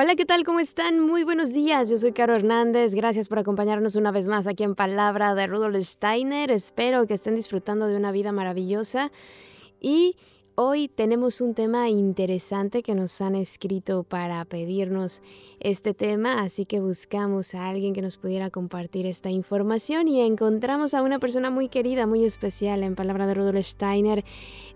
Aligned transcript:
Hola, 0.00 0.14
¿qué 0.14 0.24
tal? 0.24 0.44
¿Cómo 0.44 0.60
están? 0.60 1.00
Muy 1.00 1.24
buenos 1.24 1.52
días. 1.52 1.88
Yo 1.88 1.98
soy 1.98 2.12
Caro 2.12 2.36
Hernández. 2.36 2.94
Gracias 2.94 3.28
por 3.28 3.40
acompañarnos 3.40 3.96
una 3.96 4.12
vez 4.12 4.28
más 4.28 4.46
aquí 4.46 4.62
en 4.62 4.76
Palabra 4.76 5.34
de 5.34 5.48
Rudolf 5.48 5.76
Steiner. 5.84 6.52
Espero 6.52 7.04
que 7.08 7.14
estén 7.14 7.34
disfrutando 7.34 7.88
de 7.88 7.96
una 7.96 8.12
vida 8.12 8.30
maravillosa. 8.30 9.10
Y 9.80 10.14
hoy 10.54 10.86
tenemos 10.86 11.40
un 11.40 11.52
tema 11.52 11.88
interesante 11.88 12.84
que 12.84 12.94
nos 12.94 13.20
han 13.20 13.34
escrito 13.34 14.04
para 14.04 14.44
pedirnos 14.44 15.20
este 15.58 15.94
tema, 15.94 16.42
así 16.42 16.64
que 16.64 16.78
buscamos 16.78 17.56
a 17.56 17.68
alguien 17.68 17.92
que 17.92 18.00
nos 18.00 18.18
pudiera 18.18 18.50
compartir 18.50 19.04
esta 19.04 19.30
información 19.30 20.06
y 20.06 20.20
encontramos 20.20 20.94
a 20.94 21.02
una 21.02 21.18
persona 21.18 21.50
muy 21.50 21.68
querida, 21.68 22.06
muy 22.06 22.24
especial 22.24 22.84
en 22.84 22.94
Palabra 22.94 23.26
de 23.26 23.34
Rudolf 23.34 23.66
Steiner. 23.66 24.24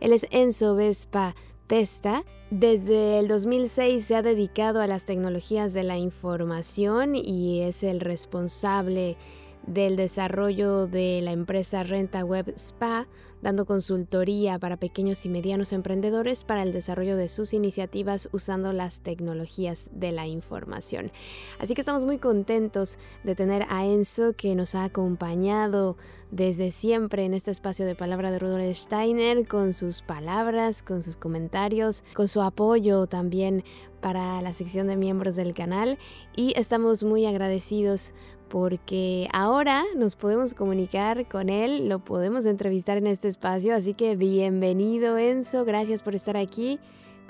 Él 0.01 0.15
es 0.15 0.27
Enzo 0.33 0.75
Vespa 0.75 1.37
Testa 1.73 2.23
desde 2.51 3.19
el 3.19 3.29
2006 3.29 4.05
se 4.05 4.15
ha 4.15 4.21
dedicado 4.21 4.83
a 4.83 4.87
las 4.87 5.07
tecnologías 5.07 5.73
de 5.73 5.85
la 5.85 5.97
información 5.97 7.15
y 7.17 7.63
es 7.63 7.83
el 7.83 8.01
responsable 8.01 9.17
del 9.67 9.97
desarrollo 9.97 10.87
de 10.87 11.21
la 11.23 11.33
empresa 11.33 11.83
Renta 11.83 12.25
Web 12.25 12.55
Spa, 12.57 13.07
dando 13.43 13.67
consultoría 13.67 14.59
para 14.59 14.77
pequeños 14.77 15.25
y 15.27 15.29
medianos 15.29 15.73
emprendedores 15.73 16.45
para 16.45 16.63
el 16.63 16.73
desarrollo 16.73 17.17
de 17.17 17.29
sus 17.29 17.53
iniciativas 17.53 18.29
usando 18.33 18.73
las 18.73 19.01
tecnologías 19.01 19.91
de 19.93 20.13
la 20.13 20.27
información. 20.27 21.11
Así 21.59 21.75
que 21.75 21.81
estamos 21.81 22.05
muy 22.05 22.19
contentos 22.19 22.99
de 23.25 23.35
tener 23.35 23.67
a 23.69 23.85
Enzo 23.85 24.33
que 24.35 24.55
nos 24.55 24.75
ha 24.75 24.85
acompañado 24.85 25.97
desde 26.31 26.71
siempre 26.71 27.25
en 27.25 27.35
este 27.35 27.51
espacio 27.51 27.85
de 27.85 27.95
palabra 27.95 28.31
de 28.31 28.39
Rudolf 28.39 28.77
Steiner 28.77 29.47
con 29.47 29.75
sus 29.75 30.03
palabras, 30.03 30.83
con 30.83 31.03
sus 31.03 31.17
comentarios, 31.17 32.05
con 32.15 32.29
su 32.29 32.41
apoyo 32.41 33.07
también 33.07 33.65
para 34.01 34.41
la 34.41 34.53
sección 34.53 34.87
de 34.87 34.97
miembros 34.97 35.37
del 35.37 35.55
canal 35.55 35.99
y 36.35 36.55
estamos 36.57 37.03
muy 37.03 37.27
agradecidos 37.27 38.15
porque 38.53 39.29
ahora 39.33 39.83
nos 39.97 40.15
podemos 40.15 40.53
comunicar 40.53 41.27
con 41.27 41.49
él, 41.49 41.89
lo 41.89 42.01
podemos 42.01 42.45
entrevistar 42.45 42.99
en 42.99 43.07
este 43.07 43.29
espacio, 43.29 43.75
así 43.75 43.95
que 43.95 44.15
bienvenido 44.15 45.17
Enzo, 45.17 45.65
gracias 45.65 46.03
por 46.03 46.15
estar 46.15 46.37
aquí. 46.37 46.79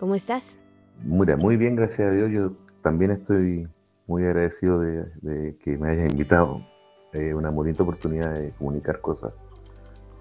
¿Cómo 0.00 0.16
estás? 0.16 0.58
Mira, 1.04 1.36
muy 1.36 1.56
bien, 1.56 1.76
gracias 1.76 2.08
a 2.08 2.10
Dios. 2.10 2.28
Yo 2.32 2.54
también 2.82 3.12
estoy 3.12 3.68
muy 4.08 4.24
agradecido 4.24 4.80
de, 4.80 5.56
que 5.62 5.78
me 5.78 5.90
hayas 5.90 6.10
invitado. 6.10 6.66
Eh, 7.12 7.32
una 7.34 7.50
bonita 7.50 7.84
oportunidad 7.84 8.34
de 8.34 8.50
comunicar 8.58 9.00
cosas 9.00 9.32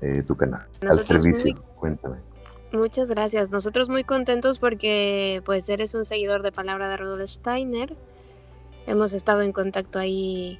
eh, 0.01 0.21
tu 0.21 0.37
canal, 0.37 0.67
al 0.87 0.99
servicio. 0.99 1.63
Cuéntame. 1.77 2.17
Muchas 2.73 3.09
gracias. 3.09 3.49
Nosotros 3.49 3.89
muy 3.89 4.03
contentos 4.03 4.59
porque 4.59 5.41
pues 5.45 5.67
eres 5.67 5.95
un 5.95 6.05
seguidor 6.05 6.43
de 6.43 6.51
Palabra 6.51 6.89
de 6.89 6.97
Rudolf 6.97 7.27
Steiner. 7.27 7.97
Hemos 8.85 9.13
estado 9.13 9.41
en 9.41 9.51
contacto 9.51 9.97
ahí 9.97 10.59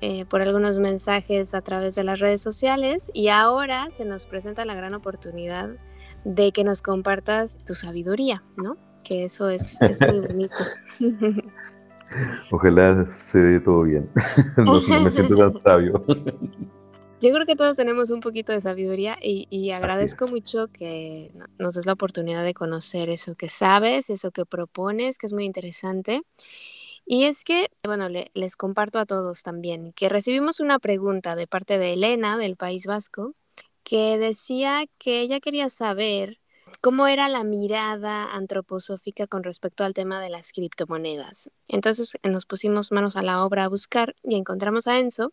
eh, 0.00 0.24
por 0.26 0.42
algunos 0.42 0.78
mensajes 0.78 1.54
a 1.54 1.62
través 1.62 1.94
de 1.94 2.04
las 2.04 2.20
redes 2.20 2.42
sociales 2.42 3.10
y 3.14 3.28
ahora 3.28 3.90
se 3.90 4.04
nos 4.04 4.26
presenta 4.26 4.64
la 4.64 4.74
gran 4.74 4.94
oportunidad 4.94 5.70
de 6.24 6.52
que 6.52 6.64
nos 6.64 6.82
compartas 6.82 7.56
tu 7.64 7.74
sabiduría, 7.74 8.42
¿no? 8.56 8.76
Que 9.04 9.24
eso 9.24 9.48
es, 9.48 9.78
muy 9.80 10.20
bonito. 10.20 10.56
Ojalá 12.50 13.08
se 13.08 13.38
dé 13.38 13.60
todo 13.60 13.82
bien. 13.82 14.10
no, 14.56 14.80
me 14.80 15.10
siento 15.10 15.36
tan 15.36 15.52
sabio. 15.52 16.02
Yo 17.20 17.32
creo 17.32 17.46
que 17.46 17.56
todos 17.56 17.76
tenemos 17.76 18.10
un 18.10 18.20
poquito 18.20 18.52
de 18.52 18.60
sabiduría 18.60 19.16
y, 19.22 19.46
y 19.48 19.70
agradezco 19.70 20.28
mucho 20.28 20.68
que 20.68 21.32
nos 21.58 21.74
des 21.74 21.86
la 21.86 21.94
oportunidad 21.94 22.44
de 22.44 22.52
conocer 22.52 23.08
eso 23.08 23.34
que 23.36 23.48
sabes, 23.48 24.10
eso 24.10 24.30
que 24.32 24.44
propones, 24.44 25.16
que 25.16 25.26
es 25.26 25.32
muy 25.32 25.46
interesante. 25.46 26.20
Y 27.06 27.24
es 27.24 27.44
que, 27.44 27.68
bueno, 27.84 28.08
les 28.08 28.56
comparto 28.56 28.98
a 28.98 29.06
todos 29.06 29.44
también 29.44 29.92
que 29.92 30.08
recibimos 30.08 30.58
una 30.58 30.80
pregunta 30.80 31.36
de 31.36 31.46
parte 31.46 31.78
de 31.78 31.92
Elena 31.92 32.36
del 32.36 32.56
País 32.56 32.86
Vasco 32.86 33.34
que 33.84 34.18
decía 34.18 34.84
que 34.98 35.20
ella 35.20 35.38
quería 35.38 35.70
saber 35.70 36.40
cómo 36.80 37.06
era 37.06 37.28
la 37.28 37.44
mirada 37.44 38.34
antroposófica 38.34 39.28
con 39.28 39.44
respecto 39.44 39.84
al 39.84 39.94
tema 39.94 40.20
de 40.20 40.30
las 40.30 40.52
criptomonedas. 40.52 41.48
Entonces 41.68 42.18
nos 42.24 42.44
pusimos 42.44 42.90
manos 42.90 43.14
a 43.14 43.22
la 43.22 43.44
obra 43.44 43.62
a 43.62 43.68
buscar 43.68 44.16
y 44.24 44.34
encontramos 44.34 44.88
a 44.88 44.98
Enzo 44.98 45.32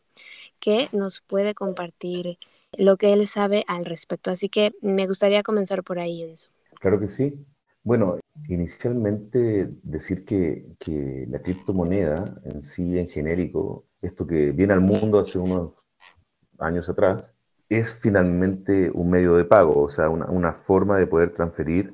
que 0.59 0.89
nos 0.91 1.21
puede 1.21 1.55
compartir 1.55 2.37
lo 2.77 2.97
que 2.97 3.13
él 3.13 3.25
sabe 3.25 3.63
al 3.67 3.85
respecto. 3.85 4.29
Así 4.29 4.47
que 4.47 4.73
me 4.81 5.07
gustaría 5.07 5.41
comenzar 5.41 5.83
por 5.83 5.97
ahí, 5.97 6.21
Enzo. 6.21 6.49
Claro 6.79 6.99
que 6.99 7.07
sí. 7.07 7.33
Bueno, 7.83 8.17
inicialmente 8.47 9.69
decir 9.83 10.23
que, 10.25 11.25
la 11.29 11.39
criptomoneda 11.41 12.39
en 12.45 12.63
sí, 12.63 12.97
en 12.97 13.09
genérico, 13.09 13.85
esto 14.01 14.25
que 14.25 14.51
viene 14.51 14.73
al 14.73 14.81
mundo 14.81 15.19
hace 15.19 15.37
unos 15.37 15.73
años 16.59 16.87
atrás, 16.89 17.35
es 17.69 17.99
finalmente 17.99 18.89
un 18.93 19.09
medio 19.09 19.35
de 19.35 19.45
pago, 19.45 19.81
o 19.81 19.89
sea, 19.89 20.09
una, 20.09 20.53
forma 20.53 20.97
de 20.97 21.07
poder 21.07 21.33
transferir 21.33 21.93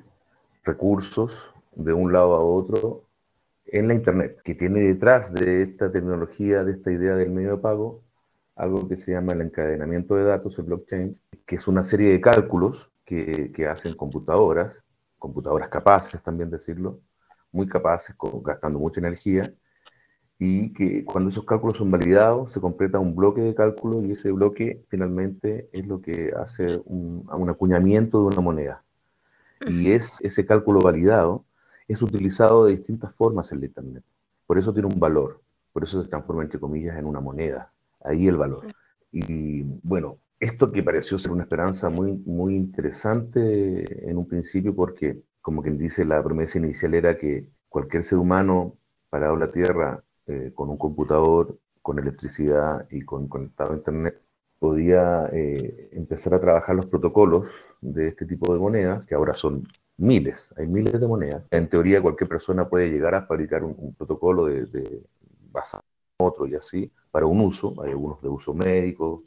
recursos 0.63 1.53
de 1.75 1.93
un 1.93 2.13
lado 2.13 2.35
a 2.35 2.43
otro 2.43 3.05
en 3.65 3.87
la 3.87 3.93
Internet, 3.95 4.41
que 4.43 4.55
tiene 4.55 4.81
detrás 4.81 5.33
de 5.33 5.63
esta 5.63 5.91
tecnología, 5.91 6.63
de 6.63 6.73
esta 6.73 6.91
idea 6.91 7.15
del 7.15 7.31
medio 7.31 7.51
de 7.51 7.61
pago, 7.61 8.03
algo 8.55 8.87
que 8.87 8.97
se 8.97 9.13
llama 9.13 9.33
el 9.33 9.41
encadenamiento 9.41 10.15
de 10.15 10.25
datos, 10.25 10.57
el 10.59 10.65
blockchain, 10.65 11.15
que 11.45 11.55
es 11.55 11.67
una 11.67 11.83
serie 11.83 12.11
de 12.11 12.21
cálculos 12.21 12.91
que, 13.05 13.67
hacen 13.69 13.95
computadoras 13.95 14.83
computadoras 15.19 15.69
capaces, 15.69 16.21
también 16.23 16.49
decirlo, 16.49 17.01
muy 17.51 17.67
capaces, 17.67 18.15
gastando 18.43 18.79
mucha 18.79 18.99
energía, 18.99 19.53
y 20.39 20.71
que 20.73 21.03
cuando 21.03 21.29
esos 21.29 21.43
cálculos 21.43 21.77
son 21.77 21.91
validados, 21.91 22.53
se 22.53 22.61
completa 22.61 22.97
un 22.97 23.13
bloque 23.13 23.41
de 23.41 23.53
cálculo 23.53 24.01
y 24.01 24.13
ese 24.13 24.31
bloque 24.31 24.85
finalmente 24.87 25.69
es 25.73 25.85
lo 25.85 26.01
que 26.01 26.31
hace 26.39 26.81
un, 26.85 27.27
acuñamiento 27.49 28.21
de 28.21 28.27
una 28.27 28.41
moneda. 28.41 28.83
Y 29.67 29.91
es 29.91 30.21
ese 30.21 30.45
cálculo 30.45 30.79
validado 30.79 31.43
es 31.89 32.01
utilizado 32.03 32.65
de 32.65 32.71
distintas 32.71 33.13
formas 33.13 33.51
en 33.51 33.59
la 33.59 33.65
Internet. 33.65 34.03
Por 34.45 34.57
eso 34.57 34.71
tiene 34.71 34.87
un 34.87 34.99
valor, 34.99 35.41
por 35.73 35.83
eso 35.83 36.01
se 36.01 36.07
transforma, 36.07 36.43
entre 36.43 36.59
comillas, 36.59 36.97
en 36.97 37.05
una 37.05 37.19
moneda. 37.19 37.73
Ahí 38.01 38.27
el 38.27 38.37
valor. 38.37 38.67
Y 39.11 39.63
bueno, 39.81 40.19
esto 40.39 40.71
que 40.71 40.83
pareció 40.83 41.17
ser 41.17 41.31
una 41.31 41.43
esperanza 41.43 41.89
muy, 41.89 42.13
muy 42.25 42.55
interesante 42.55 44.09
en 44.09 44.17
un 44.17 44.27
principio 44.27 44.73
porque, 44.73 45.21
como 45.41 45.61
quien 45.61 45.77
dice, 45.77 46.05
la 46.05 46.23
promesa 46.23 46.57
inicial 46.57 46.93
era 46.93 47.17
que 47.17 47.47
cualquier 47.67 48.03
ser 48.03 48.19
humano 48.19 48.77
parado 49.09 49.33
en 49.33 49.39
la 49.41 49.51
Tierra 49.51 50.03
eh, 50.27 50.51
con 50.53 50.69
un 50.69 50.77
computador, 50.77 51.57
con 51.81 51.99
electricidad 51.99 52.87
y 52.89 53.01
con 53.01 53.27
conectado 53.27 53.73
a 53.73 53.77
Internet, 53.77 54.21
podía 54.59 55.29
eh, 55.31 55.89
empezar 55.93 56.33
a 56.33 56.39
trabajar 56.39 56.75
los 56.75 56.85
protocolos 56.85 57.47
de 57.81 58.09
este 58.09 58.25
tipo 58.25 58.53
de 58.53 58.59
monedas, 58.59 59.05
que 59.05 59.15
ahora 59.15 59.33
son 59.33 59.63
miles, 59.97 60.49
hay 60.55 60.67
miles 60.67 60.99
de 60.99 61.07
monedas. 61.07 61.47
En 61.51 61.67
teoría, 61.67 62.01
cualquier 62.01 62.29
persona 62.29 62.69
puede 62.69 62.89
llegar 62.89 63.15
a 63.15 63.23
fabricar 63.23 63.63
un, 63.63 63.93
protocolo 63.95 64.45
de, 64.45 64.65
de 64.65 65.03
basado 65.51 65.83
en 66.19 66.27
otro 66.27 66.47
y 66.47 66.55
así, 66.55 66.91
para 67.11 67.25
un 67.25 67.41
uso. 67.41 67.73
Hay 67.81 67.91
algunos 67.91 68.21
de 68.21 68.29
uso 68.29 68.53
médico, 68.53 69.23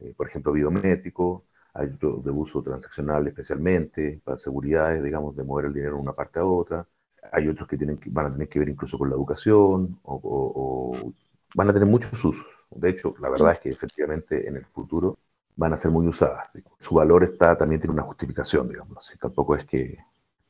eh, 0.00 0.14
por 0.16 0.28
ejemplo, 0.28 0.52
biométrico, 0.52 1.44
hay 1.74 1.88
otros 1.88 2.24
de 2.24 2.30
uso 2.30 2.62
transaccional 2.62 3.26
especialmente, 3.26 4.20
para 4.24 4.38
seguridades, 4.38 5.02
digamos, 5.02 5.36
de 5.36 5.44
mover 5.44 5.66
el 5.66 5.74
dinero 5.74 5.94
de 5.96 6.02
una 6.02 6.12
parte 6.12 6.40
a 6.40 6.44
otra. 6.44 6.86
Hay 7.32 7.48
otros 7.48 7.68
que, 7.68 7.76
tienen 7.76 8.00
van 8.06 8.26
a 8.26 8.32
tener 8.32 8.48
que 8.48 8.58
ver 8.58 8.68
incluso 8.68 8.98
con 8.98 9.08
la 9.10 9.16
educación 9.16 9.98
o, 10.02 11.12
van 11.54 11.70
a 11.70 11.72
tener 11.72 11.88
muchos 11.88 12.24
usos. 12.24 12.66
De 12.70 12.90
hecho, 12.90 13.14
la 13.20 13.28
verdad 13.30 13.52
es 13.52 13.60
que 13.60 13.70
efectivamente 13.70 14.48
en 14.48 14.56
el 14.56 14.64
futuro 14.66 15.18
van 15.56 15.72
a 15.72 15.76
ser 15.76 15.90
muy 15.90 16.06
usadas. 16.06 16.48
Su 16.78 16.94
valor 16.94 17.24
está, 17.24 17.56
también 17.56 17.80
tiene 17.80 17.94
una 17.94 18.02
justificación, 18.02 18.68
digamos, 18.68 18.96
así. 18.98 19.18
Tampoco 19.18 19.56
es 19.56 19.64
que... 19.64 19.98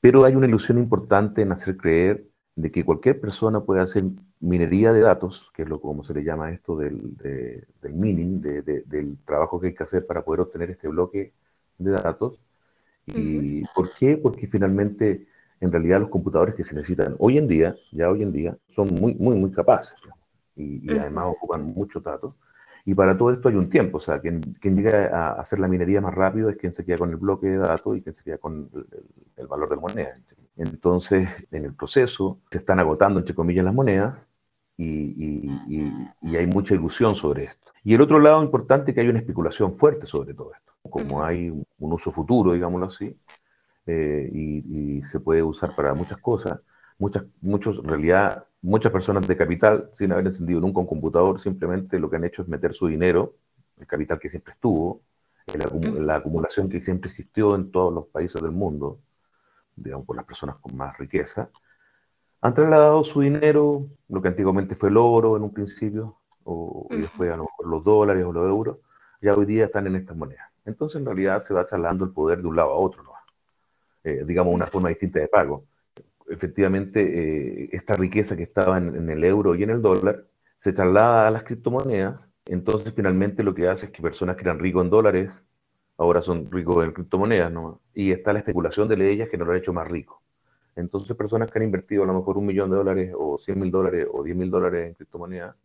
Pero 0.00 0.24
hay 0.24 0.34
una 0.34 0.46
ilusión 0.46 0.78
importante 0.78 1.42
en 1.42 1.52
hacer 1.52 1.76
creer 1.76 2.24
de 2.58 2.72
que 2.72 2.84
cualquier 2.84 3.20
persona 3.20 3.60
puede 3.60 3.80
hacer 3.80 4.02
minería 4.40 4.92
de 4.92 5.00
datos, 5.00 5.52
que 5.54 5.62
es 5.62 5.68
lo 5.68 5.80
como 5.80 6.02
se 6.02 6.12
le 6.12 6.24
llama 6.24 6.50
esto 6.50 6.76
del, 6.76 7.16
del 7.16 7.94
mining, 7.94 8.40
del 8.40 9.16
trabajo 9.24 9.60
que 9.60 9.68
hay 9.68 9.74
que 9.74 9.84
hacer 9.84 10.04
para 10.04 10.24
poder 10.24 10.40
obtener 10.40 10.70
este 10.70 10.88
bloque 10.88 11.32
de 11.78 11.92
datos. 11.92 12.40
¿Y 13.06 13.62
por 13.76 13.94
qué? 13.94 14.16
Porque 14.16 14.48
finalmente, 14.48 15.28
en 15.60 15.70
realidad, 15.70 16.00
los 16.00 16.08
computadores 16.08 16.56
que 16.56 16.64
se 16.64 16.74
necesitan 16.74 17.14
hoy 17.20 17.38
en 17.38 17.46
día, 17.46 17.76
ya 17.92 18.10
hoy 18.10 18.24
en 18.24 18.32
día, 18.32 18.58
son 18.68 18.92
muy, 18.92 19.14
muy, 19.14 19.36
muy 19.36 19.52
capaces. 19.52 19.94
Y, 20.56 20.90
además 20.98 21.26
ocupan 21.28 21.64
muchos 21.64 22.02
datos. 22.02 22.34
Y 22.84 22.92
para 22.92 23.16
todo 23.16 23.32
esto 23.32 23.48
hay 23.48 23.54
un 23.54 23.70
tiempo, 23.70 23.98
o 23.98 24.00
sea, 24.00 24.18
quien, 24.18 24.40
quien 24.40 24.74
llega 24.74 25.06
a 25.16 25.40
hacer 25.40 25.60
la 25.60 25.68
minería 25.68 26.00
más 26.00 26.14
rápido 26.14 26.50
es 26.50 26.56
quien 26.56 26.74
se 26.74 26.84
queda 26.84 26.98
con 26.98 27.10
el 27.10 27.16
bloque 27.16 27.46
de 27.46 27.58
datos 27.58 27.96
y 27.96 28.02
quien 28.02 28.16
se 28.16 28.24
queda 28.24 28.38
con 28.38 28.68
el, 29.36 29.46
valor 29.46 29.68
de 29.68 29.76
la 29.76 29.80
moneda. 29.80 30.14
Entonces, 30.58 31.28
en 31.52 31.64
el 31.64 31.74
proceso 31.74 32.40
se 32.50 32.58
están 32.58 32.80
agotando, 32.80 33.20
entre 33.20 33.34
comillas, 33.34 33.64
las 33.64 33.74
monedas 33.74 34.18
y, 34.76 35.54
y, 36.20 36.36
hay 36.36 36.46
mucha 36.46 36.74
ilusión 36.74 37.14
sobre 37.14 37.44
esto. 37.44 37.72
Y 37.84 37.94
el 37.94 38.00
otro 38.00 38.18
lado 38.18 38.42
importante 38.42 38.90
es 38.90 38.94
que 38.94 39.00
hay 39.00 39.08
una 39.08 39.20
especulación 39.20 39.76
fuerte 39.76 40.06
sobre 40.06 40.34
todo 40.34 40.52
esto. 40.52 40.72
Como 40.90 41.24
hay 41.24 41.48
un 41.50 41.92
uso 41.92 42.10
futuro, 42.10 42.52
digámoslo 42.52 42.86
así, 42.86 43.16
eh, 43.86 44.30
y, 44.32 45.02
se 45.04 45.20
puede 45.20 45.42
usar 45.42 45.74
para 45.76 45.94
muchas 45.94 46.18
cosas, 46.18 46.60
muchas, 46.98 47.24
muchos, 47.40 47.78
en 47.78 47.84
realidad, 47.84 48.44
muchas 48.60 48.92
personas 48.92 49.26
de 49.28 49.36
capital, 49.36 49.90
sin 49.94 50.12
haber 50.12 50.26
encendido 50.26 50.60
nunca 50.60 50.80
un 50.80 50.86
computador, 50.86 51.40
simplemente 51.40 51.98
lo 52.00 52.10
que 52.10 52.16
han 52.16 52.24
hecho 52.24 52.42
es 52.42 52.48
meter 52.48 52.74
su 52.74 52.88
dinero, 52.88 53.34
el 53.78 53.86
capital 53.86 54.18
que 54.18 54.28
siempre 54.28 54.54
estuvo, 54.54 55.02
la 56.00 56.16
acumulación 56.16 56.68
que 56.68 56.82
siempre 56.82 57.08
existió 57.08 57.54
en 57.54 57.70
todos 57.70 57.94
los 57.94 58.06
países 58.08 58.42
del 58.42 58.50
mundo, 58.50 58.98
digamos, 59.82 60.06
por 60.06 60.16
las 60.16 60.24
personas 60.24 60.56
con 60.56 60.76
más 60.76 60.96
riqueza, 60.98 61.50
han 62.40 62.54
trasladado 62.54 63.02
su 63.04 63.20
dinero, 63.20 63.86
lo 64.08 64.22
que 64.22 64.28
antiguamente 64.28 64.74
fue 64.74 64.90
el 64.90 64.96
oro 64.96 65.36
en 65.36 65.42
un 65.42 65.52
principio, 65.52 66.18
o, 66.44 66.86
y 66.90 66.98
después 66.98 67.30
a 67.32 67.36
lo 67.36 67.44
mejor 67.44 67.66
los 67.66 67.84
dólares 67.84 68.24
o 68.24 68.32
los 68.32 68.48
euros, 68.48 68.78
ya 69.20 69.34
hoy 69.34 69.46
día 69.46 69.66
están 69.66 69.86
en 69.86 69.96
estas 69.96 70.16
monedas. 70.16 70.46
Entonces, 70.64 71.00
en 71.00 71.06
realidad, 71.06 71.42
se 71.42 71.54
va 71.54 71.66
trasladando 71.66 72.04
el 72.04 72.12
poder 72.12 72.40
de 72.40 72.46
un 72.46 72.56
lado 72.56 72.70
a 72.70 72.76
otro, 72.76 73.02
¿no? 73.02 73.12
Eh, 74.04 74.24
digamos, 74.24 74.54
una 74.54 74.66
forma 74.66 74.88
distinta 74.90 75.18
de 75.18 75.28
pago. 75.28 75.64
Efectivamente, 76.28 77.00
eh, 77.02 77.68
esta 77.72 77.94
riqueza 77.94 78.36
que 78.36 78.44
estaba 78.44 78.78
en, 78.78 79.08
el 79.08 79.24
euro 79.24 79.54
y 79.54 79.62
en 79.62 79.70
el 79.70 79.82
dólar 79.82 80.24
se 80.58 80.72
traslada 80.72 81.26
a 81.26 81.30
las 81.30 81.42
criptomonedas. 81.42 82.20
Entonces, 82.46 82.92
finalmente, 82.94 83.42
lo 83.42 83.54
que 83.54 83.68
hace 83.68 83.86
es 83.86 83.92
que 83.92 84.02
personas 84.02 84.36
que 84.36 84.42
eran 84.42 84.58
ricos 84.58 84.84
en 84.84 84.90
dólares 84.90 85.32
ahora 85.98 86.22
son 86.22 86.50
ricos 86.50 86.82
en 86.84 86.92
criptomonedas, 86.92 87.52
¿no? 87.52 87.80
Y 87.92 88.12
está 88.12 88.32
la 88.32 88.38
especulación 88.38 88.88
de 88.88 89.10
ellas 89.10 89.28
que 89.28 89.36
nos 89.36 89.46
lo 89.46 89.52
ha 89.52 89.58
hecho 89.58 89.72
más 89.72 89.86
ricos. 89.86 90.18
Entonces, 90.76 91.16
personas 91.16 91.50
que 91.50 91.58
han 91.58 91.64
invertido 91.64 92.04
a 92.04 92.06
lo 92.06 92.14
mejor 92.14 92.38
un 92.38 92.46
millón 92.46 92.70
de 92.70 92.76
dólares 92.76 93.12
o 93.18 93.36
100 93.36 93.58
mil 93.58 93.70
dólares 93.70 94.06
o 94.10 94.22
10 94.22 94.36
mil 94.36 94.48
dólares 94.48 94.86
en 94.86 94.94
criptomonedas, 94.94 95.56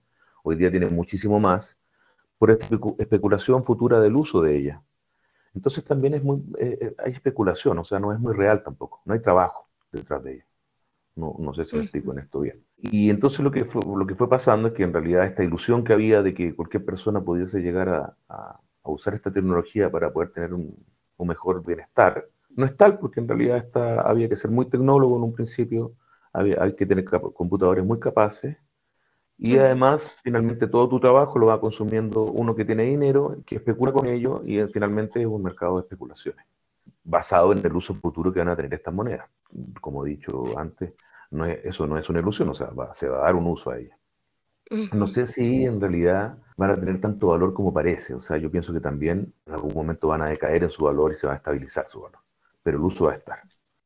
hoy 0.41 0.55
día 0.55 0.71
tienen 0.71 0.93
muchísimo 0.93 1.39
más 1.39 1.77
por 2.39 2.49
esta 2.49 2.67
especulación 2.97 3.63
futura 3.63 3.99
del 3.99 4.15
uso 4.15 4.41
de 4.41 4.57
ella. 4.57 4.81
Entonces 5.53 5.83
también 5.83 6.15
es 6.15 6.23
muy, 6.23 6.39
eh, 6.57 6.79
eh, 6.81 6.95
hay 6.97 7.11
especulación, 7.11 7.77
o 7.77 7.83
sea, 7.83 7.99
no 7.99 8.11
es 8.11 8.19
muy 8.19 8.33
real 8.33 8.63
tampoco, 8.63 9.01
no 9.05 9.13
hay 9.13 9.21
trabajo 9.21 9.69
detrás 9.91 10.23
de 10.23 10.33
ella. 10.33 10.45
No, 11.15 11.35
no 11.37 11.53
sé 11.53 11.63
si 11.63 11.75
me 11.75 11.83
explico 11.83 12.11
en 12.11 12.19
esto 12.19 12.39
bien. 12.39 12.63
Y 12.81 13.11
entonces 13.11 13.41
lo 13.41 13.51
que, 13.51 13.65
fue, 13.65 13.83
lo 13.85 14.07
que 14.07 14.15
fue 14.15 14.27
pasando 14.27 14.69
es 14.69 14.73
que 14.73 14.81
en 14.81 14.93
realidad 14.93 15.27
esta 15.27 15.43
ilusión 15.43 15.83
que 15.83 15.93
había 15.93 16.23
de 16.23 16.33
que 16.33 16.55
cualquier 16.55 16.83
persona 16.83 17.21
pudiese 17.21 17.61
llegar 17.61 17.87
a, 17.87 18.17
a, 18.27 18.59
usar 18.91 19.15
esta 19.15 19.31
tecnología 19.31 19.89
para 19.89 20.11
poder 20.11 20.31
tener 20.31 20.53
un, 20.53 20.75
un, 21.17 21.27
mejor 21.27 21.65
bienestar, 21.65 22.27
no 22.55 22.65
es 22.65 22.75
tal 22.75 22.99
porque 22.99 23.19
en 23.19 23.27
realidad 23.27 23.57
está, 23.57 24.01
había 24.01 24.29
que 24.29 24.35
ser 24.35 24.51
muy 24.51 24.65
tecnólogo 24.65 25.17
en 25.17 25.23
un 25.23 25.33
principio, 25.33 25.93
había, 26.31 26.61
hay 26.61 26.75
que 26.75 26.85
tener 26.85 27.05
computadores 27.05 27.85
muy 27.85 27.99
capaces 27.99 28.57
y 29.37 29.57
además, 29.57 30.19
finalmente, 30.23 30.67
todo 30.67 30.87
tu 30.87 30.99
trabajo 30.99 31.37
lo 31.39 31.47
va 31.47 31.59
consumiendo 31.59 32.23
uno 32.23 32.55
que 32.55 32.65
tiene 32.65 32.83
dinero, 32.83 33.37
que 33.45 33.55
especula 33.55 33.91
con 33.91 34.07
ello, 34.07 34.41
y 34.45 34.65
finalmente 34.67 35.21
es 35.21 35.27
un 35.27 35.43
mercado 35.43 35.75
de 35.75 35.81
especulaciones, 35.81 36.45
basado 37.03 37.51
en 37.51 37.59
el 37.65 37.75
uso 37.75 37.93
futuro 37.95 38.31
que 38.31 38.39
van 38.39 38.49
a 38.49 38.55
tener 38.55 38.73
estas 38.73 38.93
monedas. 38.93 39.27
Como 39.81 40.05
he 40.05 40.11
dicho 40.11 40.57
antes, 40.57 40.93
no 41.31 41.45
eso 41.45 41.87
no 41.87 41.97
es 41.97 42.09
una 42.09 42.19
ilusión, 42.19 42.49
o 42.49 42.53
sea, 42.53 42.69
se 42.93 43.09
va 43.09 43.17
a 43.17 43.23
dar 43.23 43.35
un 43.35 43.47
uso 43.47 43.71
a 43.71 43.79
ella. 43.79 43.97
No 44.93 45.07
sé 45.07 45.27
si 45.27 45.65
en 45.65 45.79
realidad 45.79 46.37
van 46.57 46.71
a 46.71 46.79
tener 46.79 46.99
tanto 47.01 47.27
valor 47.27 47.53
como 47.53 47.73
parece, 47.73 48.13
o 48.13 48.21
sea, 48.21 48.37
yo 48.37 48.49
pienso 48.49 48.73
que 48.73 48.79
también 48.79 49.33
en 49.45 49.53
algún 49.53 49.73
momento 49.73 50.07
van 50.07 50.21
a 50.21 50.27
decaer 50.27 50.63
en 50.63 50.69
su 50.69 50.85
valor 50.85 51.11
y 51.11 51.15
se 51.15 51.27
va 51.27 51.33
a 51.33 51.37
estabilizar 51.37 51.87
su 51.89 52.01
valor, 52.01 52.19
pero 52.61 52.77
el 52.77 52.83
uso 52.83 53.05
va 53.05 53.11
a 53.11 53.15
estar. 53.15 53.39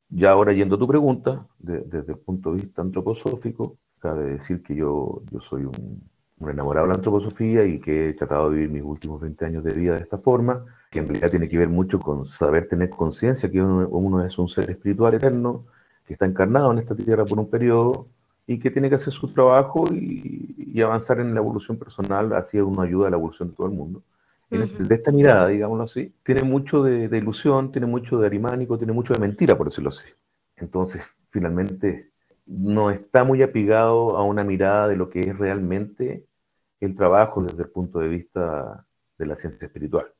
Ya 0.09 0.31
ahora 0.31 0.53
yendo 0.53 0.75
a 0.75 0.79
tu 0.79 0.87
pregunta, 0.87 1.45
desde 1.59 2.13
el 2.13 2.19
punto 2.19 2.51
de 2.51 2.61
vista 2.61 2.81
antroposófico, 2.81 3.77
Cabe 3.99 4.25
decir 4.25 4.61
que 4.61 4.75
yo, 4.75 5.23
yo 5.31 5.39
soy 5.41 5.63
un, 5.65 6.09
enamorado 6.47 6.85
de 6.85 6.93
la 6.93 6.97
antroposofía 6.97 7.65
y 7.65 7.79
que 7.79 8.09
he 8.09 8.13
tratado 8.13 8.51
de 8.51 8.57
vivir 8.57 8.69
mis 8.69 8.83
últimos 8.83 9.19
20 9.19 9.45
años 9.45 9.63
de 9.63 9.73
vida 9.73 9.95
de 9.95 10.01
esta 10.01 10.19
forma, 10.19 10.65
que 10.91 10.99
en 10.99 11.07
realidad 11.07 11.31
tiene 11.31 11.49
que 11.49 11.57
ver 11.57 11.69
mucho 11.69 11.99
con 11.99 12.25
saber 12.25 12.67
tener 12.67 12.91
conciencia 12.91 13.49
que 13.49 13.59
uno, 13.61 14.23
es 14.23 14.37
un 14.37 14.47
ser 14.47 14.69
espiritual 14.69 15.15
eterno, 15.15 15.65
que 16.05 16.13
está 16.13 16.25
encarnado 16.25 16.71
en 16.71 16.77
esta 16.77 16.95
tierra 16.95 17.25
por 17.25 17.39
un 17.39 17.49
periodo 17.49 18.07
y 18.47 18.59
que 18.59 18.71
tiene 18.71 18.89
que 18.89 18.95
hacer 18.95 19.13
su 19.13 19.27
trabajo 19.33 19.83
y, 19.91 20.81
avanzar 20.81 21.19
en 21.19 21.33
la 21.33 21.39
evolución 21.39 21.77
personal, 21.77 22.31
así 22.33 22.59
uno 22.59 22.83
ayuda 22.83 23.07
a 23.07 23.09
la 23.09 23.17
evolución 23.17 23.49
de 23.49 23.55
todo 23.55 23.65
el 23.65 23.73
mundo. 23.73 24.03
Este, 24.51 24.83
de 24.83 24.95
esta 24.95 25.11
mirada, 25.11 25.47
digámoslo 25.47 25.85
así, 25.85 26.13
tiene 26.21 26.43
mucho 26.43 26.83
de, 26.83 27.09
de, 27.09 27.17
ilusión, 27.17 27.71
tiene 27.71 27.87
mucho 27.87 28.19
de 28.19 28.27
arimánico, 28.27 28.77
tiene 28.77 28.93
mucho 28.93 29.15
de 29.15 29.19
mentira, 29.19 29.57
por 29.57 29.67
decirlo 29.67 29.89
así. 29.89 30.07
Entonces, 30.55 31.01
finalmente, 31.31 32.11
no 32.45 32.91
está 32.91 33.23
muy 33.23 33.41
apegado 33.41 34.17
a 34.17 34.23
una 34.23 34.43
mirada 34.43 34.87
de 34.87 34.95
lo 34.95 35.09
que 35.09 35.21
es 35.21 35.37
realmente 35.37 36.27
el 36.79 36.95
trabajo 36.95 37.43
desde 37.43 37.63
el 37.63 37.69
punto 37.69 37.99
de 37.99 38.07
vista 38.07 38.85
de 39.17 39.25
la 39.25 39.35
ciencia 39.35 39.65
espiritual. 39.65 40.13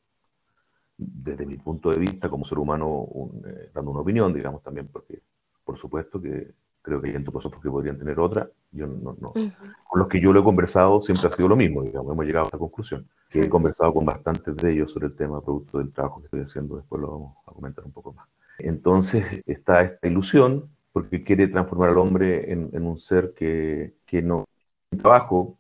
Desde 0.98 1.46
mi 1.46 1.58
punto 1.58 1.92
de 1.92 2.00
vista 2.00 2.30
como 2.30 2.46
ser 2.46 2.58
humano, 2.58 3.08
eh, 3.46 3.70
dando 3.74 3.92
una 3.92 4.02
opinión, 4.02 4.34
digamos 4.34 4.64
también, 4.64 4.88
porque 4.88 5.22
por 5.64 5.78
supuesto 5.78 6.20
que 6.20 6.52
creo 6.88 7.02
que 7.02 7.10
hay 7.10 7.16
antroposófos 7.16 7.62
que 7.62 7.70
podrían 7.70 7.98
tener 7.98 8.20
otra. 8.20 8.50
Yo 8.72 8.88
no, 8.88 9.16
no. 9.20 9.34
Con 9.34 10.00
los 10.00 10.08
que 10.08 10.22
yo 10.22 10.32
lo 10.32 10.40
he 10.40 10.44
conversado 10.44 11.02
siempre 11.02 11.28
ha 11.28 11.32
sido 11.32 11.50
lo 11.50 11.56
mismo, 11.56 11.84
digamos, 11.84 12.12
hemos 12.14 12.26
llegado 12.26 12.46
a 12.46 12.48
esta 12.48 12.58
conclusión. 12.58 13.08
Que 13.30 13.42
he 13.42 13.50
conversado 13.50 13.94
con 13.94 14.06
bastantes 14.06 14.56
de 14.56 14.72
ellos 14.72 14.92
sobre 14.92 15.08
el 15.08 15.16
tema 15.16 15.42
producto 15.42 15.80
del 15.80 15.92
trabajo 15.92 16.20
que 16.20 16.26
estoy 16.26 16.42
haciendo, 16.42 16.78
después 16.78 17.02
lo 17.02 17.12
vamos 17.12 17.38
a 17.46 17.52
comentar 17.52 17.84
un 17.84 17.92
poco 17.92 18.14
más. 18.14 18.28
Entonces 18.60 19.44
está 19.46 19.82
esta 19.84 20.08
ilusión 20.08 20.70
porque 20.94 21.24
quiere 21.24 21.48
transformar 21.48 21.90
al 21.90 21.98
hombre 21.98 22.52
en, 22.52 22.84
un 22.84 22.98
ser 22.98 23.34
que, 23.36 23.94
que 24.06 24.22
no 24.22 24.46
sin 24.90 25.00
trabajo 25.00 25.58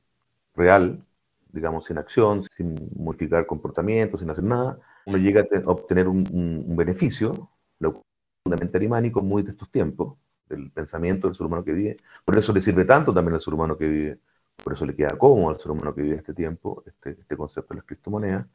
real, 0.55 1.03
digamos, 1.51 1.85
sin 1.85 1.97
acción, 1.97 2.41
sin 2.41 2.75
modificar 2.95 3.45
comportamientos, 3.45 4.21
sin 4.21 4.29
hacer 4.29 4.45
nada, 4.45 4.79
uno 5.05 5.17
llega 5.17 5.41
a, 5.41 5.69
obtener 5.69 6.07
un, 6.07 6.75
beneficio, 6.75 7.49
lo 7.79 8.03
fundamental 8.43 8.79
arimánico 8.79 9.21
muy 9.21 9.43
de 9.43 9.51
estos 9.51 9.69
tiempos, 9.69 10.17
del 10.49 10.71
pensamiento 10.71 11.27
del 11.27 11.35
ser 11.35 11.45
humano 11.45 11.63
que 11.63 11.73
vive. 11.73 11.97
Por 12.23 12.37
eso 12.37 12.53
le 12.53 12.61
sirve 12.61 12.85
tanto 12.85 13.13
también 13.13 13.35
al 13.35 13.41
ser 13.41 13.53
humano 13.53 13.77
que 13.77 13.87
vive, 13.87 14.19
por 14.63 14.73
eso 14.73 14.85
le 14.85 14.95
queda 14.95 15.17
cómodo 15.17 15.51
al 15.51 15.59
ser 15.59 15.71
humano 15.71 15.93
que 15.93 16.01
vive 16.01 16.15
este 16.15 16.33
tiempo, 16.33 16.83
este, 16.85 17.11
este 17.11 17.37
concepto 17.37 17.73
de 17.73 17.79
la 17.79 17.85
criptomoneda, 17.85 18.47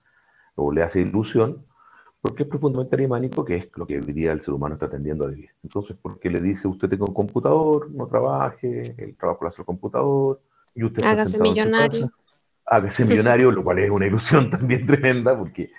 o 0.55 0.73
le 0.73 0.83
hace 0.83 1.01
ilusión, 1.01 1.65
porque 2.23 2.45
es 2.45 2.49
profundamente 2.49 2.95
arimánico, 2.95 3.45
que 3.45 3.57
es 3.57 3.69
lo 3.75 3.85
que 3.85 3.97
hoy 3.97 4.13
día 4.13 4.33
el 4.33 4.43
ser 4.43 4.55
humano 4.55 4.75
está 4.75 4.89
tendiendo 4.89 5.25
a 5.25 5.29
vivir. 5.29 5.51
Entonces, 5.63 5.97
porque 6.01 6.31
le 6.31 6.41
dice, 6.41 6.69
usted 6.69 6.89
tenga 6.89 7.05
un 7.05 7.15
computador, 7.15 7.91
no 7.91 8.07
trabaje, 8.07 8.95
el 8.97 9.17
trabajo 9.17 9.43
lo 9.43 9.49
hace 9.49 9.63
el 9.63 9.67
computador, 9.67 10.41
y 10.75 10.85
usted... 10.85 11.03
Hágase 11.03 11.41
millonario. 11.41 12.13
hágase 12.65 13.05
millonario, 13.05 13.51
lo 13.51 13.65
cual 13.65 13.81
es 13.81 13.91
una 13.91 14.07
ilusión 14.07 14.51
también 14.51 14.87
tremenda, 14.87 15.37
porque, 15.37 15.71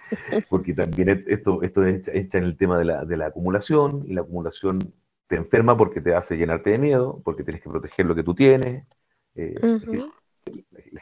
porque 0.49 0.73
también 0.73 1.23
esto, 1.27 1.61
esto 1.61 1.83
es 1.85 2.09
hecha 2.09 2.39
en 2.39 2.43
el 2.43 2.57
tema 2.57 2.77
de 2.77 2.85
la, 2.85 3.05
de 3.05 3.15
la 3.15 3.27
acumulación, 3.27 4.03
y 4.05 4.13
la 4.13 4.21
acumulación 4.21 4.79
te 5.33 5.37
enferma 5.39 5.75
porque 5.75 5.99
te 5.99 6.13
hace 6.13 6.37
llenarte 6.37 6.69
de 6.69 6.77
miedo, 6.77 7.19
porque 7.23 7.43
tienes 7.43 7.63
que 7.63 7.67
proteger 7.67 8.05
lo 8.05 8.13
que 8.13 8.23
tú 8.23 8.35
tienes. 8.35 8.85
Eh, 9.33 9.55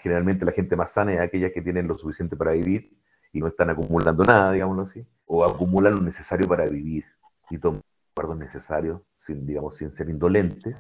generalmente 0.01 0.45
la 0.45 0.53
gente 0.53 0.77
más 0.77 0.93
sana 0.93 1.13
es 1.13 1.19
aquella 1.19 1.51
que 1.51 1.61
tiene 1.61 1.83
lo 1.83 1.97
suficiente 1.97 2.37
para 2.37 2.53
vivir 2.53 2.97
y 3.33 3.41
no 3.41 3.47
están 3.47 3.71
acumulando 3.71 4.23
nada, 4.23 4.53
digámoslo 4.53 4.83
así, 4.83 5.05
o 5.25 5.43
acumulan 5.43 5.95
lo 5.95 6.01
necesario 6.01 6.47
para 6.47 6.65
vivir 6.65 7.03
y 7.49 7.57
toman 7.57 7.81
acuerdos 8.13 8.37
necesarios, 8.37 9.01
sin, 9.17 9.45
digamos, 9.45 9.75
sin 9.75 9.93
ser 9.93 10.09
indolentes. 10.09 10.77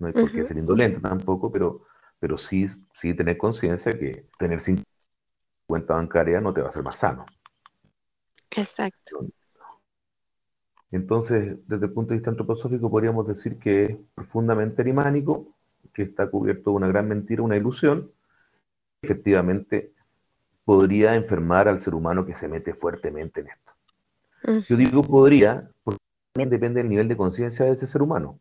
No 0.00 0.08
hay 0.08 0.12
por 0.12 0.32
qué 0.32 0.44
ser 0.44 0.56
indolente 0.56 0.98
tampoco, 0.98 1.52
pero, 1.52 1.84
pero 2.18 2.36
sí, 2.36 2.66
sí 2.92 3.14
tener 3.14 3.38
conciencia 3.38 3.92
que 3.92 4.26
tener 4.40 4.58
sin 4.58 4.82
cuenta 5.68 5.94
bancaria 5.94 6.40
no 6.40 6.52
te 6.52 6.62
va 6.62 6.66
a 6.66 6.70
hacer 6.70 6.82
más 6.82 6.96
sano. 6.96 7.26
Exacto. 8.50 9.24
Entonces, 10.96 11.58
desde 11.66 11.86
el 11.86 11.92
punto 11.92 12.10
de 12.10 12.16
vista 12.16 12.30
antroposófico, 12.30 12.90
podríamos 12.90 13.26
decir 13.28 13.58
que 13.58 13.84
es 13.84 13.96
profundamente 14.14 14.80
arimánico, 14.80 15.46
que 15.92 16.04
está 16.04 16.26
cubierto 16.26 16.70
de 16.70 16.76
una 16.76 16.88
gran 16.88 17.06
mentira, 17.06 17.42
una 17.42 17.56
ilusión. 17.56 18.10
Efectivamente, 19.02 19.92
podría 20.64 21.14
enfermar 21.14 21.68
al 21.68 21.80
ser 21.80 21.94
humano 21.94 22.24
que 22.24 22.34
se 22.34 22.48
mete 22.48 22.72
fuertemente 22.72 23.42
en 23.42 23.48
esto. 23.48 23.72
Yo 24.68 24.76
digo 24.76 25.02
podría, 25.02 25.68
porque 25.84 26.00
también 26.32 26.48
depende 26.48 26.80
del 26.80 26.88
nivel 26.88 27.08
de 27.08 27.16
conciencia 27.16 27.66
de 27.66 27.72
ese 27.72 27.86
ser 27.86 28.00
humano, 28.00 28.38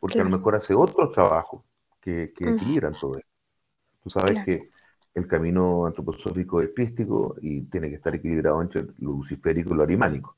porque 0.00 0.18
a 0.18 0.24
lo 0.24 0.30
mejor 0.30 0.54
hace 0.54 0.72
otro 0.72 1.10
trabajo 1.10 1.62
que, 2.00 2.32
que 2.34 2.48
equilibran 2.48 2.94
todo 2.98 3.18
esto. 3.18 3.30
Tú 4.02 4.08
sabes 4.08 4.42
que 4.46 4.70
el 5.14 5.26
camino 5.26 5.84
antroposófico 5.84 6.62
es 6.62 6.70
crístico 6.74 7.36
y 7.42 7.62
tiene 7.62 7.90
que 7.90 7.96
estar 7.96 8.14
equilibrado 8.14 8.62
entre 8.62 8.82
lo 8.98 9.12
luciférico 9.12 9.74
y 9.74 9.76
lo 9.76 9.82
arimánico. 9.82 10.36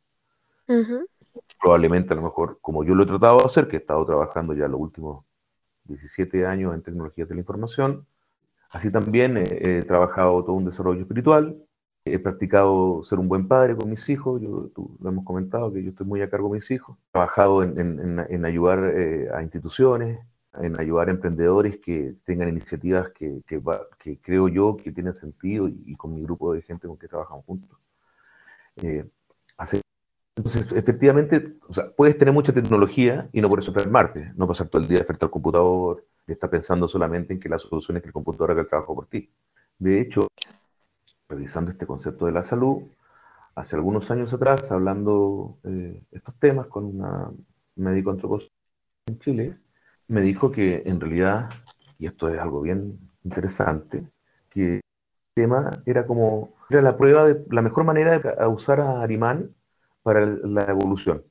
Probablemente 1.60 2.12
a 2.12 2.16
lo 2.16 2.22
mejor, 2.22 2.58
como 2.60 2.84
yo 2.84 2.94
lo 2.94 3.04
he 3.04 3.06
tratado 3.06 3.38
de 3.38 3.44
hacer, 3.44 3.68
que 3.68 3.76
he 3.76 3.80
estado 3.80 4.04
trabajando 4.04 4.54
ya 4.54 4.68
los 4.68 4.80
últimos 4.80 5.24
17 5.84 6.46
años 6.46 6.74
en 6.74 6.82
tecnologías 6.82 7.28
de 7.28 7.34
la 7.34 7.40
información, 7.40 8.06
Así 8.70 8.90
también 8.90 9.36
he 9.36 9.84
trabajado 9.84 10.42
todo 10.42 10.56
un 10.56 10.64
desarrollo 10.64 11.02
espiritual, 11.02 11.56
He 12.06 12.18
practicado 12.18 13.02
ser 13.02 13.18
un 13.18 13.28
buen 13.28 13.48
padre 13.48 13.74
con 13.74 13.88
mis 13.88 14.06
hijos, 14.10 14.38
yo, 14.42 14.68
tú, 14.74 14.94
lo 15.00 15.08
hemos 15.08 15.24
comentado, 15.24 15.72
que 15.72 15.82
yo 15.82 15.88
estoy 15.88 16.06
muy 16.06 16.20
a 16.20 16.28
cargo 16.28 16.48
de 16.48 16.56
mis 16.56 16.70
hijos. 16.70 16.98
He 16.98 17.12
trabajado 17.12 17.62
en, 17.62 18.44
ayudar 18.44 18.92
eh, 18.94 19.30
a 19.32 19.42
instituciones, 19.42 20.20
en 20.60 20.78
ayudar 20.78 21.08
a 21.08 21.12
emprendedores 21.12 21.78
que 21.78 22.14
tengan 22.26 22.50
iniciativas 22.50 23.10
que, 23.12 23.42
creo 24.20 24.48
yo 24.48 24.76
que 24.76 24.92
tienen 24.92 25.14
sentido 25.14 25.66
y, 25.66 25.96
con 25.96 26.14
mi 26.14 26.22
grupo 26.22 26.52
de 26.52 26.60
gente 26.60 26.86
con 26.86 26.98
que 26.98 27.08
trabajamos 27.08 27.46
juntos. 27.46 27.78
Eh, 28.82 29.08
entonces, 30.36 30.72
efectivamente, 30.72 31.54
o 31.68 31.72
sea, 31.72 31.90
puedes 31.92 32.18
tener 32.18 32.34
mucha 32.34 32.52
tecnología 32.52 33.28
y 33.32 33.40
no 33.40 33.48
por 33.48 33.60
eso 33.60 33.70
enfermarte, 33.70 34.32
no 34.36 34.48
pasar 34.48 34.66
todo 34.68 34.82
el 34.82 34.88
día 34.88 35.04
frente 35.04 35.24
al 35.24 35.30
computador 35.30 36.04
y 36.26 36.32
estar 36.32 36.50
pensando 36.50 36.88
solamente 36.88 37.32
en 37.32 37.40
que 37.40 37.48
la 37.48 37.58
solución 37.58 37.96
es 37.96 38.02
que 38.02 38.08
el 38.08 38.12
computador 38.12 38.50
haga 38.50 38.62
el 38.62 38.68
trabajo 38.68 38.96
por 38.96 39.06
ti. 39.06 39.30
De 39.78 40.00
hecho, 40.00 40.26
revisando 41.28 41.70
este 41.70 41.86
concepto 41.86 42.26
de 42.26 42.32
la 42.32 42.42
salud, 42.42 42.82
hace 43.54 43.76
algunos 43.76 44.10
años 44.10 44.32
atrás, 44.32 44.72
hablando 44.72 45.58
eh, 45.64 46.02
estos 46.10 46.34
temas 46.40 46.66
con 46.66 46.84
una 46.84 47.30
médico 47.76 48.10
antropólogo 48.10 48.50
en 49.06 49.18
Chile, 49.20 49.56
me 50.08 50.20
dijo 50.20 50.50
que 50.50 50.82
en 50.84 51.00
realidad, 51.00 51.50
y 51.98 52.06
esto 52.06 52.28
es 52.28 52.40
algo 52.40 52.60
bien 52.60 52.98
interesante, 53.22 54.04
que 54.50 54.74
el 54.76 54.82
tema 55.34 55.70
era 55.86 56.06
como, 56.06 56.54
era 56.70 56.82
la 56.82 56.96
prueba 56.96 57.26
de 57.26 57.44
la 57.50 57.62
mejor 57.62 57.84
manera 57.84 58.18
de 58.18 58.46
usar 58.46 58.80
a 58.80 59.00
Arimán 59.00 59.54
para 60.04 60.26
la 60.26 60.64
evolución, 60.66 61.24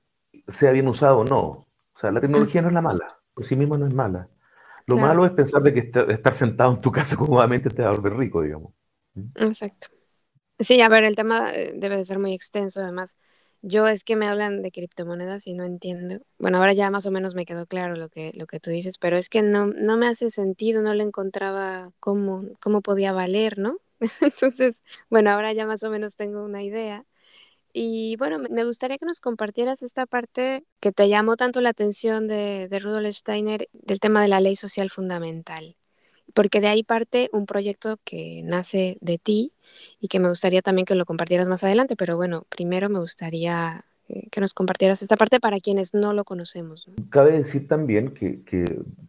sea 0.50 0.74
bien 0.74 0.90
usado 0.90 1.20
o 1.20 1.26
no. 1.26 1.40
O 1.42 1.68
sea, 1.96 2.12
la 2.12 2.22
tecnología 2.22 2.62
no 2.64 2.70
es 2.70 2.76
la 2.76 2.82
mala, 2.82 3.20
por 3.36 3.46
sí 3.46 3.58
misma 3.58 3.80
no 3.80 3.88
es 3.88 3.96
mala. 3.96 4.30
Lo 4.88 4.98
malo 4.98 5.26
es 5.26 5.34
pensar 5.34 5.64
de 5.64 5.74
que 5.74 5.82
estar 6.14 6.36
sentado 6.36 6.74
en 6.74 6.82
tu 6.82 6.92
casa 6.92 7.18
cómodamente 7.18 7.72
te 7.72 7.84
va 7.84 7.90
a 7.90 7.94
volver 7.94 8.16
rico, 8.18 8.44
digamos. 8.44 8.74
Exacto. 9.36 9.88
Sí, 10.60 10.82
a 10.82 10.90
ver, 10.90 11.04
el 11.04 11.16
tema 11.16 11.52
eh, 11.54 11.74
debe 11.76 11.98
de 11.98 12.06
ser 12.06 12.20
muy 12.20 12.34
extenso, 12.34 12.82
además. 12.82 13.18
Yo 13.62 13.88
es 13.88 14.04
que 14.04 14.16
me 14.16 14.28
hablan 14.28 14.62
de 14.62 14.72
criptomonedas 14.72 15.48
y 15.48 15.56
no 15.56 15.66
entiendo. 15.66 16.20
Bueno, 16.40 16.60
ahora 16.60 16.74
ya 16.74 16.92
más 16.92 17.06
o 17.08 17.12
menos 17.12 17.36
me 17.36 17.46
quedó 17.46 17.68
claro 17.68 17.96
lo 17.96 18.10
que, 18.10 18.32
lo 18.36 18.48
que 18.48 18.60
tú 18.60 18.72
dices, 18.72 18.98
pero 19.00 19.18
es 19.18 19.30
que 19.30 19.44
no, 19.44 19.68
no 19.68 19.98
me 19.98 20.08
hace 20.08 20.32
sentido, 20.32 20.82
no 20.84 20.94
le 20.94 21.04
encontraba 21.04 21.92
cómo, 22.00 22.46
cómo 22.62 22.82
podía 22.82 23.14
valer, 23.14 23.58
¿no? 23.60 23.78
Entonces, 24.22 24.82
bueno, 25.10 25.32
ahora 25.32 25.54
ya 25.54 25.68
más 25.68 25.84
o 25.84 25.90
menos 25.92 26.16
tengo 26.16 26.46
una 26.46 26.64
idea. 26.64 27.06
Y 27.74 28.16
bueno, 28.18 28.38
me 28.38 28.64
gustaría 28.66 28.98
que 28.98 29.06
nos 29.06 29.20
compartieras 29.20 29.82
esta 29.82 30.06
parte 30.06 30.64
que 30.80 30.92
te 30.92 31.10
llamó 31.10 31.36
tanto 31.36 31.60
la 31.60 31.70
atención 31.70 32.28
de, 32.28 32.68
de 32.70 32.80
Rudolf 32.80 33.16
Steiner 33.16 33.68
del 33.74 34.00
tema 34.00 34.22
de 34.22 34.28
la 34.28 34.40
ley 34.40 34.56
social 34.56 34.92
fundamental 34.92 35.76
porque 36.34 36.62
de 36.62 36.68
ahí 36.68 36.84
parte 36.84 37.30
un 37.32 37.46
proyecto 37.46 37.98
que 38.04 38.42
nace 38.44 38.98
de 39.02 39.18
ti 39.18 39.54
y 40.00 40.08
que 40.08 40.20
me 40.20 40.30
gustaría 40.30 40.62
también 40.62 40.86
que 40.86 40.96
lo 40.96 41.06
compartieras 41.06 41.48
más 41.48 41.64
adelante, 41.64 41.96
pero 41.96 42.16
bueno, 42.16 42.46
primero 42.50 42.90
me 42.90 43.00
gustaría 43.00 43.86
eh, 44.10 44.28
que 44.32 44.42
nos 44.42 44.54
compartieras 44.54 45.02
esta 45.02 45.16
parte 45.16 45.40
para 45.40 45.60
quienes 45.60 45.94
no 45.94 46.14
lo 46.14 46.24
conocemos. 46.24 46.90
Cabe 47.10 47.34
decir 47.34 47.68
también 47.68 48.14
que, 48.14 48.42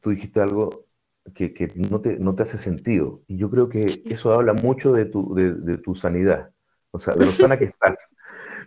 tú 0.00 0.10
dijiste 0.10 0.40
algo 0.40 0.86
que, 1.34 1.72
no, 1.74 2.00
te, 2.00 2.18
no, 2.18 2.34
te, 2.34 2.42
hace 2.42 2.58
sentido, 2.58 3.22
y 3.26 3.38
yo 3.38 3.50
creo 3.50 3.68
que 3.68 3.86
eso 4.04 4.32
habla 4.32 4.52
mucho 4.52 4.92
de 4.92 5.06
tu, 5.06 5.34
de, 5.34 5.78
tu 5.78 5.94
sanidad, 5.94 6.50
o 6.90 7.00
sea, 7.00 7.14
de 7.14 7.26
lo 7.26 7.32
sana 7.32 7.58
que 7.58 7.64
estás, 7.64 8.10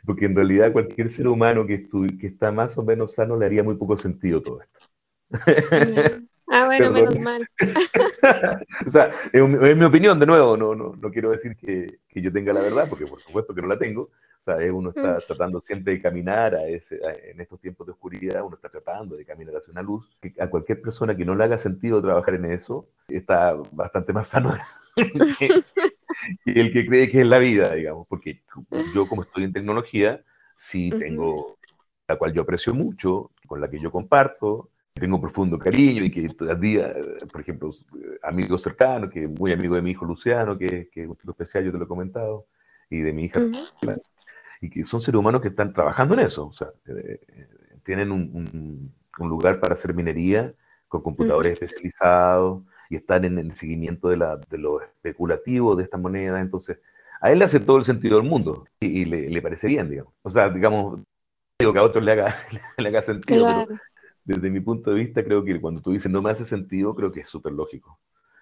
porque 0.07 0.25
en 0.25 0.35
realidad 0.35 0.71
cualquier 0.71 1.09
ser 1.09 1.27
humano 1.27 1.67
que, 1.67 1.85
que 2.17 2.27
está 2.27 2.49
más 2.49 2.77
o 2.77 2.83
menos 2.83 3.13
sano 3.13 3.37
le 3.37 3.45
haría 3.45 3.61
muy 3.61 3.75
poco 3.75 3.97
sentido 3.97 4.41
todo 4.41 4.61
esto. 4.61 6.29
Ah, 6.49 6.65
bueno, 6.65 6.91
menos 6.91 7.19
mal. 7.19 7.45
o 8.85 8.89
sea, 8.89 9.11
es 9.33 9.77
mi 9.77 9.83
opinión, 9.83 10.17
de 10.17 10.25
nuevo, 10.25 10.55
no, 10.55 10.75
no, 10.75 10.95
no 10.95 11.11
quiero 11.11 11.31
decir 11.31 11.57
que, 11.57 11.99
que, 12.07 12.21
yo 12.21 12.31
tenga 12.31 12.53
la 12.53 12.61
verdad, 12.61 12.87
porque 12.89 13.05
por 13.05 13.21
supuesto 13.21 13.53
que 13.53 13.61
no 13.61 13.67
la 13.67 13.77
tengo. 13.77 14.03
O 14.39 14.43
sea, 14.43 14.55
uno 14.73 14.89
está 14.89 15.15
mm. 15.15 15.21
tratando 15.27 15.59
siempre 15.59 15.93
de 15.93 16.01
caminar 16.01 16.55
a 16.55 16.65
ese, 16.65 17.01
en 17.29 17.41
estos 17.41 17.59
tiempos 17.59 17.85
de 17.85 17.91
oscuridad, 17.91 18.45
uno 18.45 18.55
está 18.55 18.69
tratando 18.69 19.17
de 19.17 19.25
caminar 19.25 19.57
hacia 19.57 19.71
una 19.71 19.81
luz. 19.81 20.09
Que 20.21 20.33
a 20.39 20.49
cualquier 20.49 20.81
persona 20.81 21.17
que 21.17 21.25
no 21.25 21.35
le 21.35 21.43
haga 21.43 21.57
sentido 21.57 22.01
trabajar 22.01 22.35
en 22.35 22.45
eso, 22.45 22.87
está 23.09 23.53
bastante 23.73 24.13
más 24.13 24.29
sano 24.29 24.53
que, 25.39 25.49
el 26.45 26.71
que 26.71 26.85
cree 26.85 27.11
que 27.11 27.21
es 27.21 27.27
la 27.27 27.39
vida, 27.39 27.75
digamos. 27.75 28.07
Porque 28.07 28.41
yo, 28.95 29.05
como 29.09 29.23
estoy 29.23 29.43
en 29.43 29.51
tecnología, 29.51 30.23
sí 30.55 30.91
tengo 30.91 31.57
la 32.07 32.17
cual 32.17 32.31
yo 32.31 32.43
aprecio 32.43 32.73
mucho, 32.73 33.31
con 33.45 33.59
la 33.59 33.69
que 33.69 33.79
yo 33.79 33.91
comparto, 33.91 34.69
tengo 34.97 35.19
profundo 35.19 35.57
cariño 35.57 36.03
y 36.03 36.11
que 36.11 36.29
todavía, 36.29 36.93
por 37.31 37.41
ejemplo, 37.41 37.71
amigos 38.23 38.63
cercanos, 38.63 39.09
que 39.09 39.27
muy 39.27 39.51
amigo 39.51 39.75
de 39.75 39.81
mi 39.81 39.91
hijo 39.91 40.05
Luciano, 40.05 40.57
que, 40.57 40.89
que 40.89 41.03
es 41.03 41.07
un 41.07 41.15
tipo 41.15 41.31
especial, 41.31 41.65
yo 41.65 41.71
te 41.71 41.77
lo 41.77 41.85
he 41.85 41.87
comentado, 41.87 42.47
y 42.89 43.01
de 43.01 43.13
mi 43.13 43.25
hija, 43.25 43.41
y 44.61 44.69
que 44.69 44.85
son 44.85 45.01
seres 45.01 45.19
humanos 45.19 45.41
que 45.41 45.49
están 45.49 45.73
trabajando 45.73 46.13
en 46.13 46.21
eso, 46.21 46.47
o 46.47 46.53
sea, 46.53 46.69
eh, 46.87 47.19
tienen 47.83 48.11
un, 48.11 48.91
un, 49.19 49.29
lugar 49.29 49.59
para 49.59 49.73
hacer 49.73 49.93
minería 49.93 50.53
con 50.87 51.01
computadores 51.01 51.53
especializados 51.53 52.63
y 52.89 52.95
están 52.95 53.25
en 53.25 53.39
el 53.39 53.53
seguimiento 53.53 54.09
de, 54.09 54.17
la, 54.17 54.37
de 54.37 54.57
lo 54.57 54.81
especulativo 54.81 55.75
de 55.75 55.83
esta 55.83 55.97
moneda, 55.97 56.39
entonces 56.39 56.79
a 57.19 57.31
él 57.31 57.39
le 57.39 57.45
hace 57.45 57.59
todo 57.59 57.77
el 57.77 57.85
sentido 57.85 58.19
del 58.19 58.29
mundo 58.29 58.67
y, 58.79 59.05
le, 59.05 59.29
le, 59.29 59.41
parece 59.41 59.67
bien, 59.67 59.89
digamos. 59.89 60.13
O 60.21 60.29
sea, 60.29 60.49
digamos, 60.49 60.99
digo 61.59 61.73
que 61.73 61.79
a 61.79 61.83
otros 61.83 62.03
le 62.03 62.11
haga, 62.11 62.35
le 62.77 62.89
haga 62.89 63.01
sentido, 63.01 63.65
pero 63.67 63.79
desde 64.27 64.49
mi 64.49 64.59
punto 64.59 64.91
de 64.91 64.97
vista, 64.97 65.23
creo 65.23 65.43
que 65.43 65.59
cuando 65.59 65.81
tú 65.81 65.91
dices 65.91 66.11
no 66.11 66.21
me 66.21 66.29
hace 66.29 66.45
sentido, 66.45 66.93
creo 66.93 67.13
que 67.13 67.21
es 67.21 67.29
súper 67.29 67.53
lógico. 67.53 67.99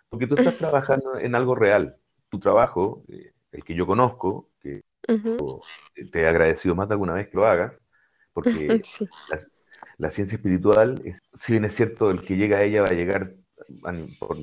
Porque 0.10 0.26
tú 0.26 0.34
estás 0.36 0.58
trabajando 0.58 1.18
en 1.20 1.36
algo 1.36 1.54
real. 1.54 1.96
Tu 2.30 2.40
trabajo, 2.40 3.04
eh, 3.08 3.34
el 3.52 3.64
que 3.64 3.76
yo 3.76 3.86
conozco, 3.86 4.50
que 4.60 4.82
te 5.06 6.22
he 6.22 6.28
agradecido 6.28 6.74
más 6.74 6.88
de 6.88 6.96
alguna 6.96 7.14
vez 7.14 7.30
que 7.30 7.38
lo 7.38 7.46
hagas, 7.46 7.74
porque 8.34 8.82
la, 9.98 10.10
ciencia 10.10 10.38
espiritual, 10.38 11.00
es, 11.06 11.30
si 11.36 11.54
bien 11.54 11.66
es 11.66 11.76
cierto, 11.76 12.10
el 12.10 12.26
que 12.26 12.36
llega 12.36 12.58
a 12.58 12.64
ella 12.64 12.82
va 12.82 12.88
a 12.88 12.94
llegar, 12.94 13.36
por, 14.20 14.38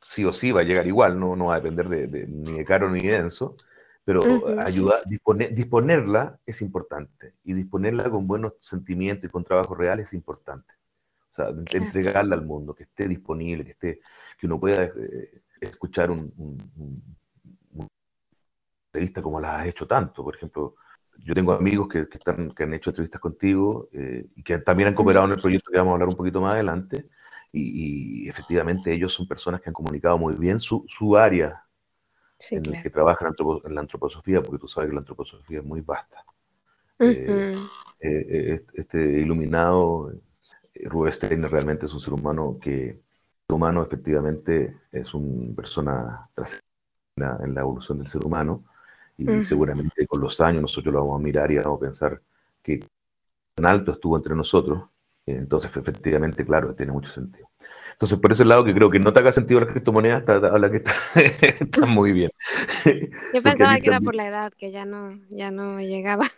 sí 0.00 0.24
o 0.24 0.32
sí 0.32 0.52
va 0.52 0.60
a 0.60 0.64
llegar 0.64 0.86
igual, 0.86 1.18
no, 1.18 1.34
no 1.34 1.46
va 1.46 1.56
a 1.56 1.60
depender 1.60 1.88
de, 1.88 2.26
ni 2.28 2.52
de 2.52 2.64
caro 2.64 2.88
ni 2.88 3.00
de 3.00 3.20
denso, 3.20 3.56
pero 4.04 4.22
ayuda, 4.60 5.02
disponerla 5.50 6.38
es 6.46 6.62
importante 6.62 7.34
y 7.42 7.54
disponerla 7.54 8.08
con 8.08 8.28
buenos 8.28 8.52
sentimientos 8.60 9.24
y 9.28 9.32
con 9.32 9.42
trabajo 9.42 9.74
real 9.74 9.98
es 9.98 10.12
importante. 10.12 10.72
O 11.34 11.36
sea, 11.36 11.48
entregarla 11.72 12.36
al 12.36 12.46
mundo, 12.46 12.74
que 12.74 12.84
esté 12.84 13.08
disponible, 13.08 13.64
que 13.64 13.72
esté, 13.72 14.00
que 14.38 14.46
uno 14.46 14.60
pueda 14.60 14.84
eh, 14.84 15.42
escuchar 15.60 16.10
un, 16.12 16.32
entrevista 18.86 19.20
como 19.20 19.40
la 19.40 19.58
has 19.58 19.66
hecho 19.66 19.84
tanto. 19.84 20.22
Por 20.22 20.36
ejemplo, 20.36 20.76
yo 21.18 21.34
tengo 21.34 21.52
amigos 21.52 21.88
que, 21.88 22.06
están, 22.12 22.52
que 22.52 22.62
han 22.62 22.74
hecho 22.74 22.90
entrevistas 22.90 23.20
contigo 23.20 23.88
eh, 23.92 24.26
y 24.36 24.44
que 24.44 24.58
también 24.58 24.90
han 24.90 24.94
cooperado 24.94 25.26
en 25.26 25.32
el 25.32 25.40
proyecto 25.40 25.72
que 25.72 25.78
vamos 25.78 25.90
a 25.90 25.94
hablar 25.94 26.08
un 26.08 26.16
poquito 26.16 26.40
más 26.40 26.54
adelante. 26.54 27.08
Y, 27.50 28.28
efectivamente 28.28 28.92
ellos 28.92 29.12
son 29.12 29.26
personas 29.26 29.60
que 29.60 29.70
han 29.70 29.74
comunicado 29.74 30.16
muy 30.16 30.34
bien 30.34 30.60
su, 30.60 30.84
su 30.88 31.16
área 31.16 31.64
en 32.50 32.74
el 32.74 32.82
que 32.82 32.90
trabajan 32.90 33.32
en, 33.64 33.74
la 33.74 33.80
antroposofía, 33.80 34.40
porque 34.40 34.58
tú 34.58 34.68
sabes 34.68 34.90
que 34.90 34.94
la 34.94 35.00
antroposofía 35.00 35.58
es 35.58 35.64
muy 35.64 35.80
vasta. 35.80 36.24
Eh, 37.00 37.56
este 38.74 38.98
iluminado 38.98 40.12
Rubén 40.84 41.12
Steiner 41.12 41.50
realmente 41.50 41.86
es 41.86 41.94
un 41.94 42.00
ser 42.00 42.14
humano 42.14 42.58
que, 42.60 43.00
humano 43.48 43.82
efectivamente 43.82 44.78
es 44.90 45.14
una 45.14 45.54
persona 45.54 46.28
en 47.16 47.54
la 47.54 47.60
evolución 47.60 47.98
del 47.98 48.08
ser 48.08 48.24
humano 48.24 48.64
y 49.16 49.44
seguramente 49.44 50.06
con 50.06 50.20
los 50.20 50.40
años 50.40 50.62
nosotros 50.62 50.92
lo 50.92 51.00
vamos 51.00 51.20
a 51.20 51.22
mirar 51.22 51.52
y 51.52 51.58
vamos 51.58 51.76
a 51.76 51.80
pensar 51.86 52.20
que 52.62 52.84
tan 53.54 53.66
alto 53.66 53.92
estuvo 53.92 54.16
entre 54.16 54.34
nosotros, 54.34 54.84
entonces 55.24 55.76
efectivamente, 55.76 56.44
claro, 56.44 56.74
tiene 56.74 56.90
mucho 56.90 57.10
sentido. 57.10 57.48
Entonces, 57.94 58.18
por 58.18 58.32
ese 58.32 58.44
lado 58.44 58.64
que 58.64 58.74
creo 58.74 58.90
que 58.90 58.98
no 58.98 59.12
te 59.12 59.20
haga 59.20 59.32
sentido 59.32 59.60
la 59.60 59.68
criptomoneda, 59.68 60.22
habla 60.26 60.68
que 60.68 60.82
está, 61.14 61.86
muy 61.86 62.12
bien. 62.12 62.30
Yo 63.32 63.42
pensaba 63.42 63.78
que 63.78 63.88
era 63.88 64.00
por 64.00 64.16
la 64.16 64.26
edad, 64.26 64.52
que 64.52 64.72
ya 64.72 64.84
no, 64.84 65.12
ya 65.30 65.50
no 65.50 65.80
llegaba. 65.80 66.24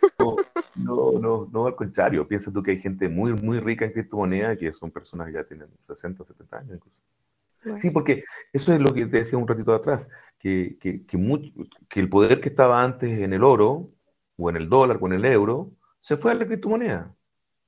No, 0.75 1.11
no, 1.19 1.49
no, 1.51 1.65
al 1.65 1.75
contrario. 1.75 2.27
Piensa 2.27 2.51
tú 2.51 2.61
que 2.61 2.69
hay 2.69 2.79
gente 2.79 3.09
muy, 3.09 3.33
muy 3.33 3.59
rica 3.59 3.83
en 3.83 3.91
criptomonedas 3.91 4.59
que 4.59 4.71
son 4.73 4.91
personas 4.91 5.25
que 5.27 5.33
ya 5.33 5.43
tienen 5.43 5.67
60, 5.87 6.23
70 6.23 6.57
años 6.57 6.75
incluso. 6.75 7.81
Sí, 7.81 7.89
porque 7.89 8.23
eso 8.53 8.73
es 8.73 8.79
lo 8.79 8.93
que 8.93 9.07
te 9.07 9.17
decía 9.17 9.39
un 9.39 9.47
ratito 9.47 9.73
atrás, 9.73 10.07
que, 10.37 10.77
que, 10.79 11.03
que, 11.05 11.99
el 11.99 12.09
poder 12.09 12.39
que 12.39 12.49
estaba 12.49 12.83
antes 12.83 13.09
en 13.09 13.33
el 13.33 13.43
oro, 13.43 13.89
o 14.37 14.49
en 14.51 14.57
el 14.57 14.69
dólar, 14.69 14.99
o 15.01 15.07
en 15.07 15.13
el 15.13 15.25
euro, 15.25 15.71
se 15.99 16.15
fue 16.15 16.31
a 16.31 16.35
la 16.35 16.45
criptomoneda. 16.45 17.11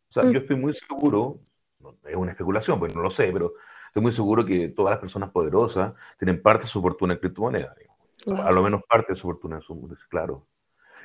O 0.09 0.13
sea, 0.13 0.23
mm. 0.23 0.31
yo 0.31 0.39
estoy 0.39 0.55
muy 0.55 0.73
seguro, 0.73 1.39
es 2.05 2.15
una 2.15 2.31
especulación, 2.31 2.79
pues 2.79 2.95
no 2.95 3.01
lo 3.01 3.09
sé, 3.09 3.31
pero 3.33 3.53
estoy 3.89 4.01
muy 4.01 4.13
seguro 4.13 4.45
que 4.45 4.69
todas 4.69 4.91
las 4.91 4.99
personas 4.99 5.29
poderosas 5.31 5.93
tienen 6.17 6.41
parte 6.41 6.63
de 6.63 6.69
su 6.69 6.81
fortuna 6.81 7.13
en 7.13 7.19
criptomonedas. 7.19 7.75
A 8.43 8.51
lo 8.51 8.63
menos 8.63 8.81
parte 8.87 9.13
de 9.13 9.19
su 9.19 9.27
fortuna, 9.27 9.57
en 9.57 9.61
su, 9.61 9.95
claro. 10.09 10.47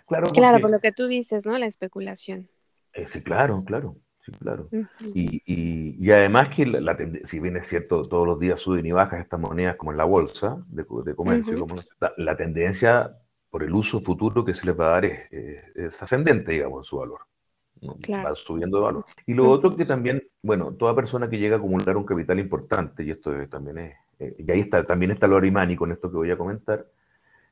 Claro, 0.06 0.26
claro 0.26 0.60
por 0.60 0.70
lo 0.70 0.80
que 0.80 0.92
tú 0.92 1.06
dices, 1.06 1.46
¿no? 1.46 1.56
La 1.58 1.66
especulación. 1.66 2.48
Eh, 2.92 3.06
sí, 3.06 3.22
claro, 3.22 3.64
claro. 3.64 3.96
Sí, 4.24 4.32
claro. 4.32 4.70
y, 5.14 5.42
y, 5.44 6.10
además 6.10 6.48
que 6.48 6.64
la, 6.64 6.96
si 7.24 7.40
bien 7.40 7.58
es 7.58 7.66
cierto, 7.66 8.08
todos 8.08 8.26
los 8.26 8.40
días 8.40 8.58
suben 8.58 8.86
y 8.86 8.92
bajan 8.92 9.20
estas 9.20 9.38
monedas 9.38 9.76
como 9.76 9.92
en 9.92 9.98
la 9.98 10.04
bolsa 10.04 10.64
de, 10.68 10.86
comercio, 10.86 11.58
como 11.58 11.76
la, 12.16 12.34
tendencia 12.34 13.18
por 13.50 13.62
el 13.62 13.74
uso 13.74 14.00
futuro 14.00 14.42
que 14.42 14.54
se 14.54 14.64
les 14.64 14.80
va 14.80 14.86
a 14.86 14.90
dar 14.92 15.04
es, 15.04 16.02
ascendente, 16.02 16.52
digamos, 16.52 16.80
en 16.80 16.84
su 16.84 16.96
valor. 16.96 17.20
Va 17.86 18.34
subiendo 18.34 18.78
de 18.78 18.84
valor. 18.84 19.04
Y 19.26 19.34
lo 19.34 19.50
otro 19.50 19.74
que 19.76 19.84
también, 19.84 20.22
bueno, 20.42 20.72
toda 20.72 20.94
persona 20.94 21.28
que 21.28 21.38
llega 21.38 21.56
a 21.56 21.58
acumular 21.58 21.96
un 21.96 22.04
capital 22.04 22.38
importante, 22.38 23.04
y 23.04 23.10
esto 23.10 23.32
también 23.48 23.78
es, 23.78 23.94
eh, 24.18 24.34
y 24.38 24.50
ahí 24.50 24.60
está, 24.60 24.84
también 24.84 25.10
está 25.10 25.26
lo 25.26 25.36
arimani 25.36 25.76
con 25.76 25.92
esto 25.92 26.10
que 26.10 26.16
voy 26.16 26.30
a 26.30 26.36
comentar, 26.36 26.86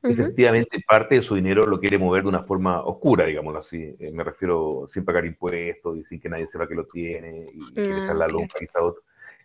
efectivamente 0.03 0.83
parte 0.85 1.15
de 1.15 1.21
su 1.21 1.35
dinero 1.35 1.65
lo 1.65 1.79
quiere 1.79 1.97
mover 1.97 2.23
de 2.23 2.29
una 2.29 2.43
forma 2.43 2.81
oscura, 2.81 3.25
digámoslo 3.25 3.59
así. 3.59 3.95
Eh, 3.99 4.11
me 4.11 4.23
refiero 4.23 4.85
sin 4.89 5.05
pagar 5.05 5.25
impuestos 5.25 5.97
y 5.97 6.03
sin 6.03 6.19
que 6.19 6.29
nadie 6.29 6.47
sepa 6.47 6.67
que 6.67 6.75
lo 6.75 6.85
tiene 6.85 7.47
y 7.53 7.73
quiere 7.73 7.99
estar 7.99 8.15
la 8.15 8.27
luz 8.27 8.47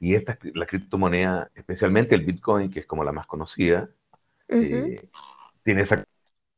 Y 0.00 0.14
esta, 0.14 0.38
la 0.54 0.66
criptomoneda, 0.66 1.50
especialmente 1.54 2.14
el 2.14 2.24
Bitcoin, 2.24 2.70
que 2.70 2.80
es 2.80 2.86
como 2.86 3.04
la 3.04 3.12
más 3.12 3.26
conocida, 3.26 3.88
eh, 4.48 5.08
tiene 5.62 5.82
esa 5.82 6.04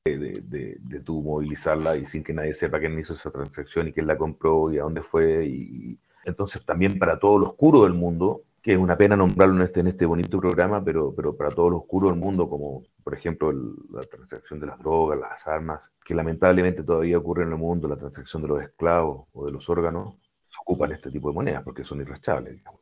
de, 0.04 0.40
de, 0.42 0.76
de, 0.80 1.00
tú 1.00 1.22
movilizarla 1.22 1.96
y 1.96 2.06
sin 2.06 2.24
que 2.24 2.32
nadie 2.32 2.54
sepa 2.54 2.80
quién 2.80 2.98
hizo 2.98 3.12
esa 3.12 3.30
transacción 3.30 3.88
y 3.88 3.92
quién 3.92 4.06
la 4.06 4.16
compró 4.16 4.72
y 4.72 4.78
a 4.78 4.82
dónde 4.82 5.02
fue. 5.02 5.46
Y, 5.46 5.98
entonces 6.24 6.64
también 6.64 6.98
para 6.98 7.18
todo 7.18 7.38
lo 7.38 7.46
oscuro 7.50 7.84
del 7.84 7.92
mundo, 7.92 8.42
que 8.62 8.72
es 8.72 8.78
una 8.78 8.96
pena 8.96 9.16
nombrarlo 9.16 9.56
en 9.56 9.62
este, 9.62 9.80
en 9.80 9.88
este 9.88 10.06
bonito 10.06 10.38
programa, 10.38 10.82
pero, 10.82 11.14
pero 11.14 11.36
para 11.36 11.50
todo 11.50 11.70
lo 11.70 11.78
oscuro 11.78 12.08
del 12.08 12.18
mundo, 12.18 12.48
como 12.48 12.82
por 13.02 13.14
ejemplo 13.14 13.52
la 13.52 14.02
transacción 14.02 14.60
de 14.60 14.66
las 14.66 14.78
drogas, 14.78 15.18
las 15.18 15.46
armas, 15.46 15.90
que 16.04 16.14
lamentablemente 16.14 16.82
todavía 16.82 17.18
ocurre 17.18 17.44
en 17.44 17.50
el 17.50 17.58
mundo, 17.58 17.88
la 17.88 17.96
transacción 17.96 18.42
de 18.42 18.48
los 18.48 18.62
esclavos 18.62 19.28
o 19.32 19.46
de 19.46 19.52
los 19.52 19.68
órganos, 19.68 20.16
se 20.48 20.58
ocupan 20.62 20.92
este 20.92 21.10
tipo 21.10 21.28
de 21.28 21.34
monedas 21.34 21.62
porque 21.62 21.84
son 21.84 22.00
irrachables, 22.00 22.54
digamos. 22.54 22.80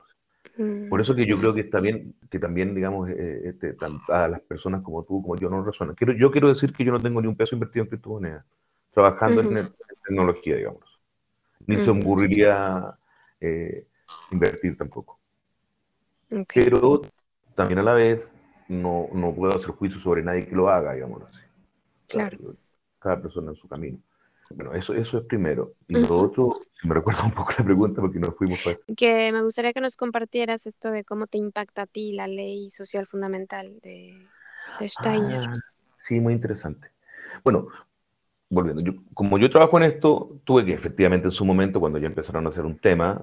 Mm. 0.59 0.89
Por 0.89 1.01
eso 1.01 1.15
que 1.15 1.25
yo 1.25 1.39
creo 1.39 1.55
que 1.55 1.61
está 1.61 1.79
bien, 1.79 2.17
que 2.29 2.39
también, 2.39 2.75
digamos, 2.75 3.09
eh, 3.09 3.43
este, 3.45 3.77
a 4.09 4.27
las 4.27 4.41
personas 4.41 4.83
como 4.83 5.05
tú, 5.05 5.23
como 5.23 5.37
yo, 5.37 5.49
no 5.49 5.65
resuenan. 5.65 5.95
Quiero, 5.95 6.13
yo 6.13 6.31
quiero 6.33 6.49
decir 6.49 6.73
que 6.73 6.85
yo 6.85 6.93
no 6.93 6.99
tengo 6.99 7.23
ni 7.23 7.29
un 7.29 7.37
peso 7.37 7.55
invertido 7.55 7.85
en 7.85 7.89
criptomonedas, 7.89 8.45
trabajando 8.93 9.41
en, 9.41 9.71
tecnología, 10.05 10.57
digamos. 10.57 11.01
Ni 11.67 11.77
se 11.77 11.93
me 11.93 12.01
ocurriría 12.01 12.93
eh, 13.41 13.87
invertir 14.33 14.77
tampoco. 14.77 15.19
Pero 16.53 17.03
también 17.55 17.79
a 17.79 17.83
la 17.83 17.95
vez 17.95 18.33
no, 18.69 19.09
no 19.13 19.33
puedo 19.35 19.55
hacer 19.55 19.71
juicio 19.71 20.01
sobre 20.01 20.23
nadie 20.23 20.47
que 20.47 20.57
lo 20.57 20.69
haga, 20.69 20.95
digamos 20.95 21.23
así. 21.23 21.43
Claro. 22.09 22.57
Cada 22.99 23.23
persona 23.23 23.51
en 23.51 23.57
su 23.57 23.69
camino. 23.69 23.99
Bueno, 24.51 24.75
eso, 24.75 24.95
eso 24.95 25.19
es 25.19 25.25
primero. 25.25 25.75
Y 25.89 25.95
lo 25.95 26.21
otro, 26.21 26.61
si 26.73 26.89
me 26.89 26.95
recuerda 26.95 27.25
un 27.25 27.33
poco 27.33 27.53
la 27.59 27.65
pregunta, 27.65 28.01
porque 28.01 28.19
nos 28.19 28.35
fuimos 28.35 28.63
para... 28.63 28.79
Que 28.97 29.31
me 29.33 29.43
gustaría 29.43 29.73
que 29.73 29.81
nos 29.81 29.97
compartieras 29.97 30.67
esto 30.67 30.91
de 30.91 31.05
cómo 31.05 31.27
te 31.27 31.39
impacta 31.39 31.83
a 31.83 31.87
ti 31.87 32.13
la 32.13 32.27
ley 32.27 32.71
social 32.71 33.07
fundamental 33.07 33.79
de, 33.83 34.27
Steiner. 34.81 35.45
Ah, 35.49 35.57
sí, 36.01 36.21
muy 36.21 36.33
interesante. 36.33 36.89
Bueno, 37.45 37.69
volviendo, 38.49 38.83
yo, 38.83 38.93
como 39.13 39.39
yo 39.39 39.51
trabajo 39.51 39.77
en 39.77 39.85
esto, 39.85 40.41
tuve 40.45 40.65
que 40.65 40.73
efectivamente 40.73 41.29
en 41.29 41.33
su 41.33 41.45
momento, 41.45 41.81
cuando 41.81 41.99
ya 41.99 42.07
empezaron 42.07 42.47
a 42.47 42.51
hacer 42.51 42.65
un 42.65 42.79
tema, 42.79 43.23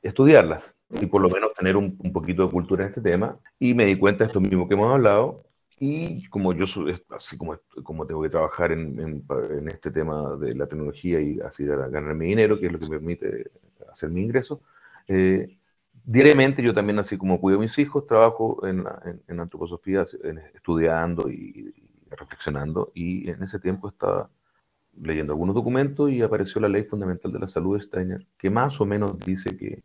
estudiarlas 0.00 0.74
y 1.00 1.06
por 1.06 1.20
lo 1.20 1.28
menos 1.28 1.52
tener 1.54 1.76
un, 1.76 1.96
un, 1.98 2.12
poquito 2.12 2.44
de 2.44 2.50
cultura 2.50 2.84
en 2.84 2.88
este 2.88 3.00
tema. 3.00 3.38
Y 3.58 3.74
me 3.74 3.86
di 3.86 3.96
cuenta 3.96 4.24
de 4.24 4.28
esto 4.28 4.40
mismo 4.40 4.68
que 4.68 4.74
hemos 4.74 4.92
hablado. 4.92 5.44
Y 5.78 6.28
como 6.28 6.52
yo, 6.52 6.64
así 7.10 7.36
como, 7.36 7.58
como 7.82 8.06
tengo 8.06 8.22
que 8.22 8.28
trabajar 8.28 8.72
en, 8.72 8.98
en, 9.00 9.68
este 9.68 9.90
tema 9.90 10.36
de 10.36 10.54
la 10.54 10.66
tecnología 10.66 11.20
y 11.20 11.40
así 11.40 11.64
ganar 11.64 12.14
mi 12.14 12.26
dinero, 12.26 12.58
que 12.58 12.66
es 12.66 12.72
lo 12.72 12.78
que 12.78 12.86
me 12.86 12.98
permite 12.98 13.50
hacer 13.90 14.10
mi 14.10 14.22
ingreso, 14.22 14.62
eh, 15.08 15.58
diariamente 16.04 16.62
yo 16.62 16.72
también, 16.72 16.98
así 16.98 17.16
como 17.16 17.40
cuido 17.40 17.58
a 17.58 17.62
mis 17.62 17.78
hijos, 17.78 18.06
trabajo 18.06 18.66
en, 18.66 18.84
en 19.26 19.40
antroposofía, 19.40 20.06
estudiando 20.54 21.28
y, 21.30 21.74
reflexionando. 22.10 22.92
Y 22.94 23.30
en 23.30 23.42
ese 23.42 23.58
tiempo 23.58 23.88
estaba 23.88 24.30
leyendo 25.00 25.32
algunos 25.32 25.54
documentos 25.54 26.10
y 26.10 26.22
apareció 26.22 26.60
la 26.60 26.68
Ley 26.68 26.84
Fundamental 26.84 27.32
de 27.32 27.38
la 27.38 27.48
Salud 27.48 27.76
de 27.76 27.82
Steiner, 27.82 28.26
que 28.38 28.50
más 28.50 28.80
o 28.80 28.84
menos 28.84 29.18
dice 29.18 29.56
que 29.56 29.82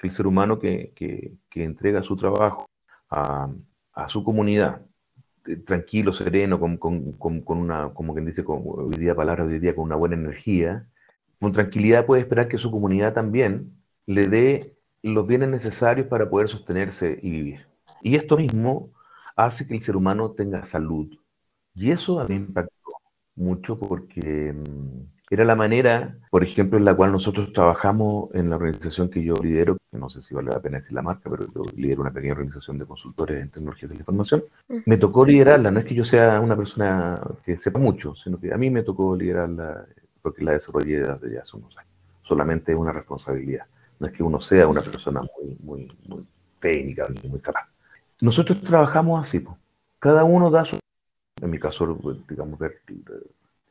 que 0.00 0.06
el 0.06 0.14
ser 0.14 0.26
humano 0.26 0.58
que, 0.58 0.92
que, 0.96 1.62
entrega 1.62 2.02
su 2.02 2.16
trabajo 2.16 2.68
a, 3.10 3.48
a 3.92 4.08
su 4.08 4.24
comunidad, 4.24 4.80
tranquilo, 5.66 6.12
sereno, 6.12 6.60
con, 6.60 6.76
con, 6.76 7.12
con, 7.12 7.58
una, 7.58 7.90
como 7.94 8.12
quien 8.14 8.26
dice, 8.26 8.44
con, 8.44 8.62
hoy 8.64 8.96
día 8.96 9.14
palabra 9.14 9.44
hoy 9.44 9.58
día, 9.58 9.74
con 9.74 9.84
una 9.84 9.96
buena 9.96 10.16
energía, 10.16 10.86
con 11.40 11.52
tranquilidad 11.52 12.06
puede 12.06 12.22
esperar 12.22 12.48
que 12.48 12.58
su 12.58 12.70
comunidad 12.70 13.14
también 13.14 13.72
le 14.06 14.28
dé 14.28 14.74
los 15.02 15.26
bienes 15.26 15.48
necesarios 15.48 16.06
para 16.06 16.28
poder 16.28 16.48
sostenerse 16.48 17.18
y 17.22 17.30
vivir. 17.30 17.66
Y 18.02 18.16
esto 18.16 18.36
mismo 18.36 18.92
hace 19.36 19.66
que 19.66 19.74
el 19.74 19.80
ser 19.80 19.96
humano 19.96 20.32
tenga 20.32 20.64
salud. 20.64 21.08
Y 21.74 21.90
eso 21.90 22.20
a 22.20 22.24
mí 22.24 22.34
me 22.34 22.46
impactó 22.46 22.92
mucho 23.36 23.78
porque 23.78 24.52
mm, 24.52 25.19
era 25.30 25.44
la 25.44 25.54
manera, 25.54 26.16
por 26.28 26.42
ejemplo, 26.42 26.76
en 26.76 26.84
la 26.84 26.94
cual 26.94 27.12
nosotros 27.12 27.52
trabajamos 27.52 28.34
en 28.34 28.50
la 28.50 28.56
organización 28.56 29.08
que 29.08 29.22
yo 29.22 29.34
lidero, 29.36 29.76
que 29.90 29.96
no 29.96 30.10
sé 30.10 30.20
si 30.22 30.34
vale 30.34 30.50
la 30.50 30.60
pena 30.60 30.78
decir 30.78 30.92
la 30.92 31.02
marca, 31.02 31.30
pero 31.30 31.46
yo 31.54 31.62
lidero 31.76 32.00
una 32.00 32.10
pequeña 32.10 32.32
organización 32.32 32.78
de 32.78 32.84
consultores 32.84 33.40
en 33.40 33.48
tecnologías 33.48 33.88
de 33.90 33.94
la 33.94 34.00
información. 34.00 34.42
Me 34.86 34.96
tocó 34.96 35.24
liderarla, 35.24 35.70
no 35.70 35.78
es 35.78 35.86
que 35.86 35.94
yo 35.94 36.04
sea 36.04 36.40
una 36.40 36.56
persona 36.56 37.20
que 37.44 37.56
sepa 37.58 37.78
mucho, 37.78 38.16
sino 38.16 38.40
que 38.40 38.52
a 38.52 38.56
mí 38.56 38.70
me 38.70 38.82
tocó 38.82 39.14
liderarla 39.14 39.86
porque 40.20 40.42
la 40.42 40.52
desarrollé 40.52 40.98
desde 40.98 41.38
hace 41.38 41.56
unos 41.56 41.78
años. 41.78 41.92
Solamente 42.22 42.72
es 42.72 42.78
una 42.78 42.92
responsabilidad. 42.92 43.66
No 44.00 44.08
es 44.08 44.12
que 44.12 44.24
uno 44.24 44.40
sea 44.40 44.66
una 44.66 44.82
persona 44.82 45.20
muy, 45.20 45.56
muy, 45.62 45.92
muy 46.08 46.24
técnica, 46.58 47.06
muy 47.28 47.38
capaz. 47.38 47.68
Nosotros 48.20 48.60
trabajamos 48.62 49.22
así, 49.22 49.44
cada 50.00 50.24
uno 50.24 50.50
da 50.50 50.64
su... 50.64 50.78
En 51.40 51.50
mi 51.50 51.58
caso, 51.58 51.96
digamos, 52.28 52.58
ver 52.58 52.80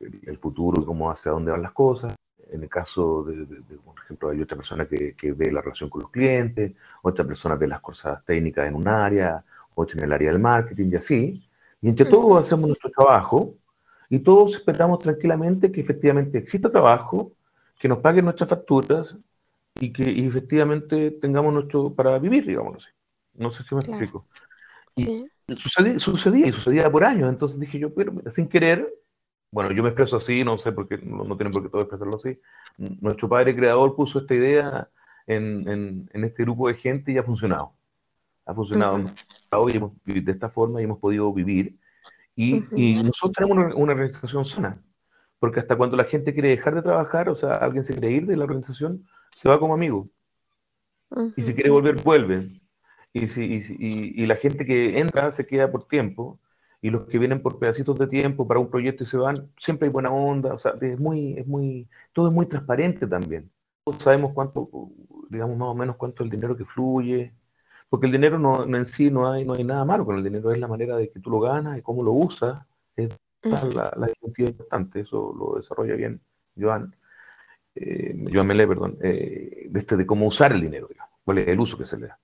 el, 0.00 0.38
futuro 0.38 0.82
y 0.82 0.84
cómo 0.84 1.10
hacia 1.10 1.32
dónde 1.32 1.52
van 1.52 1.62
las 1.62 1.72
cosas. 1.72 2.14
En 2.50 2.62
el 2.62 2.68
caso 2.68 3.22
de, 3.22 3.46
por 3.84 3.94
ejemplo, 4.02 4.30
hay 4.30 4.42
otra 4.42 4.56
persona 4.56 4.86
que, 4.86 5.14
que, 5.14 5.32
ve 5.32 5.52
la 5.52 5.60
relación 5.60 5.88
con 5.88 6.02
los 6.02 6.10
clientes, 6.10 6.72
otra 7.02 7.24
persona 7.24 7.54
ve 7.54 7.68
las 7.68 7.80
cosas 7.80 8.24
técnicas 8.24 8.66
en 8.66 8.74
un 8.74 8.88
área, 8.88 9.44
otra 9.74 9.98
en 9.98 10.04
el 10.04 10.12
área 10.12 10.32
del 10.32 10.40
marketing 10.40 10.90
y 10.90 10.96
así. 10.96 11.48
Y 11.80 11.88
entre 11.88 12.06
todos 12.06 12.42
hacemos 12.42 12.66
nuestro 12.68 12.90
trabajo 12.90 13.54
y 14.08 14.18
todos 14.18 14.56
esperamos 14.56 14.98
tranquilamente 14.98 15.70
que 15.70 15.80
efectivamente 15.80 16.38
exista 16.38 16.70
trabajo, 16.70 17.32
que 17.78 17.88
nos 17.88 17.98
paguen 17.98 18.24
nuestras 18.24 18.50
facturas 18.50 19.16
y 19.76 19.92
que 19.92 20.26
efectivamente 20.26 21.12
tengamos 21.12 21.54
nuestro 21.54 21.94
para 21.94 22.18
vivir, 22.18 22.46
digamos 22.46 22.76
así. 22.78 22.88
No 23.34 23.50
sé 23.50 23.62
si 23.62 23.74
me 23.74 23.80
explico. 23.80 24.26
sí. 24.96 25.26
sucedía, 25.56 25.98
sucedía, 25.98 26.46
y 26.48 26.52
sucedía 26.52 26.90
por 26.90 27.04
años. 27.04 27.28
Entonces 27.28 27.58
dije 27.58 27.78
yo, 27.78 27.94
pero 27.94 28.12
sin 28.32 28.48
querer, 28.48 28.92
bueno, 29.52 29.72
yo 29.72 29.82
me 29.82 29.88
expreso 29.88 30.16
así, 30.16 30.44
no 30.44 30.58
sé 30.58 30.72
por 30.72 30.86
qué, 30.86 30.98
no, 30.98 31.24
tienen 31.36 31.52
por 31.52 31.62
qué 31.62 31.68
todos 31.68 31.84
expresarlo 31.84 32.16
así. 32.16 32.38
Nuestro 32.76 33.28
padre 33.28 33.54
creador 33.54 33.96
puso 33.96 34.20
esta 34.20 34.34
idea 34.34 34.88
en, 35.26 36.08
en, 36.12 36.24
este 36.24 36.44
grupo 36.44 36.68
de 36.68 36.74
gente 36.74 37.10
y 37.12 37.18
ha 37.18 37.22
funcionado. 37.24 37.74
Ha 38.46 38.54
funcionado 38.54 39.12
hoy 39.52 39.80
de 40.04 40.32
esta 40.32 40.50
forma 40.50 40.80
y 40.80 40.84
hemos 40.84 40.98
podido 40.98 41.32
vivir. 41.32 41.76
Y, 42.36 42.64
y 42.74 43.02
nosotros 43.02 43.32
tenemos 43.32 43.56
una, 43.56 43.74
una, 43.74 43.92
organización 43.92 44.44
sana, 44.44 44.80
porque 45.40 45.60
hasta 45.60 45.76
cuando 45.76 45.96
la 45.96 46.04
gente 46.04 46.32
quiere 46.32 46.50
dejar 46.50 46.76
de 46.76 46.82
trabajar, 46.82 47.28
o 47.28 47.34
sea, 47.34 47.52
alguien 47.54 47.84
se 47.84 47.92
quiere 47.92 48.12
ir 48.12 48.26
de 48.26 48.36
la 48.36 48.44
organización, 48.44 49.04
se 49.34 49.48
va 49.48 49.58
como 49.58 49.74
amigo. 49.74 50.08
Y 51.36 51.42
si 51.42 51.54
quiere 51.54 51.70
volver, 51.70 51.96
vuelve. 52.02 52.60
Y, 53.12 53.26
si, 53.26 53.44
y, 53.44 54.22
y 54.22 54.26
la 54.26 54.36
gente 54.36 54.64
que 54.64 55.00
entra 55.00 55.32
se 55.32 55.44
queda 55.44 55.70
por 55.70 55.88
tiempo 55.88 56.38
y 56.82 56.90
los 56.90 57.06
que 57.06 57.18
vienen 57.18 57.42
por 57.42 57.58
pedacitos 57.58 57.98
de 57.98 58.06
tiempo 58.06 58.46
para 58.48 58.60
un 58.60 58.70
proyecto 58.70 59.04
y 59.04 59.06
se 59.06 59.16
van, 59.16 59.50
siempre 59.58 59.86
hay 59.86 59.92
buena 59.92 60.10
onda, 60.10 60.54
o 60.54 60.58
sea, 60.58 60.74
es 60.80 60.98
muy, 60.98 61.34
es 61.38 61.46
muy, 61.46 61.88
todo 62.12 62.28
es 62.28 62.32
muy 62.34 62.46
transparente 62.46 63.06
también. 63.06 63.50
Todos 63.84 64.02
sabemos 64.02 64.32
cuánto, 64.32 64.68
digamos 65.28 65.56
más 65.58 65.68
o 65.68 65.74
menos 65.74 65.96
cuánto 65.96 66.22
es 66.22 66.26
el 66.26 66.30
dinero 66.30 66.56
que 66.56 66.64
fluye, 66.64 67.34
porque 67.88 68.06
el 68.06 68.12
dinero 68.12 68.38
no, 68.38 68.64
en 68.64 68.86
sí 68.86 69.10
no 69.10 69.30
hay, 69.30 69.44
no 69.44 69.54
hay 69.54 69.64
nada 69.64 69.84
malo 69.84 70.04
con 70.06 70.16
el 70.16 70.24
dinero, 70.24 70.52
es 70.52 70.58
la 70.58 70.68
manera 70.68 70.96
de 70.96 71.10
que 71.10 71.20
tú 71.20 71.30
lo 71.30 71.40
ganas 71.40 71.78
y 71.78 71.82
cómo 71.82 72.02
lo 72.02 72.12
usas, 72.12 72.64
es 72.96 73.10
la, 73.42 73.92
la 73.96 74.08
importante, 74.38 75.00
eso 75.00 75.34
lo 75.38 75.56
desarrolla 75.58 75.94
bien 75.94 76.20
Joan, 76.58 76.94
eh, 77.74 78.14
Joan 78.32 78.46
Melé, 78.46 78.66
perdón, 78.66 78.98
eh, 79.02 79.66
de, 79.68 79.80
este, 79.80 79.96
de 79.96 80.06
cómo 80.06 80.26
usar 80.26 80.52
el 80.52 80.60
dinero, 80.60 80.86
digamos, 80.88 81.14
cuál 81.24 81.38
es 81.38 81.48
el 81.48 81.60
uso 81.60 81.78
que 81.78 81.86
se 81.86 81.98
le 81.98 82.08
da. 82.08 82.18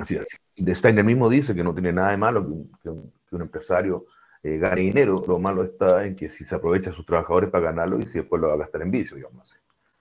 Así, 0.00 0.16
así. 0.16 0.36
De 0.56 0.74
Steiner 0.74 1.04
mismo 1.04 1.28
dice 1.28 1.54
que 1.54 1.64
no 1.64 1.72
tiene 1.72 1.92
nada 1.92 2.10
de 2.10 2.16
malo 2.16 2.46
que, 2.46 2.90
que, 2.90 2.96
que 3.28 3.36
un 3.36 3.42
empresario 3.42 4.06
eh, 4.42 4.58
gane 4.58 4.82
dinero, 4.82 5.22
lo 5.26 5.38
malo 5.38 5.64
está 5.64 6.04
en 6.04 6.14
que 6.14 6.28
si 6.28 6.44
se 6.44 6.54
aprovecha 6.54 6.90
a 6.90 6.94
sus 6.94 7.04
trabajadores 7.04 7.50
para 7.50 7.64
ganarlo 7.64 7.98
y 7.98 8.02
si 8.02 8.18
después 8.18 8.40
lo 8.40 8.48
va 8.48 8.54
a 8.54 8.58
gastar 8.58 8.82
en 8.82 8.90
vicio, 8.90 9.16
digamos 9.16 9.42
así. 9.42 9.58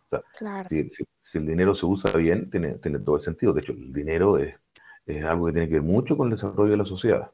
O 0.09 0.21
sea, 0.37 0.67
si, 0.69 0.89
el 1.33 1.45
dinero 1.45 1.75
se 1.75 1.85
usa 1.85 2.11
bien, 2.17 2.49
tiene, 2.49 2.75
tiene 2.75 2.99
todo 2.99 3.15
el 3.15 3.21
sentido. 3.21 3.51
De 3.51 3.61
hecho, 3.61 3.73
el 3.73 3.91
dinero 3.91 4.37
es, 4.37 4.55
es, 5.05 5.23
algo 5.25 5.47
que 5.47 5.53
tiene 5.53 5.67
que 5.67 5.73
ver 5.75 5.83
mucho 5.83 6.15
con 6.15 6.27
el 6.27 6.35
desarrollo 6.35 6.71
de 6.71 6.77
la 6.77 6.85
sociedad. 6.85 7.31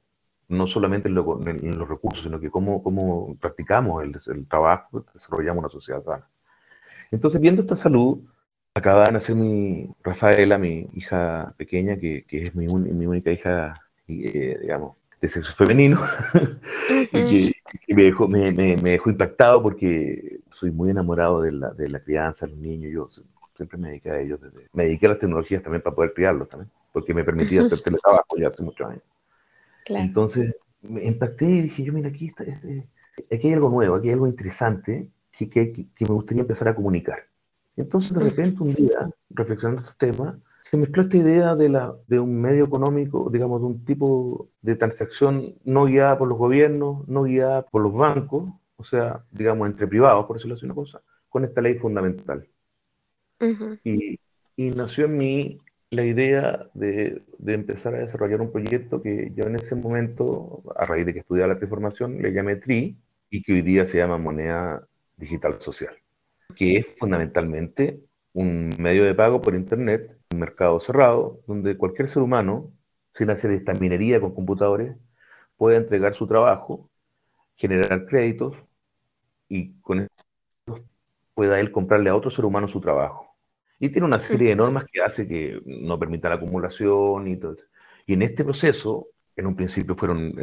No 0.47 0.65
solamente 0.65 1.07
en, 1.09 1.15
los 1.15 1.87
recursos, 1.89 2.23
sino 2.23 2.39
que 2.39 2.49
cómo, 2.49 2.81
cómo 2.81 3.35
practicamos 3.39 4.03
el, 4.03 4.17
el 4.33 4.47
trabajo, 4.47 5.05
desarrollamos 5.13 5.63
una 5.63 5.69
sociedad 5.69 6.03
sana. 6.03 6.27
Entonces, 7.11 7.39
viendo 7.39 7.61
esta 7.61 7.75
salud, 7.75 8.19
acaba 8.75 9.05
de 9.05 9.11
nacer 9.11 9.35
mi 9.35 9.87
Rafaela, 10.03 10.57
mi 10.57 10.87
hija 10.93 11.53
pequeña, 11.57 11.97
que, 11.97 12.25
que 12.27 12.43
es 12.43 12.55
mi, 12.55 12.67
mi, 12.67 13.05
única 13.05 13.31
hija, 13.31 13.81
eh, 14.07 14.57
digamos, 14.61 14.97
de 15.21 15.27
sexo 15.27 15.53
femenino, 15.53 16.01
y 17.11 17.51
que, 17.51 17.93
me, 17.93 18.03
dejó, 18.03 18.27
me, 18.27 18.51
me, 18.51 18.75
dejó 18.75 19.09
impactado 19.09 19.61
porque 19.61 20.39
soy 20.51 20.71
muy 20.71 20.89
enamorado 20.89 21.41
de 21.41 21.51
la, 21.51 21.69
de 21.71 21.89
la 21.89 21.99
crianza, 21.99 22.47
los 22.47 22.57
niños, 22.57 22.91
yo 22.91 23.07
siempre 23.55 23.77
me 23.77 23.89
dediqué 23.89 24.09
a 24.09 24.19
ellos, 24.19 24.39
me 24.73 24.85
dediqué 24.85 25.05
a 25.05 25.09
las 25.09 25.19
tecnologías 25.19 25.61
también 25.61 25.81
para 25.81 25.95
poder 25.95 26.13
criarlos 26.13 26.49
también, 26.49 26.71
porque 26.91 27.13
me 27.13 27.23
permitía 27.23 27.61
hacer 27.61 27.79
teletrabajo 27.79 28.37
ya 28.37 28.47
hace 28.47 28.63
muchos 28.63 28.89
años. 28.89 29.03
Entonces, 29.87 30.55
me 30.81 31.05
impacté 31.05 31.45
y 31.45 31.61
dije, 31.61 31.83
yo 31.83 31.93
mira, 31.93 32.09
aquí, 32.09 32.27
está, 32.27 32.43
este, 32.43 32.87
aquí 33.31 33.47
hay 33.47 33.53
algo 33.53 33.69
nuevo, 33.69 33.95
aquí 33.95 34.07
hay 34.07 34.13
algo 34.13 34.27
interesante 34.27 35.07
que, 35.31 35.47
que, 35.47 35.71
que 35.73 36.05
me 36.05 36.13
gustaría 36.13 36.41
empezar 36.41 36.67
a 36.67 36.75
comunicar. 36.75 37.19
Entonces, 37.75 38.13
de 38.13 38.23
repente, 38.23 38.61
un 38.61 38.73
día, 38.73 39.09
reflexionando 39.29 39.81
este 39.81 40.07
tema, 40.07 40.39
se 40.61 40.77
mezcló 40.77 41.03
esta 41.03 41.17
idea 41.17 41.55
de, 41.55 41.69
la, 41.69 41.93
de 42.07 42.19
un 42.19 42.39
medio 42.39 42.65
económico, 42.65 43.29
digamos, 43.31 43.59
de 43.61 43.67
un 43.67 43.83
tipo 43.83 44.49
de 44.61 44.75
transacción 44.75 45.55
no 45.65 45.85
guiada 45.85 46.17
por 46.17 46.29
los 46.29 46.37
gobiernos, 46.37 47.07
no 47.07 47.23
guiada 47.23 47.63
por 47.63 47.81
los 47.81 47.93
bancos, 47.93 48.49
o 48.77 48.83
sea, 48.83 49.25
digamos, 49.31 49.67
entre 49.67 49.87
privados, 49.87 50.25
por 50.25 50.37
decirlo 50.37 50.55
así 50.55 50.65
una 50.65 50.75
cosa, 50.75 51.01
con 51.27 51.43
esta 51.43 51.61
ley 51.61 51.75
fundamental. 51.75 52.47
y, 53.83 54.19
y, 54.55 54.69
nació 54.69 55.05
en 55.05 55.17
mí 55.17 55.57
la 55.89 56.05
idea 56.05 56.69
de, 56.73 57.23
de, 57.39 57.53
empezar 57.53 57.95
a 57.95 57.99
desarrollar 57.99 58.39
un 58.39 58.51
proyecto 58.51 59.01
que 59.01 59.33
yo 59.35 59.43
en 59.45 59.55
ese 59.55 59.75
momento, 59.75 60.63
a 60.77 60.85
raíz 60.85 61.05
de 61.05 61.13
que 61.13 61.19
estudiaba 61.19 61.53
la 61.53 61.57
transformación, 61.57 62.21
le 62.21 62.31
llamé 62.31 62.55
TRI 62.55 62.97
y 63.29 63.43
que 63.43 63.53
hoy 63.53 63.61
día 63.63 63.85
se 63.85 63.97
llama 63.97 64.17
Moneda 64.17 64.87
Digital 65.17 65.59
Social 65.59 66.02
que 66.55 66.77
es 66.77 66.95
fundamentalmente 66.97 67.99
un 68.33 68.71
medio 68.79 69.03
de 69.05 69.13
pago 69.15 69.41
por 69.41 69.55
Internet, 69.55 70.17
un 70.31 70.39
mercado 70.39 70.79
cerrado, 70.79 71.39
donde 71.47 71.77
cualquier 71.77 72.09
ser 72.09 72.23
humano, 72.23 72.71
sin 73.13 73.29
hacer 73.29 73.51
esta 73.51 73.73
minería 73.73 74.19
con 74.19 74.33
computadores, 74.33 74.95
puede 75.57 75.77
entregar 75.77 76.15
su 76.15 76.27
trabajo, 76.27 76.89
generar 77.55 78.05
créditos 78.05 78.55
y 79.47 79.73
con 79.81 80.01
eso 80.01 80.83
pueda 81.33 81.59
él 81.59 81.71
comprarle 81.71 82.09
a 82.09 82.15
otro 82.15 82.31
ser 82.31 82.45
humano 82.45 82.67
su 82.67 82.81
trabajo. 82.81 83.35
Y 83.79 83.89
tiene 83.89 84.07
una 84.07 84.19
serie 84.19 84.49
de 84.49 84.55
normas 84.55 84.85
que 84.91 85.01
hace 85.01 85.27
que 85.27 85.61
no 85.65 85.99
permita 85.99 86.29
la 86.29 86.35
acumulación 86.35 87.27
y 87.27 87.37
todo. 87.37 87.57
Y 88.05 88.13
en 88.13 88.21
este 88.21 88.43
proceso, 88.43 89.07
en 89.35 89.47
un 89.47 89.55
principio 89.55 89.95
fueron, 89.95 90.33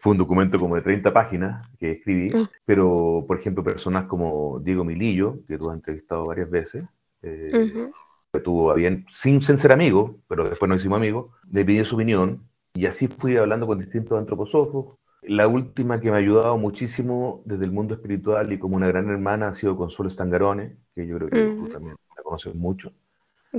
fue 0.00 0.12
un 0.12 0.18
documento 0.18 0.58
como 0.58 0.76
de 0.76 0.82
30 0.82 1.12
páginas 1.12 1.68
que 1.78 1.92
escribí, 1.92 2.30
mm. 2.30 2.48
pero 2.64 3.24
por 3.26 3.38
ejemplo 3.38 3.64
personas 3.64 4.06
como 4.06 4.60
Diego 4.60 4.84
Milillo, 4.84 5.38
que 5.46 5.58
tú 5.58 5.70
has 5.70 5.76
entrevistado 5.76 6.26
varias 6.26 6.50
veces, 6.50 6.84
eh, 7.22 7.90
que 8.32 8.40
tuvo 8.40 8.72
bien, 8.74 9.06
sin, 9.10 9.42
ser 9.42 9.72
amigo, 9.72 10.18
pero 10.28 10.48
después 10.48 10.68
nos 10.68 10.80
hicimos 10.80 10.96
amigos, 10.98 11.32
le 11.50 11.64
pedí 11.64 11.84
su 11.84 11.96
opinión 11.96 12.42
y 12.74 12.86
así 12.86 13.08
fui 13.08 13.36
hablando 13.36 13.66
con 13.66 13.80
distintos 13.80 14.18
antroposofos. 14.18 14.96
La 15.22 15.48
última 15.48 16.00
que 16.00 16.10
me 16.10 16.16
ha 16.16 16.20
ayudado 16.20 16.56
muchísimo 16.56 17.42
desde 17.44 17.64
el 17.64 17.72
mundo 17.72 17.94
espiritual 17.94 18.52
y 18.52 18.58
como 18.58 18.76
una 18.76 18.86
gran 18.86 19.10
hermana 19.10 19.48
ha 19.48 19.54
sido 19.54 19.76
Consuelo 19.76 20.08
Stangarone, 20.08 20.76
que 20.94 21.06
yo 21.06 21.18
creo 21.18 21.28
que 21.28 21.46
tú 21.56 21.68
también 21.68 21.96
la 22.16 22.22
conoces 22.22 22.54
mucho. 22.54 22.92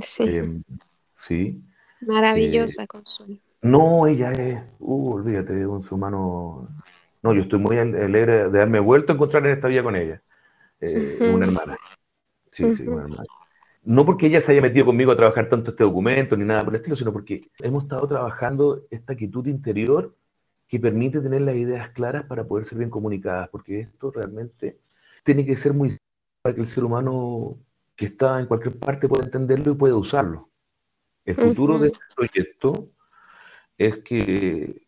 Sí. 0.00 0.24
Em, 0.24 0.62
sí. 1.18 1.62
Maravillosa, 2.00 2.82
eh, 2.82 2.86
Consuelo. 2.88 3.38
No, 3.62 4.08
ella 4.08 4.32
es, 4.32 4.60
uh, 4.80 5.12
olvídate, 5.12 5.66
un 5.66 5.82
ser 5.84 5.94
humano. 5.94 6.68
No, 7.22 7.32
yo 7.32 7.42
estoy 7.42 7.60
muy 7.60 7.78
alegre 7.78 8.50
de 8.50 8.58
haberme 8.58 8.80
vuelto 8.80 9.12
a 9.12 9.14
encontrar 9.14 9.46
en 9.46 9.52
esta 9.52 9.68
vida 9.68 9.84
con 9.84 9.94
ella. 9.94 10.20
Eh, 10.80 11.30
una 11.32 11.46
hermana. 11.46 11.78
Sí, 12.50 12.74
sí, 12.74 12.86
una 12.86 13.02
hermana. 13.02 13.24
No 13.84 14.04
porque 14.04 14.26
ella 14.26 14.40
se 14.40 14.52
haya 14.52 14.60
metido 14.60 14.86
conmigo 14.86 15.12
a 15.12 15.16
trabajar 15.16 15.48
tanto 15.48 15.70
este 15.70 15.84
documento 15.84 16.36
ni 16.36 16.44
nada 16.44 16.64
por 16.64 16.74
el 16.74 16.80
estilo, 16.80 16.96
sino 16.96 17.12
porque 17.12 17.48
hemos 17.60 17.84
estado 17.84 18.06
trabajando 18.06 18.82
esta 18.90 19.14
quietud 19.14 19.46
interior 19.46 20.14
que 20.66 20.80
permite 20.80 21.20
tener 21.20 21.42
las 21.42 21.54
ideas 21.54 21.90
claras 21.90 22.24
para 22.24 22.44
poder 22.44 22.64
ser 22.64 22.78
bien 22.78 22.90
comunicadas, 22.90 23.48
porque 23.48 23.80
esto 23.80 24.10
realmente 24.10 24.78
tiene 25.22 25.46
que 25.46 25.54
ser 25.54 25.72
muy 25.72 25.96
para 26.42 26.54
que 26.54 26.60
el 26.60 26.66
ser 26.66 26.84
humano 26.84 27.58
que 27.94 28.06
está 28.06 28.40
en 28.40 28.46
cualquier 28.46 28.78
parte 28.78 29.08
pueda 29.08 29.24
entenderlo 29.24 29.72
y 29.72 29.76
pueda 29.76 29.94
usarlo. 29.94 30.48
El 31.24 31.36
futuro 31.36 31.78
de 31.78 31.88
este 31.88 32.00
proyecto 32.16 32.88
es 33.86 33.98
que, 33.98 34.86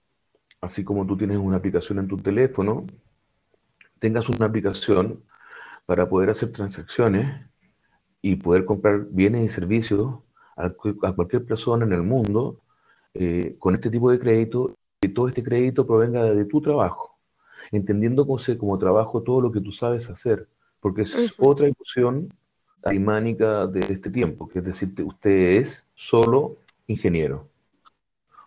así 0.60 0.84
como 0.84 1.06
tú 1.06 1.16
tienes 1.16 1.38
una 1.38 1.56
aplicación 1.56 1.98
en 1.98 2.08
tu 2.08 2.16
teléfono, 2.16 2.86
tengas 3.98 4.28
una 4.28 4.46
aplicación 4.46 5.22
para 5.86 6.08
poder 6.08 6.30
hacer 6.30 6.52
transacciones 6.52 7.46
y 8.22 8.36
poder 8.36 8.64
comprar 8.64 9.06
bienes 9.10 9.44
y 9.44 9.48
servicios 9.48 10.20
a, 10.56 10.70
cualquier 10.70 11.44
persona 11.44 11.84
en 11.84 11.92
el 11.92 12.02
mundo 12.02 12.60
eh, 13.12 13.56
con 13.58 13.74
este 13.74 13.90
tipo 13.90 14.10
de 14.10 14.18
crédito 14.18 14.74
y 15.00 15.08
todo 15.08 15.28
este 15.28 15.42
crédito 15.42 15.86
provenga 15.86 16.24
de 16.24 16.44
tu 16.44 16.60
trabajo, 16.60 17.18
entendiendo 17.72 18.26
como, 18.26 18.38
como 18.58 18.78
trabajo 18.78 19.22
todo 19.22 19.40
lo 19.40 19.52
que 19.52 19.60
tú 19.60 19.72
sabes 19.72 20.08
hacer, 20.08 20.48
porque 20.80 21.02
es 21.02 21.34
otra 21.38 21.68
ilusión 21.68 22.32
arimánica 22.82 23.66
de 23.66 23.80
este 23.80 24.10
tiempo, 24.10 24.48
que 24.48 24.60
es 24.60 24.64
decir, 24.64 24.94
usted 25.04 25.58
es 25.58 25.84
solo 25.94 26.56
ingeniero. 26.86 27.53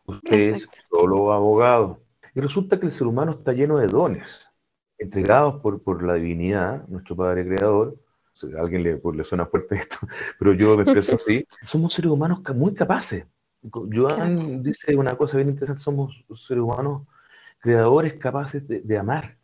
Usted 0.08 0.56
es 0.56 0.68
solo 0.90 1.32
abogado. 1.34 2.00
Y 2.34 2.42
resulta 2.42 2.80
que 2.80 2.86
el 2.86 2.94
ser 2.94 3.08
humano 3.08 3.34
está 3.34 3.52
lleno 3.52 3.78
de 3.78 3.88
dones, 3.88 4.48
entregados 4.98 5.62
por, 5.62 5.82
por 5.84 6.02
la 6.02 6.16
divinidad, 6.16 6.88
nuestro 6.88 7.16
Padre 7.16 7.46
Creador. 7.46 7.98
a 8.58 8.62
alguien 8.62 8.84
le, 8.84 8.98
pues, 8.98 9.18
le, 9.18 9.24
suena 9.24 9.46
fuerte 9.46 9.76
esto, 9.76 9.98
pero 10.40 10.54
yo 10.54 10.76
me 10.76 10.84
expreso 10.84 11.16
así. 11.16 11.46
Somos 11.62 11.94
seres 11.94 12.12
humanos 12.12 12.42
muy 12.56 12.74
capaces. 12.74 13.26
Joan 13.70 14.64
dice 14.64 14.96
una 14.96 15.16
cosa 15.16 15.38
bien 15.38 15.50
interesante, 15.50 15.84
somos 15.84 16.24
seres 16.36 16.64
humanos 16.64 17.04
creadores 17.60 18.14
capaces 18.14 18.66
de, 18.68 18.98
amar. 18.98 19.38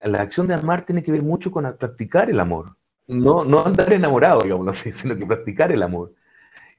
La 0.00 0.20
acción 0.20 0.46
de 0.46 0.54
amar 0.54 0.84
tiene 0.84 1.02
que 1.02 1.10
ver 1.10 1.22
mucho 1.22 1.50
con 1.50 1.64
practicar 1.76 2.30
el 2.30 2.38
amor. 2.38 2.76
No, 3.06 3.44
no 3.44 3.64
andar 3.64 3.92
enamorado, 3.92 4.42
digamos 4.42 4.68
así, 4.68 4.92
sino 4.94 5.16
que 5.16 5.26
practicar 5.26 5.72
el 5.72 5.82
amor. 5.82 6.14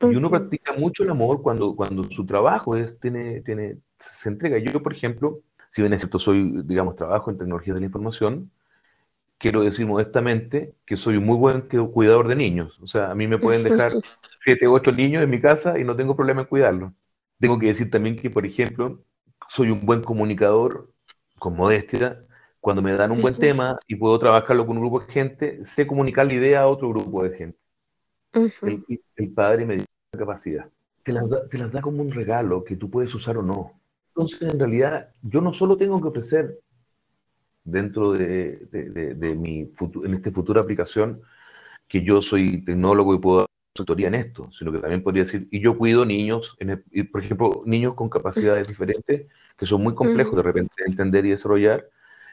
Y 0.01 0.15
uno 0.15 0.29
practica 0.29 0.73
mucho 0.73 1.03
el 1.03 1.09
amor 1.09 1.41
cuando, 1.41 1.75
cuando 1.75 2.03
su 2.03 2.25
trabajo 2.25 2.75
es, 2.75 2.99
tiene, 2.99 3.41
tiene, 3.41 3.77
se 3.99 4.29
entrega. 4.29 4.57
Yo, 4.57 4.81
por 4.83 4.93
ejemplo, 4.93 5.41
si 5.71 5.81
bien 5.81 5.93
es 5.93 6.01
cierto, 6.01 6.19
soy, 6.19 6.61
digamos, 6.63 6.95
trabajo 6.95 7.31
en 7.31 7.37
tecnologías 7.37 7.75
de 7.75 7.81
la 7.81 7.85
información, 7.85 8.51
quiero 9.37 9.63
decir 9.63 9.85
modestamente 9.85 10.75
que 10.85 10.97
soy 10.97 11.17
un 11.17 11.25
muy 11.25 11.37
buen 11.37 11.61
cuidador 11.61 12.27
de 12.27 12.35
niños. 12.35 12.79
O 12.81 12.87
sea, 12.87 13.11
a 13.11 13.15
mí 13.15 13.27
me 13.27 13.37
pueden 13.37 13.63
dejar 13.63 13.91
siete 14.39 14.67
o 14.67 14.73
ocho 14.73 14.91
niños 14.91 15.23
en 15.23 15.29
mi 15.29 15.41
casa 15.41 15.79
y 15.79 15.83
no 15.83 15.95
tengo 15.95 16.15
problema 16.15 16.41
en 16.41 16.47
cuidarlos. 16.47 16.91
Tengo 17.39 17.59
que 17.59 17.67
decir 17.67 17.89
también 17.89 18.17
que, 18.17 18.29
por 18.29 18.45
ejemplo, 18.45 19.01
soy 19.49 19.69
un 19.71 19.85
buen 19.85 20.01
comunicador 20.01 20.91
con 21.39 21.55
modestia. 21.55 22.25
Cuando 22.59 22.81
me 22.81 22.93
dan 22.93 23.11
un 23.11 23.21
buen 23.21 23.35
tema 23.35 23.79
y 23.87 23.95
puedo 23.95 24.17
trabajarlo 24.19 24.65
con 24.65 24.77
un 24.77 24.83
grupo 24.83 25.01
de 25.01 25.13
gente, 25.13 25.65
sé 25.65 25.85
comunicar 25.87 26.25
la 26.25 26.33
idea 26.33 26.61
a 26.61 26.67
otro 26.67 26.89
grupo 26.89 27.23
de 27.23 27.37
gente 27.37 27.64
el, 28.35 29.31
padre 29.33 29.65
me 29.65 29.75
dio 29.75 29.85
la 30.11 30.19
capacidad. 30.19 30.69
Te 31.03 31.13
las, 31.13 31.29
da, 31.71 31.81
como 31.81 32.01
un 32.01 32.11
regalo 32.11 32.63
que 32.63 32.75
tú 32.75 32.89
puedes 32.89 33.13
usar 33.13 33.37
o 33.37 33.43
no. 33.43 33.73
Entonces, 34.09 34.41
en 34.53 34.59
realidad, 34.59 35.09
yo 35.21 35.41
no 35.41 35.53
solo 35.53 35.77
tengo 35.77 36.01
que 36.01 36.07
ofrecer 36.07 36.59
dentro 37.63 38.13
de, 38.13 38.67
de, 38.71 39.35
mi 39.35 39.71
en 40.03 40.13
esta 40.13 40.31
futura 40.31 40.61
aplicación 40.61 41.21
que 41.87 42.03
yo 42.03 42.21
soy 42.21 42.63
tecnólogo 42.63 43.13
y 43.13 43.19
puedo 43.19 43.39
dar 43.39 43.47
tutoría 43.73 44.07
en 44.07 44.15
esto, 44.15 44.49
sino 44.51 44.71
que 44.71 44.79
también 44.79 45.03
podría 45.03 45.23
decir, 45.23 45.47
y 45.51 45.59
yo 45.59 45.77
cuido 45.77 46.05
niños, 46.05 46.55
en 46.59 46.83
por 47.11 47.23
ejemplo, 47.23 47.61
niños 47.65 47.93
con 47.93 48.09
capacidades 48.09 48.67
diferentes, 48.67 49.27
que 49.57 49.65
son 49.65 49.83
muy 49.83 49.93
complejos 49.93 50.35
de 50.35 50.43
repente 50.43 50.73
de 50.77 50.85
entender 50.85 51.25
y 51.25 51.31
desarrollar. 51.31 51.87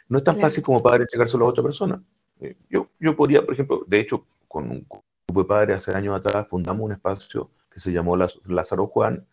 No 0.09 0.19
es 0.19 0.25
tan 0.25 0.39
fácil 0.39 0.63
como 0.63 0.83
padre 0.83 1.03
entregárselo 1.03 1.45
a 1.45 1.49
otra 1.49 1.63
persona. 1.63 2.03
Eh, 2.41 2.57
yo, 2.71 2.89
yo 3.01 3.17
podría, 3.17 3.45
por 3.45 3.55
ejemplo, 3.55 3.85
de 3.87 4.01
hecho, 4.01 4.25
con 4.47 4.71
un 4.71 4.87
grupo 5.33 5.43
de 5.43 5.49
padres 5.49 5.77
hace 5.79 5.97
años 5.97 6.15
atrás 6.17 6.47
fundamos 6.49 6.85
un 6.85 6.93
espacio 6.93 7.51
que 7.73 7.81
se 7.81 7.93
llamó 7.93 8.17
Lázaro 8.17 8.87
Juan, 8.87 9.27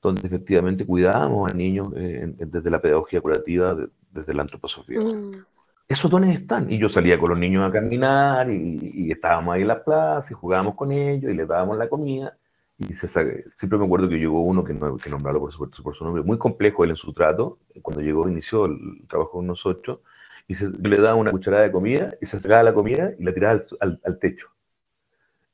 donde 0.00 0.26
efectivamente 0.26 0.86
cuidábamos 0.86 1.50
a 1.50 1.54
niños 1.54 1.92
eh, 1.96 2.32
desde 2.38 2.70
la 2.70 2.80
pedagogía 2.80 3.20
curativa, 3.20 3.76
desde 4.10 4.32
la 4.32 4.42
antroposofía. 4.42 5.00
Mm. 5.00 5.44
Esos 5.88 6.10
dones 6.10 6.38
están. 6.40 6.70
Y 6.70 6.78
yo 6.78 6.88
salía 6.88 7.18
con 7.18 7.30
los 7.30 7.38
niños 7.38 7.68
a 7.68 7.72
caminar 7.72 8.48
y, 8.48 9.10
estábamos 9.10 9.54
ahí 9.54 9.62
en 9.62 9.68
la 9.68 9.82
plaza 9.82 10.28
y 10.30 10.34
jugábamos 10.34 10.76
con 10.76 10.92
ellos 10.92 11.32
y 11.32 11.34
les 11.34 11.48
dábamos 11.48 11.76
la 11.76 11.88
comida. 11.88 12.36
Y 12.78 12.94
se, 12.94 13.08
siempre 13.08 13.78
me 13.78 13.84
acuerdo 13.84 14.08
que 14.08 14.16
llegó 14.16 14.40
uno 14.42 14.62
que, 14.64 14.72
no, 14.72 14.96
que 14.96 15.10
nombrarlo 15.10 15.40
por 15.40 15.52
su, 15.52 15.82
por 15.82 15.94
su 15.94 16.04
nombre, 16.04 16.22
muy 16.22 16.38
complejo 16.38 16.84
él 16.84 16.90
en 16.90 16.96
su 16.96 17.12
trato. 17.12 17.58
Cuando 17.82 18.00
llegó, 18.02 18.28
inició 18.28 18.66
el 18.66 19.02
trabajo 19.08 19.32
con 19.32 19.48
nosotros 19.48 19.98
y 20.46 20.54
se, 20.54 20.70
le 20.70 20.96
daba 20.96 21.16
una 21.16 21.32
cucharada 21.32 21.64
de 21.64 21.72
comida 21.72 22.10
y 22.22 22.26
se 22.26 22.40
sacaba 22.40 22.62
la 22.62 22.72
comida 22.72 23.12
y 23.18 23.24
la 23.24 23.34
tiraba 23.34 23.60
al 23.80 24.18
techo 24.18 24.48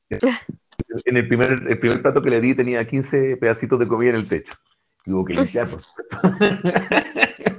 en 0.09 1.17
el 1.17 1.27
primer, 1.27 1.51
el 1.67 1.79
primer 1.79 2.01
plato 2.01 2.21
que 2.21 2.29
le 2.29 2.41
di 2.41 2.55
tenía 2.55 2.85
15 2.85 3.37
pedacitos 3.37 3.79
de 3.79 3.87
comida 3.87 4.11
en 4.11 4.15
el 4.17 4.27
techo. 4.27 4.53
Y 5.05 5.11
hubo 5.11 5.25
que 5.25 5.33
limpiar, 5.33 5.69
por 5.69 5.81
supuesto. 5.81 6.17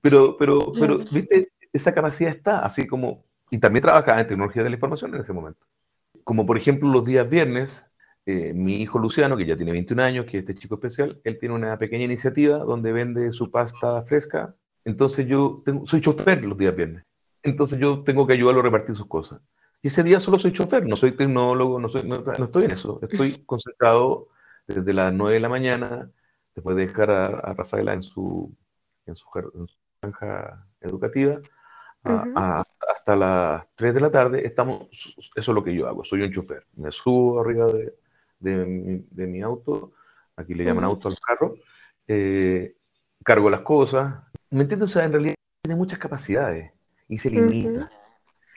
pero, 0.00 0.36
pero, 0.36 0.58
pero, 0.78 0.98
viste, 1.10 1.52
esa 1.72 1.92
capacidad 1.92 2.30
está, 2.30 2.60
así 2.60 2.86
como, 2.86 3.24
y 3.50 3.58
también 3.58 3.82
trabajaba 3.82 4.20
en 4.20 4.26
tecnología 4.26 4.62
de 4.62 4.70
la 4.70 4.76
información 4.76 5.14
en 5.14 5.20
ese 5.20 5.32
momento. 5.32 5.66
como 6.24 6.46
por 6.46 6.58
ejemplo 6.58 6.90
los 6.90 7.04
días 7.04 7.28
viernes, 7.28 7.84
eh, 8.26 8.52
mi 8.52 8.82
hijo 8.82 8.98
Luciano, 8.98 9.36
que 9.36 9.46
ya 9.46 9.56
tiene 9.56 9.72
21 9.72 10.02
años, 10.02 10.26
que 10.26 10.38
es 10.38 10.42
este 10.42 10.54
chico 10.54 10.74
especial, 10.74 11.20
él 11.24 11.38
tiene 11.38 11.54
una 11.54 11.78
pequeña 11.78 12.04
iniciativa 12.04 12.58
donde 12.58 12.92
vende 12.92 13.32
su 13.32 13.50
pasta 13.50 14.02
fresca. 14.02 14.54
Entonces 14.84 15.26
yo 15.26 15.62
soy 15.86 16.02
chofer 16.02 16.44
los 16.44 16.58
días 16.58 16.76
viernes. 16.76 17.04
Entonces 17.42 17.78
yo 17.78 18.02
tengo 18.04 18.26
que 18.26 18.34
ayudarlo 18.34 18.60
a 18.60 18.64
repartir 18.64 18.94
sus 18.94 19.06
cosas. 19.06 19.40
Y 19.82 19.88
ese 19.88 20.02
día 20.02 20.20
solo 20.20 20.38
soy 20.38 20.52
chofer, 20.52 20.86
no 20.86 20.96
soy 20.96 21.12
tecnólogo, 21.12 21.78
no, 21.78 21.88
soy, 21.88 22.02
no, 22.08 22.16
estoy 22.32 22.64
en 22.64 22.72
eso. 22.72 22.98
Estoy 23.02 23.42
concentrado 23.46 24.28
desde 24.66 24.92
las 24.92 25.12
9 25.12 25.34
de 25.34 25.40
la 25.40 25.48
mañana, 25.48 26.10
después 26.54 26.76
de 26.76 26.86
dejar 26.86 27.10
a, 27.10 27.52
Rafaela 27.54 27.94
en 27.94 28.02
su, 28.02 28.54
en 29.06 29.16
su, 29.16 29.26
granja 30.00 30.66
educativa, 30.80 31.40
hasta 32.02 33.16
las 33.16 33.66
3 33.76 33.94
de 33.94 34.00
la 34.00 34.10
tarde, 34.10 34.46
estamos, 34.46 34.88
eso 34.92 35.32
es 35.34 35.48
lo 35.48 35.64
que 35.64 35.74
yo 35.74 35.88
hago, 35.88 36.04
soy 36.04 36.22
un 36.22 36.32
chofer. 36.32 36.66
Me 36.76 36.92
subo 36.92 37.40
arriba 37.40 37.66
de, 37.66 37.94
de, 38.40 39.26
mi, 39.26 39.42
auto, 39.42 39.92
aquí 40.36 40.54
le 40.54 40.64
llaman 40.64 40.84
auto 40.84 41.08
al 41.08 41.16
carro, 41.18 41.54
eh, 42.06 42.76
cargo 43.24 43.50
las 43.50 43.62
cosas. 43.62 44.14
¿Me 44.50 44.62
entiendes? 44.62 44.90
O 44.90 44.92
sea, 44.92 45.04
en 45.04 45.12
realidad 45.12 45.34
tiene 45.62 45.76
muchas 45.76 45.98
capacidades 45.98 46.72
y 47.08 47.18
se 47.18 47.30
limita. 47.30 47.90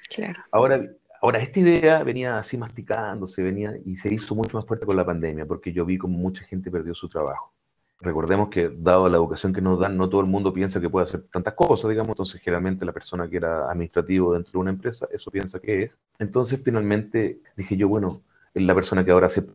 Claro. 0.09 0.43
Ahora, 0.51 0.81
ahora, 1.21 1.39
esta 1.39 1.59
idea 1.59 2.03
venía 2.03 2.39
así 2.39 2.57
masticándose, 2.57 3.43
venía 3.43 3.73
y 3.85 3.95
se 3.95 4.13
hizo 4.13 4.35
mucho 4.35 4.57
más 4.57 4.65
fuerte 4.65 4.85
con 4.85 4.95
la 4.95 5.05
pandemia, 5.05 5.45
porque 5.45 5.71
yo 5.71 5.85
vi 5.85 5.97
como 5.97 6.17
mucha 6.17 6.43
gente 6.43 6.71
perdió 6.71 6.93
su 6.95 7.07
trabajo. 7.07 7.53
Recordemos 8.01 8.49
que, 8.49 8.69
dado 8.75 9.07
la 9.07 9.17
educación 9.17 9.53
que 9.53 9.61
nos 9.61 9.79
dan, 9.79 9.95
no 9.95 10.09
todo 10.09 10.21
el 10.21 10.27
mundo 10.27 10.51
piensa 10.51 10.81
que 10.81 10.89
puede 10.89 11.03
hacer 11.03 11.23
tantas 11.31 11.53
cosas, 11.53 11.89
digamos. 11.89 12.09
Entonces, 12.09 12.41
generalmente 12.41 12.83
la 12.83 12.93
persona 12.93 13.29
que 13.29 13.37
era 13.37 13.69
administrativo 13.69 14.33
dentro 14.33 14.53
de 14.53 14.57
una 14.57 14.71
empresa, 14.71 15.07
eso 15.11 15.29
piensa 15.29 15.59
que 15.59 15.83
es. 15.83 15.91
Entonces, 16.17 16.59
finalmente 16.63 17.41
dije 17.55 17.77
yo, 17.77 17.87
bueno, 17.87 18.23
la 18.55 18.73
persona 18.73 19.05
que 19.05 19.11
ahora 19.11 19.29
se 19.29 19.45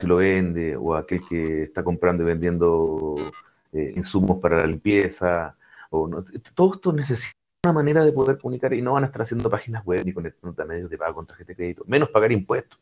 lo 0.00 0.16
vende, 0.16 0.76
o 0.76 0.94
aquel 0.94 1.20
que 1.28 1.64
está 1.64 1.84
comprando 1.84 2.22
y 2.22 2.26
vendiendo 2.26 3.16
eh, 3.72 3.92
insumos 3.96 4.38
para 4.40 4.58
la 4.58 4.66
limpieza, 4.66 5.54
o 5.90 6.08
todo 6.54 6.74
esto 6.74 6.92
necesita 6.92 7.38
una 7.64 7.72
manera 7.72 8.04
de 8.04 8.12
poder 8.12 8.38
comunicar 8.38 8.72
y 8.74 8.82
no 8.82 8.92
van 8.92 9.04
a 9.04 9.06
estar 9.06 9.22
haciendo 9.22 9.48
páginas 9.50 9.84
web 9.84 10.04
ni 10.04 10.12
con 10.12 10.30
medios 10.68 10.90
de 10.90 10.98
pago 10.98 11.14
con 11.14 11.26
tarjeta 11.26 11.48
de 11.48 11.56
crédito, 11.56 11.84
menos 11.86 12.10
pagar 12.10 12.30
impuestos, 12.32 12.78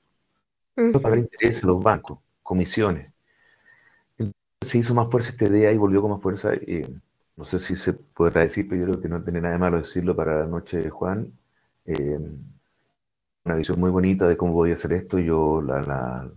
menos 0.76 1.00
pagar 1.00 1.18
intereses 1.18 1.62
a 1.64 1.68
los 1.68 1.82
bancos, 1.82 2.18
comisiones. 2.42 3.12
Entonces 4.18 4.36
se 4.62 4.78
hizo 4.78 4.94
más 4.94 5.10
fuerza 5.10 5.30
esta 5.30 5.46
idea 5.46 5.72
y 5.72 5.78
volvió 5.78 6.02
con 6.02 6.10
más 6.10 6.22
fuerza. 6.22 6.52
Eh, 6.54 6.86
no 7.36 7.44
sé 7.44 7.58
si 7.58 7.76
se 7.76 7.92
podrá 7.92 8.42
decir, 8.42 8.68
pero 8.68 8.80
yo 8.82 8.90
creo 8.90 9.02
que 9.02 9.08
no 9.08 9.22
tiene 9.22 9.40
nada 9.40 9.54
de 9.54 9.58
malo 9.58 9.78
decirlo 9.78 10.14
para 10.16 10.40
la 10.40 10.46
noche 10.46 10.78
de 10.78 10.90
Juan. 10.90 11.32
Eh, 11.86 12.18
una 13.44 13.56
visión 13.56 13.80
muy 13.80 13.90
bonita 13.90 14.28
de 14.28 14.36
cómo 14.36 14.52
podía 14.54 14.74
hacer 14.74 14.92
esto. 14.92 15.18
Yo 15.18 15.62
la, 15.62 16.28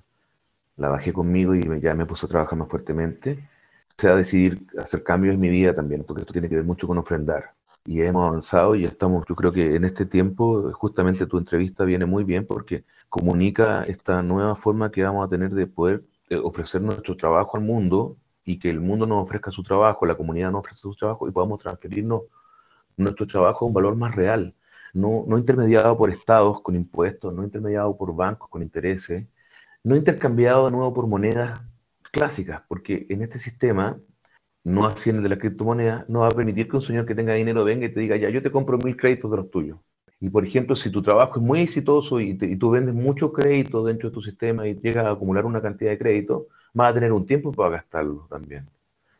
la, 0.77 0.89
bajé 0.89 1.13
conmigo 1.13 1.55
y 1.55 1.62
ya 1.81 1.93
me 1.95 2.05
puso 2.05 2.25
a 2.27 2.29
trabajar 2.29 2.58
más 2.58 2.69
fuertemente. 2.69 3.49
O 3.97 4.01
sea, 4.01 4.15
decidir 4.15 4.65
hacer 4.79 5.03
cambios 5.03 5.36
en 5.36 5.41
mi 5.41 5.49
vida 5.49 5.73
también, 5.75 6.03
porque 6.03 6.21
esto 6.21 6.34
tiene 6.34 6.49
que 6.49 6.55
ver 6.55 6.65
mucho 6.65 6.88
con 6.88 6.97
ofrendar 6.97 7.55
y 7.86 8.02
hemos 8.02 8.28
avanzado 8.28 8.76
y 8.76 8.86
estamos, 8.86 9.26
yo 9.30 9.36
creo 9.36 9.52
que 9.52 9.76
en 9.76 9.86
este 9.86 10.06
tiempo 10.06 10.71
justamente 10.74 11.28
tu 11.28 11.38
entrevista 11.38 11.86
viene 11.86 12.06
muy 12.06 12.24
bien 12.24 12.45
porque 12.48 12.84
comunica 13.10 13.84
esta 13.84 14.21
nueva 14.24 14.56
forma 14.56 14.91
que 14.91 15.04
vamos 15.04 15.26
a 15.26 15.30
tener 15.30 15.52
de 15.52 15.67
poder 15.67 16.04
eh, 16.30 16.36
ofrecer 16.38 16.82
nuestro 16.82 17.15
trabajo 17.15 17.58
al 17.58 17.63
mundo 17.63 18.17
y 18.43 18.60
que 18.60 18.69
el 18.71 18.80
mundo 18.80 19.06
nos 19.06 19.24
ofrezca 19.24 19.52
su 19.52 19.63
trabajo, 19.63 20.06
la 20.06 20.15
comunidad 20.15 20.52
nos 20.52 20.62
ofrezca 20.62 20.82
su 20.82 20.95
trabajo 20.95 21.28
y 21.28 21.32
podamos 21.32 21.60
transferirnos 21.60 22.24
nuestro 22.98 23.28
trabajo 23.28 23.65
a 23.65 23.67
un 23.67 23.74
valor 23.74 23.95
más 23.95 24.15
real, 24.15 24.56
no, 24.93 25.26
no 25.28 25.38
intermediado 25.38 25.98
por 25.98 26.10
estados 26.10 26.62
con 26.62 26.76
impuestos, 26.76 27.34
no 27.34 27.43
intermediado 27.43 27.95
por 27.98 28.15
bancos 28.15 28.50
con 28.50 28.63
intereses, 28.63 29.28
no 29.84 29.95
intercambiado 29.95 30.65
de 30.65 30.71
nuevo 30.71 30.93
por 30.93 31.08
monedas 31.08 31.60
clásicas, 32.12 32.63
porque 32.67 33.06
en 33.10 33.21
este 33.21 33.39
sistema 33.39 33.98
no 34.65 34.88
asciende 34.88 35.21
de 35.21 35.30
la 35.30 35.38
criptomoneda, 35.38 36.06
no 36.10 36.21
va 36.21 36.28
a 36.28 36.32
permitir 36.32 36.67
que 36.67 36.75
un 36.75 36.82
señor 36.82 37.06
que 37.06 37.15
tenga 37.15 37.34
dinero 37.34 37.63
venga 37.63 37.86
y 37.86 37.93
te 37.93 37.99
diga, 37.99 38.17
ya, 38.17 38.30
yo 38.30 38.41
te 38.41 38.51
compro 38.51 38.80
mil 38.80 38.97
créditos 38.97 39.30
de 39.30 39.38
los 39.38 39.51
tuyos. 39.51 39.78
Y 40.19 40.30
por 40.30 40.43
ejemplo, 40.43 40.75
si 40.75 40.89
tu 40.89 41.04
trabajo 41.04 41.39
es 41.39 41.45
muy 41.45 41.62
exitoso 41.62 42.19
y, 42.19 42.36
tú 42.58 42.71
vendes 42.71 42.95
mucho 42.95 43.32
crédito 43.32 43.86
dentro 43.86 44.10
de 44.10 44.13
tu 44.13 44.21
sistema 44.21 44.67
y 44.67 44.75
llegas 44.75 45.06
a 45.06 45.12
acumular 45.12 45.45
una 45.45 45.62
cantidad 45.62 45.91
de 45.91 45.99
crédito, 45.99 46.47
vas 46.73 46.89
a 46.89 46.93
tener 46.95 47.12
un 47.13 47.28
tiempo 47.28 47.51
para 47.51 47.69
gastarlo 47.69 48.25
también. 48.28 48.67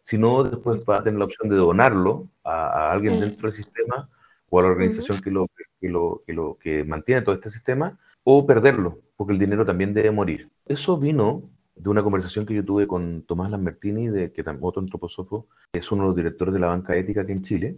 Si 0.04 0.18
no, 0.18 0.44
después 0.44 0.84
vas 0.84 1.02
a 1.02 1.04
tener 1.04 1.20
la 1.20 1.26
opción 1.26 1.48
de 1.50 1.58
donarlo 1.58 2.28
a, 2.44 2.92
alguien 2.92 3.20
dentro 3.20 3.48
del 3.48 3.56
sistema 3.56 4.10
o 4.50 4.60
a 4.60 4.64
la 4.64 4.70
organización 4.70 5.22
que, 5.22 5.30
lo, 5.30 5.48
que, 5.80 5.90
lo, 5.90 6.24
que, 6.26 6.34
lo, 6.34 6.58
que 6.60 6.84
mantiene 6.84 7.22
todo 7.22 7.36
este 7.36 7.52
sistema, 7.52 8.00
o 8.24 8.48
perderlo, 8.48 8.98
porque 9.16 9.34
el 9.34 9.40
dinero 9.40 9.64
también 9.64 9.94
debe 9.94 10.10
morir. 10.10 10.50
Eso 10.66 10.98
vino 10.98 11.44
de 11.76 11.90
una 11.90 12.02
conversación 12.02 12.46
que 12.46 12.54
yo 12.54 12.64
tuve 12.64 12.88
con 12.88 13.24
Tomás 13.24 13.52
Lambertini, 13.52 14.08
de, 14.08 14.32
que 14.32 14.44
otro 14.62 14.82
antroposofo, 14.82 15.48
es 15.74 15.92
uno 15.92 16.04
de 16.04 16.08
los 16.08 16.16
directores 16.16 16.54
de 16.54 16.60
la 16.60 16.68
banca 16.68 16.96
ética 16.96 17.22
aquí 17.22 17.34
en 17.34 17.44
Chile, 17.44 17.78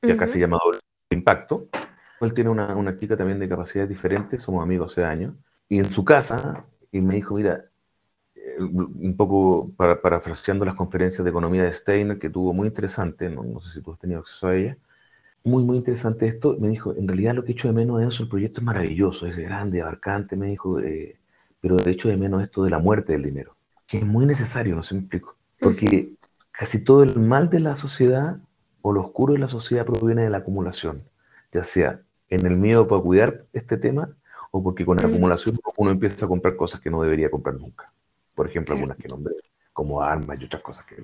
que 0.00 0.12
acá 0.12 0.26
se 0.26 0.38
llama 0.38 0.58
Impacto. 1.10 1.68
Él 2.20 2.34
tiene 2.34 2.50
una, 2.50 2.76
una, 2.76 2.98
chica 2.98 3.16
también 3.16 3.38
de 3.38 3.48
capacidades 3.48 3.88
diferentes, 3.88 4.42
somos 4.42 4.62
amigos 4.62 4.92
hace 4.92 5.04
años, 5.04 5.34
y 5.68 5.78
en 5.78 5.86
su 5.86 6.04
casa, 6.04 6.64
y 6.92 7.00
me 7.00 7.14
dijo, 7.16 7.34
mira, 7.34 7.64
eh, 8.34 8.58
un 8.60 9.16
poco 9.16 9.70
para, 9.76 10.00
parafraseando 10.00 10.64
las 10.64 10.74
conferencias 10.74 11.24
de 11.24 11.30
economía 11.30 11.64
de 11.64 11.72
Steiner, 11.72 12.18
que 12.18 12.30
tuvo 12.30 12.52
muy 12.52 12.68
interesante, 12.68 13.30
no, 13.30 13.42
no, 13.42 13.60
sé 13.60 13.70
si 13.72 13.82
tú 13.82 13.92
has 13.92 13.98
tenido 13.98 14.20
acceso 14.20 14.48
a 14.48 14.56
ella, 14.56 14.76
muy, 15.44 15.64
muy 15.64 15.78
interesante 15.78 16.26
esto, 16.26 16.56
me 16.58 16.68
dijo, 16.68 16.94
en 16.94 17.08
realidad 17.08 17.34
lo 17.34 17.44
que 17.44 17.52
echo 17.52 17.68
de 17.68 17.74
menos 17.74 18.00
es 18.02 18.08
eso, 18.08 18.22
el 18.24 18.28
proyecto 18.28 18.60
es 18.60 18.64
maravilloso, 18.64 19.26
es 19.26 19.36
grande, 19.36 19.82
abarcante, 19.82 20.36
me 20.36 20.46
dijo, 20.46 20.80
eh, 20.80 21.16
pero 21.64 21.76
de 21.76 21.92
hecho 21.92 22.10
de 22.10 22.18
menos 22.18 22.42
esto 22.42 22.62
de 22.62 22.68
la 22.68 22.78
muerte 22.78 23.14
del 23.14 23.22
dinero, 23.22 23.56
que 23.86 23.96
es 23.96 24.04
muy 24.04 24.26
necesario, 24.26 24.76
no 24.76 24.82
se 24.82 24.92
me 24.92 25.00
explico, 25.00 25.34
porque 25.58 26.10
casi 26.50 26.84
todo 26.84 27.02
el 27.02 27.18
mal 27.18 27.48
de 27.48 27.58
la 27.58 27.74
sociedad 27.76 28.36
o 28.82 28.92
lo 28.92 29.00
oscuro 29.00 29.32
de 29.32 29.38
la 29.38 29.48
sociedad 29.48 29.86
proviene 29.86 30.24
de 30.24 30.28
la 30.28 30.38
acumulación, 30.38 31.02
ya 31.52 31.64
sea 31.64 32.02
en 32.28 32.44
el 32.44 32.58
miedo 32.58 32.86
para 32.86 33.00
cuidar 33.00 33.44
este 33.54 33.78
tema 33.78 34.10
o 34.50 34.62
porque 34.62 34.84
con 34.84 34.98
la 34.98 35.08
acumulación 35.08 35.58
uno 35.78 35.90
empieza 35.90 36.26
a 36.26 36.28
comprar 36.28 36.54
cosas 36.54 36.82
que 36.82 36.90
no 36.90 37.00
debería 37.00 37.30
comprar 37.30 37.54
nunca. 37.54 37.90
Por 38.34 38.46
ejemplo, 38.46 38.74
algunas 38.74 38.98
que 38.98 39.08
nombré, 39.08 39.34
como 39.72 40.02
armas 40.02 40.38
y 40.42 40.44
otras 40.44 40.60
cosas 40.60 40.84
que... 40.84 41.02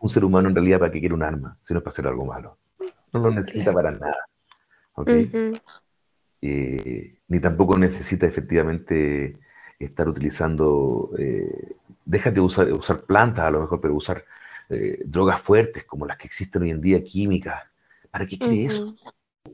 Un 0.00 0.08
ser 0.08 0.24
humano 0.24 0.48
en 0.48 0.54
realidad 0.54 0.78
para 0.78 0.90
qué 0.90 1.00
quiere 1.00 1.14
un 1.14 1.22
arma, 1.22 1.58
si 1.62 1.74
no 1.74 1.80
es 1.80 1.84
para 1.84 1.92
hacer 1.92 2.06
algo 2.06 2.24
malo. 2.24 2.56
No 3.12 3.20
lo 3.20 3.32
necesita 3.32 3.70
para 3.70 3.90
nada. 3.90 4.24
¿okay? 4.94 5.30
Eh, 6.42 7.16
ni 7.28 7.40
tampoco 7.40 7.78
necesita 7.78 8.26
efectivamente 8.26 9.36
estar 9.78 10.08
utilizando, 10.08 11.10
eh, 11.18 11.76
déjate 12.04 12.36
de 12.36 12.40
usar, 12.40 12.72
usar 12.72 13.02
plantas 13.02 13.46
a 13.46 13.50
lo 13.50 13.60
mejor, 13.60 13.80
pero 13.80 13.94
usar 13.94 14.24
eh, 14.68 15.02
drogas 15.04 15.40
fuertes 15.40 15.84
como 15.84 16.06
las 16.06 16.16
que 16.16 16.26
existen 16.26 16.62
hoy 16.62 16.70
en 16.70 16.80
día, 16.80 17.02
químicas. 17.02 17.62
¿Para 18.10 18.26
qué 18.26 18.38
quiere 18.38 18.64
eso? 18.66 18.94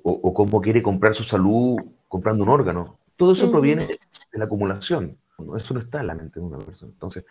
O, 0.03 0.33
cómo 0.33 0.61
quiere 0.61 0.83
comprar 0.83 1.15
su 1.15 1.25
salud 1.25 1.79
comprando 2.09 2.45
un 2.45 2.51
órgano. 2.51 2.99
Todo 3.17 3.33
eso 3.33 3.51
proviene 3.51 3.87
de 3.87 4.39
la 4.39 4.45
acumulación. 4.45 5.17
Eso 5.57 5.75
no 5.75 5.81
está 5.81 6.01
en 6.01 6.07
la 6.07 6.15
mente 6.15 6.41
de 6.41 6.47
una 6.47 6.59
persona. 6.59 6.93
Entonces, 6.93 7.25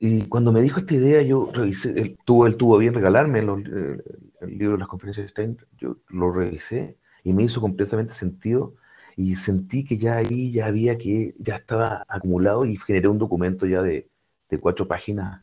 y 0.00 0.22
cuando 0.22 0.52
me 0.52 0.60
dijo 0.60 0.80
esta 0.80 0.94
idea, 0.94 1.22
yo 1.22 1.50
revisé, 1.52 1.90
él 1.98 2.18
tuvo, 2.24 2.46
él 2.46 2.56
tuvo 2.56 2.78
bien 2.78 2.94
regalarme 2.94 3.38
el, 3.40 4.02
libro 4.46 4.72
de 4.72 4.78
las 4.78 4.88
conferencias 4.88 5.24
de 5.24 5.28
Stein, 5.28 5.58
yo 5.78 5.98
lo 6.08 6.32
revisé 6.32 6.96
y 7.22 7.32
me 7.32 7.44
hizo 7.44 7.60
completamente 7.60 8.14
sentido 8.14 8.74
y 9.16 9.36
sentí 9.36 9.84
que 9.84 9.96
ya 9.96 10.16
ahí 10.16 10.52
ya 10.52 10.66
había 10.66 10.98
que, 10.98 11.34
ya 11.38 11.56
estaba 11.56 12.04
acumulado 12.08 12.66
y 12.66 12.76
generé 12.76 13.08
un 13.08 13.18
documento 13.18 13.66
ya 13.66 13.82
de, 13.82 14.10
de 14.50 14.60
cuatro 14.60 14.86
páginas 14.86 15.42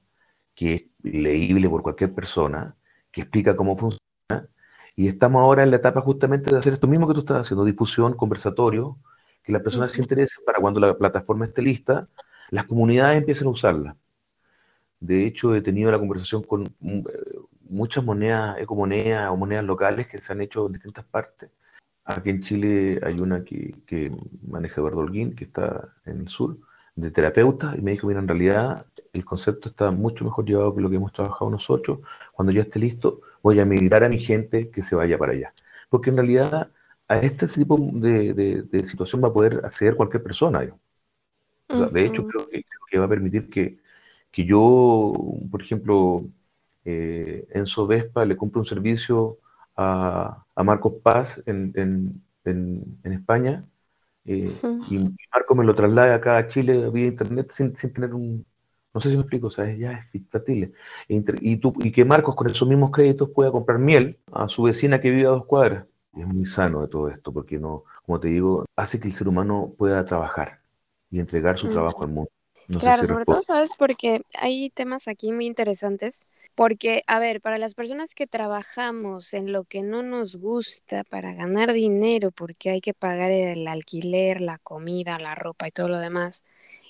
que 0.56 0.76
es 0.76 0.84
leíble 1.04 1.68
por 1.70 1.82
cualquier 1.82 2.14
persona, 2.14 2.76
que 3.12 3.22
explica 3.22 3.56
cómo 3.56 3.76
funciona. 3.76 4.48
Y 4.96 5.08
estamos 5.08 5.42
ahora 5.42 5.64
en 5.64 5.72
la 5.72 5.78
etapa 5.78 6.02
justamente 6.02 6.52
de 6.52 6.58
hacer 6.58 6.74
esto 6.74 6.88
mismo 6.88 7.08
que 7.08 7.16
tú 7.16 7.22
estás 7.22 7.42
haciendo, 7.42 7.66
difusión, 7.66 8.14
conversatorio, 8.16 9.00
que 9.44 9.52
las 9.52 9.64
personas 9.64 9.92
se 9.92 10.02
interesen 10.02 10.46
para 10.46 10.60
cuando 10.60 10.80
la 10.80 10.96
plataforma 10.96 11.46
esté 11.46 11.64
lista, 11.64 12.08
las 12.52 12.66
comunidades 12.66 13.18
empiecen 13.18 13.48
a 13.48 13.52
usarla. 13.52 13.98
De 15.00 15.26
hecho, 15.26 15.56
he 15.56 15.62
tenido 15.62 15.92
la 15.92 16.00
conversación 16.00 16.44
con 16.44 16.64
mm, 16.80 17.02
muchas 17.70 18.04
monedas, 18.04 18.60
ecomonedas 18.60 19.32
o 19.32 19.38
monedas 19.38 19.66
locales 19.66 20.08
que 20.08 20.20
se 20.20 20.32
han 20.34 20.42
hecho 20.42 20.68
en 20.68 20.74
distintas 20.74 21.06
partes 21.06 21.50
Aquí 22.06 22.30
en 22.30 22.42
Chile 22.42 23.00
hay 23.04 23.20
una 23.20 23.44
que, 23.44 23.76
que 23.86 24.12
maneja 24.48 24.82
Eduardo 24.82 25.00
Holguín, 25.00 25.36
que 25.36 25.46
está 25.46 25.94
en 26.06 26.22
el 26.22 26.28
sur, 26.28 26.58
de 26.96 27.12
terapeuta, 27.12 27.76
y 27.78 27.82
me 27.82 27.92
dijo, 27.92 28.08
mira, 28.08 28.20
en 28.20 28.28
realidad 28.28 28.86
el 29.14 29.26
concepto 29.26 29.70
está 29.70 29.92
mucho 29.92 30.26
mejor 30.26 30.46
llevado 30.46 30.76
que 30.76 30.82
lo 30.82 30.90
que 30.90 30.98
hemos 30.98 31.14
trabajado 31.14 31.50
nosotros. 31.50 32.00
Cuando 32.34 32.52
ya 32.52 32.62
esté 32.62 32.80
listo, 32.80 33.22
voy 33.42 33.60
a 33.60 33.66
migrar 33.66 34.04
a 34.04 34.10
mi 34.10 34.20
gente 34.20 34.70
que 34.70 34.84
se 34.84 34.96
vaya 34.96 35.18
para 35.18 35.34
allá. 35.34 35.54
Porque 35.90 36.10
en 36.10 36.18
realidad 36.18 36.70
a 37.08 37.20
este 37.20 37.48
tipo 37.48 37.78
de, 37.94 38.34
de, 38.34 38.88
situación 38.88 39.24
va 39.24 39.28
a 39.30 39.34
poder 39.34 39.62
acceder 39.66 39.96
cualquier 39.96 40.24
persona. 40.24 40.62
De 40.62 42.06
hecho, 42.06 42.28
creo 42.28 42.48
que, 42.90 43.00
va 43.00 43.06
a 43.06 43.10
permitir 43.10 43.50
que, 43.50 43.78
que 44.32 44.46
yo, 44.46 45.14
por 45.52 45.62
ejemplo, 45.62 46.26
eh, 46.86 47.48
en 47.52 47.66
Sovespa 47.66 48.26
le 48.26 48.38
compre 48.38 48.60
un 48.60 48.66
servicio 48.66 49.40
a, 49.76 50.46
Marcos 50.64 50.94
Paz 51.02 51.42
en, 51.46 52.22
España 53.04 53.66
eh, 54.26 54.58
y 54.90 54.98
Marco 55.34 55.56
me 55.56 55.66
lo 55.66 55.74
traslada 55.74 56.16
acá 56.16 56.38
a 56.38 56.48
Chile 56.48 56.90
vía 56.90 57.08
internet 57.08 57.52
sin, 57.54 57.76
sin 57.78 57.94
tener 57.94 58.14
un, 58.14 58.46
no 58.94 59.02
sé 59.02 59.10
si 59.10 59.16
me 59.16 59.22
explico, 59.22 59.48
o 59.48 59.52
sea, 59.52 59.74
ya 59.74 60.08
es 60.14 60.22
factible. 60.30 60.72
Y, 61.08 61.58
tú, 61.58 61.74
y 61.80 61.92
que 61.92 62.06
Marcos 62.06 62.36
con 62.36 62.50
esos 62.50 62.68
mismos 62.68 62.92
créditos 62.92 63.30
pueda 63.32 63.52
comprar 63.52 63.80
miel 63.80 64.20
a 64.32 64.48
su 64.48 64.64
vecina 64.64 65.02
que 65.02 65.10
vive 65.10 65.26
a 65.26 65.32
dos 65.32 65.46
cuadras. 65.46 65.86
Es 66.16 66.28
muy 66.28 66.46
sano 66.46 66.82
de 66.82 66.88
todo 66.88 67.10
esto, 67.10 67.34
porque 67.34 67.58
no, 67.58 67.86
como 68.06 68.20
te 68.20 68.28
digo, 68.28 68.66
hace 68.76 69.00
que 69.00 69.08
el 69.08 69.16
ser 69.16 69.28
humano 69.28 69.74
pueda 69.78 70.06
trabajar 70.06 70.60
y 71.10 71.20
entregar 71.20 71.58
su 71.58 71.70
trabajo 71.70 72.04
al 72.04 72.10
mundo. 72.10 72.30
claro, 72.80 73.06
sobre 73.06 73.26
todo, 73.26 73.42
¿sabes? 73.42 73.72
Porque 73.78 74.22
hay 74.40 74.70
temas 74.70 75.08
aquí 75.08 75.32
muy 75.32 75.48
interesantes. 75.48 76.28
Porque, 76.56 77.04
a 77.08 77.20
ver, 77.20 77.42
para 77.42 77.58
las 77.58 77.74
personas 77.74 78.14
que 78.14 78.28
trabajamos 78.28 79.34
en 79.34 79.52
lo 79.52 79.64
que 79.64 79.82
no 79.82 80.04
nos 80.04 80.36
gusta 80.36 81.04
para 81.04 81.34
ganar 81.34 81.74
dinero, 81.74 82.32
porque 82.32 82.70
hay 82.70 82.82
que 82.82 82.94
pagar 82.94 83.32
el 83.32 83.68
alquiler, 83.68 84.40
la 84.42 84.60
comida, 84.60 85.18
la 85.20 85.36
ropa 85.36 85.68
y 85.68 85.72
todo 85.72 85.88
lo 85.90 86.00
demás, 86.00 86.44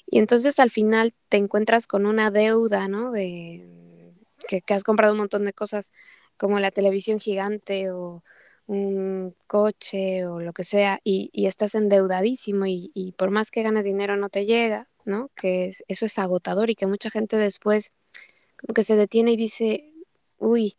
y 0.06 0.20
entonces 0.20 0.60
al 0.60 0.70
final 0.72 1.14
te 1.30 1.38
encuentras 1.38 1.88
con 1.88 2.06
una 2.06 2.32
deuda, 2.32 2.88
¿no? 2.88 3.12
De 3.12 4.14
que, 4.48 4.62
has 4.74 4.84
comprado 4.84 5.14
un 5.14 5.20
montón 5.20 5.46
de 5.46 5.54
cosas 5.54 5.92
como 6.38 6.60
la 6.60 6.72
televisión 6.72 7.20
gigante 7.20 7.92
o 7.92 8.24
un 8.68 9.36
coche 9.48 10.26
o 10.26 10.40
lo 10.40 10.54
que 10.54 10.64
sea 10.64 11.00
y, 11.04 11.32
estás 11.48 11.76
endeudadísimo 11.76 12.66
y, 12.68 13.14
por 13.18 13.32
más 13.32 13.52
que 13.52 13.64
ganes 13.64 13.86
dinero 13.86 14.18
no 14.18 14.30
te 14.30 14.46
llega, 14.46 14.90
¿no? 15.06 15.30
Que 15.36 15.74
eso 15.88 16.06
es 16.06 16.20
agotador 16.20 16.70
y 16.70 16.76
que 16.76 16.88
mucha 16.88 17.10
gente 17.10 17.38
después 17.38 17.94
que 18.74 18.84
se 18.84 18.96
detiene 18.96 19.34
y 19.34 19.38
dice, 19.38 19.94
uy, 20.38 20.78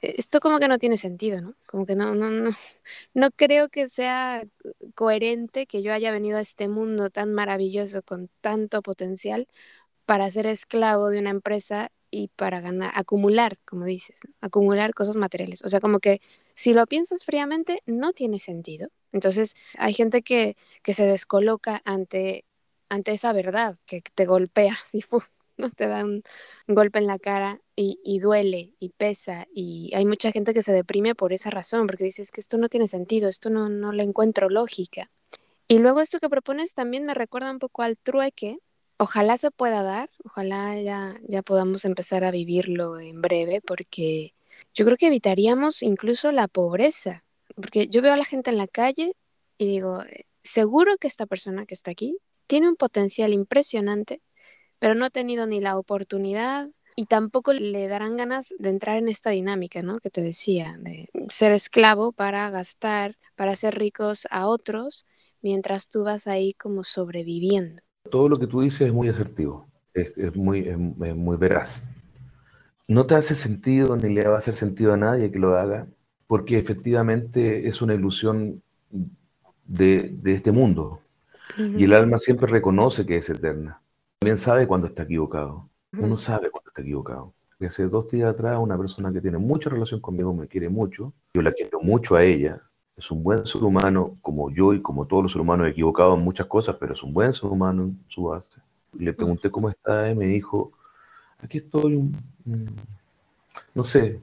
esto 0.00 0.40
como 0.40 0.58
que 0.58 0.68
no 0.68 0.78
tiene 0.78 0.96
sentido, 0.96 1.40
¿no? 1.40 1.54
Como 1.66 1.86
que 1.86 1.94
no, 1.96 2.14
no, 2.14 2.30
no, 2.30 2.50
no 3.14 3.30
creo 3.32 3.68
que 3.68 3.88
sea 3.88 4.44
coherente 4.94 5.66
que 5.66 5.82
yo 5.82 5.92
haya 5.92 6.12
venido 6.12 6.38
a 6.38 6.40
este 6.40 6.68
mundo 6.68 7.10
tan 7.10 7.32
maravilloso, 7.32 8.02
con 8.02 8.30
tanto 8.40 8.82
potencial, 8.82 9.48
para 10.06 10.30
ser 10.30 10.46
esclavo 10.46 11.08
de 11.10 11.20
una 11.20 11.30
empresa 11.30 11.92
y 12.10 12.28
para 12.36 12.60
ganar, 12.60 12.92
acumular, 12.94 13.58
como 13.64 13.84
dices, 13.84 14.20
acumular 14.40 14.94
cosas 14.94 15.16
materiales. 15.16 15.62
O 15.64 15.68
sea, 15.68 15.80
como 15.80 16.00
que 16.00 16.20
si 16.54 16.74
lo 16.74 16.86
piensas 16.86 17.24
fríamente, 17.24 17.82
no 17.86 18.12
tiene 18.12 18.38
sentido. 18.38 18.88
Entonces, 19.12 19.54
hay 19.78 19.94
gente 19.94 20.22
que, 20.22 20.56
que 20.82 20.94
se 20.94 21.06
descoloca 21.06 21.82
ante, 21.84 22.44
ante 22.88 23.12
esa 23.12 23.32
verdad, 23.32 23.76
que 23.86 24.02
te 24.14 24.26
golpea, 24.26 24.74
así, 24.84 25.02
¿no? 25.60 25.70
te 25.70 25.86
da 25.86 26.04
un 26.04 26.22
golpe 26.66 26.98
en 26.98 27.06
la 27.06 27.18
cara 27.18 27.60
y, 27.76 28.18
duele 28.18 28.74
y 28.78 28.90
pesa 28.90 29.46
y 29.54 29.90
hay 29.94 30.04
mucha 30.04 30.32
gente 30.32 30.52
que 30.52 30.62
se 30.62 30.72
deprime 30.72 31.14
por 31.14 31.32
esa 31.32 31.50
razón, 31.50 31.86
porque 31.86 32.04
dices 32.04 32.30
que 32.30 32.40
esto 32.40 32.58
no 32.58 32.68
tiene 32.68 32.88
sentido, 32.88 33.28
esto 33.28 33.48
no, 33.50 33.68
no 33.68 33.92
le 33.92 34.02
encuentro 34.02 34.50
lógica. 34.50 35.10
Y 35.68 35.78
luego 35.78 36.00
esto 36.00 36.18
que 36.18 36.28
propones 36.28 36.74
también 36.74 37.06
me 37.06 37.14
recuerda 37.14 37.50
un 37.50 37.58
poco 37.58 37.82
al 37.82 37.96
trueque. 37.96 38.58
Ojalá 38.98 39.36
se 39.38 39.50
pueda 39.50 39.82
dar, 39.82 40.10
ojalá 40.24 40.78
ya, 40.80 41.18
ya 41.26 41.42
podamos 41.42 41.84
empezar 41.84 42.24
a 42.24 42.30
vivirlo 42.30 42.98
en 42.98 43.22
breve, 43.22 43.60
porque 43.60 44.34
yo 44.74 44.84
creo 44.84 44.96
que 44.96 45.06
evitaríamos 45.06 45.82
incluso 45.82 46.32
la 46.32 46.48
pobreza, 46.48 47.24
porque 47.54 47.86
yo 47.86 48.02
veo 48.02 48.12
a 48.12 48.16
la 48.16 48.24
gente 48.24 48.50
en 48.50 48.58
la 48.58 48.66
calle 48.66 49.14
y 49.58 49.66
digo, 49.66 50.02
seguro 50.42 50.96
que 50.98 51.06
esta 51.06 51.26
persona 51.26 51.66
que 51.66 51.74
está 51.74 51.90
aquí 51.90 52.18
tiene 52.46 52.68
un 52.68 52.76
potencial 52.76 53.32
impresionante, 53.32 54.20
pero 54.80 54.96
no 54.96 55.04
ha 55.04 55.10
tenido 55.10 55.46
ni 55.46 55.60
la 55.60 55.78
oportunidad 55.78 56.68
y 56.96 57.06
tampoco 57.06 57.52
le 57.52 57.86
darán 57.86 58.16
ganas 58.16 58.52
de 58.58 58.70
entrar 58.70 58.96
en 58.96 59.08
esta 59.08 59.30
dinámica, 59.30 59.82
¿no? 59.82 60.00
Que 60.00 60.10
te 60.10 60.22
decía, 60.22 60.76
de 60.80 61.08
ser 61.28 61.52
esclavo 61.52 62.12
para 62.12 62.50
gastar, 62.50 63.16
para 63.36 63.54
ser 63.54 63.78
ricos 63.78 64.26
a 64.30 64.46
otros, 64.46 65.06
mientras 65.42 65.88
tú 65.88 66.02
vas 66.02 66.26
ahí 66.26 66.54
como 66.54 66.82
sobreviviendo. 66.82 67.82
Todo 68.10 68.28
lo 68.28 68.38
que 68.38 68.46
tú 68.46 68.62
dices 68.62 68.88
es 68.88 68.92
muy 68.92 69.08
asertivo, 69.08 69.68
es, 69.94 70.34
muy, 70.34 70.64
muy 70.64 71.36
veraz. 71.36 71.82
No 72.88 73.06
te 73.06 73.14
hace 73.14 73.34
sentido 73.34 73.96
ni 73.96 74.12
le 74.12 74.26
va 74.26 74.34
a 74.34 74.38
hacer 74.38 74.56
sentido 74.56 74.92
a 74.92 74.96
nadie 74.96 75.30
que 75.30 75.38
lo 75.38 75.56
haga, 75.56 75.86
porque 76.26 76.58
efectivamente 76.58 77.68
es 77.68 77.82
una 77.82 77.94
ilusión 77.94 78.62
de, 79.64 80.10
de 80.20 80.34
este 80.34 80.52
mundo. 80.52 81.00
Y 81.56 81.84
el 81.84 81.94
alma 81.94 82.18
siempre 82.18 82.46
reconoce 82.46 83.04
que 83.04 83.16
es 83.16 83.28
eterna. 83.28 83.80
También 84.20 84.36
sabe 84.36 84.66
cuando 84.66 84.86
está 84.86 85.04
equivocado. 85.04 85.66
Uno 85.96 86.18
sabe 86.18 86.50
cuando 86.50 86.68
está 86.68 86.82
equivocado. 86.82 87.32
hace 87.66 87.84
dos 87.84 88.10
días 88.10 88.28
atrás 88.28 88.58
una 88.60 88.76
persona 88.76 89.10
que 89.10 89.20
tiene 89.22 89.38
mucha 89.38 89.70
relación 89.70 89.98
conmigo 89.98 90.34
me 90.34 90.46
quiere 90.46 90.68
mucho, 90.68 91.14
yo 91.32 91.40
la 91.40 91.52
quiero 91.52 91.80
mucho 91.80 92.16
a 92.16 92.22
ella, 92.22 92.60
es 92.98 93.10
un 93.10 93.22
buen 93.22 93.46
ser 93.46 93.64
humano 93.64 94.18
como 94.20 94.50
yo 94.50 94.74
y 94.74 94.82
como 94.82 95.06
todos 95.06 95.22
los 95.22 95.32
seres 95.32 95.42
humanos 95.42 95.68
equivocado 95.68 96.16
en 96.16 96.20
muchas 96.20 96.46
cosas, 96.48 96.76
pero 96.78 96.92
es 96.92 97.02
un 97.02 97.14
buen 97.14 97.32
ser 97.32 97.46
humano 97.46 97.84
en 97.84 97.98
su 98.08 98.24
base. 98.24 98.60
le 98.92 99.14
pregunté 99.14 99.50
cómo 99.50 99.70
está 99.70 100.10
y 100.10 100.14
me 100.14 100.26
dijo, 100.26 100.72
aquí 101.38 101.56
estoy, 101.56 102.12
no 103.74 103.84
sé, 103.84 104.20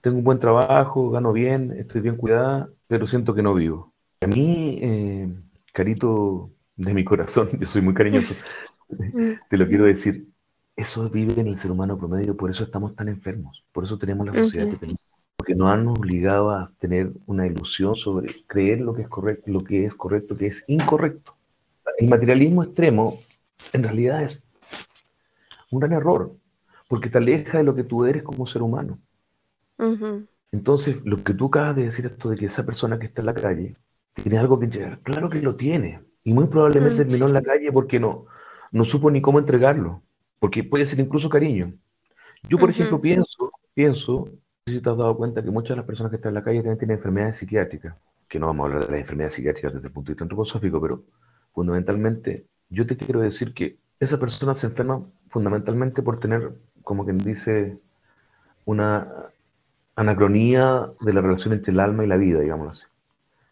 tengo 0.00 0.18
un 0.18 0.24
buen 0.24 0.38
trabajo, 0.38 1.10
gano 1.10 1.32
bien, 1.32 1.72
estoy 1.76 2.02
bien 2.02 2.16
cuidada, 2.16 2.68
pero 2.86 3.08
siento 3.08 3.34
que 3.34 3.42
no 3.42 3.52
vivo. 3.52 3.92
A 4.20 4.28
mí, 4.28 4.78
eh, 4.80 5.28
carito 5.72 6.50
de 6.76 6.94
mi 6.94 7.04
corazón, 7.04 7.50
yo 7.60 7.66
soy 7.66 7.82
muy 7.82 7.94
cariñoso, 7.94 8.34
te 9.48 9.56
lo 9.56 9.66
quiero 9.66 9.84
decir, 9.84 10.28
eso 10.76 11.08
vive 11.08 11.40
en 11.40 11.46
el 11.46 11.58
ser 11.58 11.70
humano 11.70 11.98
promedio, 11.98 12.36
por 12.36 12.50
eso 12.50 12.64
estamos 12.64 12.94
tan 12.96 13.08
enfermos, 13.08 13.64
por 13.72 13.84
eso 13.84 13.98
tenemos 13.98 14.26
la 14.26 14.34
sociedad 14.34 14.70
que 14.70 14.76
tenemos, 14.76 15.00
porque 15.36 15.54
nos 15.54 15.70
han 15.70 15.86
obligado 15.86 16.50
a 16.50 16.72
tener 16.78 17.12
una 17.26 17.46
ilusión 17.46 17.94
sobre 17.94 18.34
creer 18.46 18.80
lo 18.80 18.94
que 18.94 19.02
es 19.02 19.08
correcto, 19.08 19.50
lo 19.50 19.62
que 19.62 19.86
es 19.86 19.94
correcto, 19.94 20.36
que 20.36 20.46
es 20.48 20.64
incorrecto. 20.66 21.36
El 21.98 22.08
materialismo 22.08 22.64
extremo 22.64 23.14
en 23.72 23.82
realidad 23.82 24.22
es 24.22 24.46
un 25.70 25.80
gran 25.80 25.92
error, 25.92 26.32
porque 26.88 27.08
te 27.08 27.18
aleja 27.18 27.58
de 27.58 27.64
lo 27.64 27.74
que 27.74 27.84
tú 27.84 28.04
eres 28.04 28.22
como 28.22 28.46
ser 28.46 28.62
humano. 28.62 28.98
Entonces, 30.52 30.96
lo 31.04 31.22
que 31.22 31.34
tú 31.34 31.46
acabas 31.46 31.76
de 31.76 31.86
decir, 31.86 32.06
esto 32.06 32.30
de 32.30 32.36
que 32.36 32.46
esa 32.46 32.64
persona 32.64 32.98
que 32.98 33.06
está 33.06 33.22
en 33.22 33.26
la 33.26 33.34
calle 33.34 33.76
tiene 34.12 34.38
algo 34.38 34.58
que 34.58 34.66
entregar, 34.66 35.00
claro 35.00 35.28
que 35.28 35.40
lo 35.40 35.56
tiene, 35.56 36.00
y 36.22 36.32
muy 36.32 36.46
probablemente 36.46 36.98
terminó 36.98 37.26
en 37.26 37.32
la 37.32 37.42
calle 37.42 37.72
porque 37.72 37.98
no, 37.98 38.26
no 38.74 38.84
supo 38.84 39.08
ni 39.08 39.22
cómo 39.22 39.38
entregarlo 39.38 40.02
porque 40.40 40.64
puede 40.64 40.84
ser 40.84 40.98
incluso 40.98 41.28
cariño. 41.28 41.72
Yo, 42.48 42.58
por 42.58 42.68
ejemplo, 42.68 43.00
pienso, 43.00 43.52
pienso, 43.72 44.26
no 44.26 44.32
sé 44.66 44.72
si 44.72 44.80
te 44.80 44.90
has 44.90 44.98
dado 44.98 45.16
cuenta 45.16 45.42
que 45.42 45.50
muchas 45.50 45.70
de 45.70 45.76
las 45.76 45.86
personas 45.86 46.10
que 46.10 46.16
están 46.16 46.30
en 46.30 46.34
la 46.34 46.42
calle 46.42 46.58
también 46.58 46.78
tienen 46.78 46.96
enfermedades 46.96 47.36
psiquiátricas, 47.38 47.94
que 48.28 48.38
no 48.40 48.48
vamos 48.48 48.64
a 48.64 48.66
hablar 48.66 48.86
de 48.86 48.90
las 48.90 49.00
enfermedades 49.00 49.36
psiquiátricas 49.36 49.74
desde 49.74 49.86
el 49.86 49.92
punto 49.92 50.08
de 50.08 50.14
vista 50.14 50.24
antroposófico, 50.24 50.80
pero 50.80 51.04
fundamentalmente 51.54 52.46
yo 52.68 52.84
te 52.84 52.96
quiero 52.96 53.20
decir 53.20 53.54
que 53.54 53.76
esa 54.00 54.18
persona 54.18 54.56
se 54.56 54.66
enferma 54.66 55.00
fundamentalmente 55.30 56.02
por 56.02 56.18
tener, 56.18 56.50
como 56.82 57.04
quien 57.04 57.18
dice, 57.18 57.78
una 58.64 59.08
anacronía 59.94 60.90
de 61.00 61.12
la 61.12 61.20
relación 61.20 61.54
entre 61.54 61.72
el 61.72 61.78
alma 61.78 62.04
y 62.04 62.08
la 62.08 62.16
vida, 62.16 62.40
digamos 62.40 62.76
así. 62.76 62.84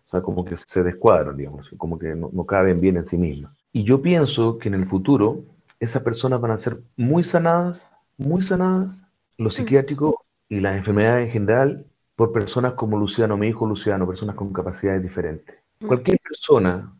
O 0.06 0.08
sea, 0.10 0.20
como 0.20 0.44
que 0.44 0.56
se 0.56 0.82
descuadran, 0.82 1.36
digamos, 1.36 1.70
como 1.78 1.96
que 1.96 2.16
no, 2.16 2.28
no 2.32 2.44
caben 2.44 2.80
bien 2.80 2.96
en 2.96 3.06
sí 3.06 3.16
mismas. 3.16 3.52
Y 3.72 3.84
yo 3.84 4.02
pienso 4.02 4.58
que 4.58 4.68
en 4.68 4.74
el 4.74 4.86
futuro 4.86 5.44
esas 5.80 6.02
personas 6.02 6.40
van 6.40 6.50
a 6.50 6.58
ser 6.58 6.80
muy 6.96 7.24
sanadas, 7.24 7.88
muy 8.18 8.42
sanadas, 8.42 8.96
lo 9.38 9.50
psiquiátrico 9.50 10.24
y 10.48 10.60
las 10.60 10.76
enfermedades 10.76 11.26
en 11.26 11.32
general, 11.32 11.86
por 12.14 12.32
personas 12.32 12.74
como 12.74 12.98
Luciano, 12.98 13.36
mi 13.36 13.48
hijo 13.48 13.66
Luciano, 13.66 14.06
personas 14.06 14.36
con 14.36 14.52
capacidades 14.52 15.02
diferentes. 15.02 15.56
Cualquier 15.86 16.20
persona 16.20 16.92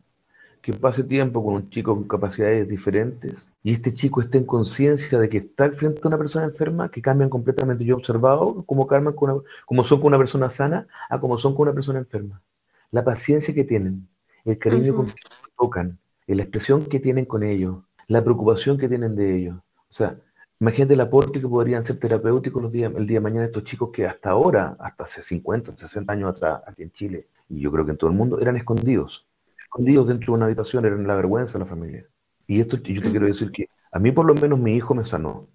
que 0.61 0.73
pase 0.73 1.03
tiempo 1.03 1.43
con 1.43 1.55
un 1.55 1.69
chico 1.69 1.93
con 1.93 2.07
capacidades 2.07 2.67
diferentes 2.67 3.35
y 3.63 3.73
este 3.73 3.93
chico 3.93 4.21
esté 4.21 4.39
en 4.39 4.45
conciencia 4.45 5.19
de 5.19 5.29
que 5.29 5.37
está 5.37 5.69
frente 5.71 6.01
de 6.01 6.07
una 6.07 6.17
persona 6.17 6.45
enferma, 6.45 6.89
que 6.89 7.01
cambian 7.01 7.29
completamente. 7.29 7.85
Yo 7.85 7.95
he 7.95 7.97
observado 7.97 8.63
cómo, 8.65 8.87
cambian 8.87 9.13
con 9.13 9.43
son 9.85 9.99
con 9.99 10.07
una 10.07 10.17
persona 10.17 10.49
sana 10.49 10.87
a 11.09 11.19
cómo 11.19 11.37
son 11.37 11.53
con 11.53 11.67
una 11.67 11.73
persona 11.73 11.99
enferma. 11.99 12.41
La 12.91 13.03
paciencia 13.03 13.53
que 13.53 13.63
tienen, 13.63 14.07
el 14.43 14.57
cariño 14.57 14.95
con 14.95 15.07
que 15.07 15.13
tocan, 15.57 15.99
la 16.27 16.43
expresión 16.43 16.85
que 16.85 16.99
tienen 16.99 17.25
con 17.25 17.43
ellos, 17.43 17.77
la 18.07 18.23
preocupación 18.23 18.77
que 18.77 18.87
tienen 18.87 19.15
de 19.15 19.35
ellos. 19.35 19.57
O 19.89 19.93
sea, 19.93 20.17
imagínate 20.59 20.93
el 20.93 21.01
aporte 21.01 21.41
que 21.41 21.47
podrían 21.47 21.83
ser 21.83 21.99
terapéuticos 21.99 22.61
los 22.61 22.71
días, 22.71 22.91
el 22.95 23.07
día 23.07 23.17
de 23.17 23.23
mañana 23.23 23.45
estos 23.45 23.63
chicos 23.63 23.89
que 23.93 24.07
hasta 24.07 24.31
ahora, 24.31 24.75
hasta 24.79 25.03
hace 25.03 25.23
50, 25.23 25.73
60 25.73 26.13
años 26.13 26.29
atrás, 26.29 26.61
aquí 26.65 26.83
en 26.83 26.91
Chile, 26.91 27.27
y 27.49 27.59
yo 27.59 27.71
creo 27.71 27.85
que 27.85 27.91
en 27.91 27.97
todo 27.97 28.09
el 28.09 28.15
mundo, 28.15 28.39
eran 28.39 28.57
escondidos. 28.57 29.27
Escondidos 29.63 30.07
dentro 30.07 30.33
de 30.33 30.37
una 30.37 30.45
habitación, 30.45 30.85
eran 30.85 31.05
la 31.05 31.15
vergüenza 31.15 31.53
de 31.53 31.59
la 31.59 31.65
familia. 31.65 32.05
Y 32.47 32.59
esto 32.59 32.77
yo 32.77 33.01
te 33.01 33.09
quiero 33.09 33.25
decir 33.25 33.51
que 33.51 33.67
a 33.91 33.99
mí 33.99 34.11
por 34.11 34.25
lo 34.25 34.33
menos 34.35 34.59
mi 34.59 34.75
hijo 34.75 34.93
me 34.93 35.05
sanó. 35.05 35.47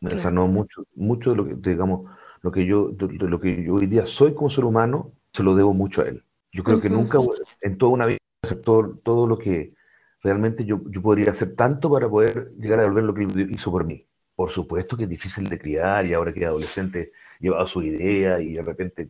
Me 0.00 0.16
sanó 0.16 0.46
mucho, 0.46 0.84
mucho 0.94 1.30
de 1.30 1.36
lo 1.36 1.44
que, 1.44 1.54
digamos, 1.56 2.10
lo 2.42 2.50
que 2.50 2.64
yo, 2.64 2.88
de, 2.88 3.06
lo 3.28 3.38
que 3.38 3.64
yo 3.64 3.74
hoy 3.74 3.86
día 3.86 4.06
soy 4.06 4.34
como 4.34 4.48
ser 4.48 4.64
humano, 4.64 5.12
se 5.32 5.42
lo 5.42 5.54
debo 5.54 5.74
mucho 5.74 6.02
a 6.02 6.06
él. 6.06 6.24
Yo 6.52 6.64
creo 6.64 6.80
que 6.80 6.88
nunca 6.88 7.18
en 7.60 7.76
toda 7.76 7.92
una 7.92 8.06
vida 8.06 8.18
aceptó 8.42 8.98
todo 9.04 9.26
lo 9.26 9.38
que 9.38 9.74
realmente 10.22 10.64
yo, 10.64 10.80
yo 10.90 11.02
podría 11.02 11.30
hacer 11.30 11.54
tanto 11.54 11.90
para 11.90 12.08
poder 12.08 12.52
llegar 12.58 12.80
a 12.80 12.82
devolver 12.82 13.04
lo 13.04 13.14
que 13.14 13.48
hizo 13.50 13.70
por 13.70 13.84
mí. 13.84 14.06
Por 14.34 14.50
supuesto 14.50 14.96
que 14.96 15.04
es 15.04 15.08
difícil 15.08 15.48
de 15.48 15.58
criar 15.58 16.06
y 16.06 16.14
ahora 16.14 16.32
que 16.32 16.40
es 16.40 16.46
adolescente 16.46 17.12
lleva 17.40 17.66
su 17.66 17.82
idea 17.82 18.40
y 18.40 18.54
de 18.54 18.62
repente 18.62 19.06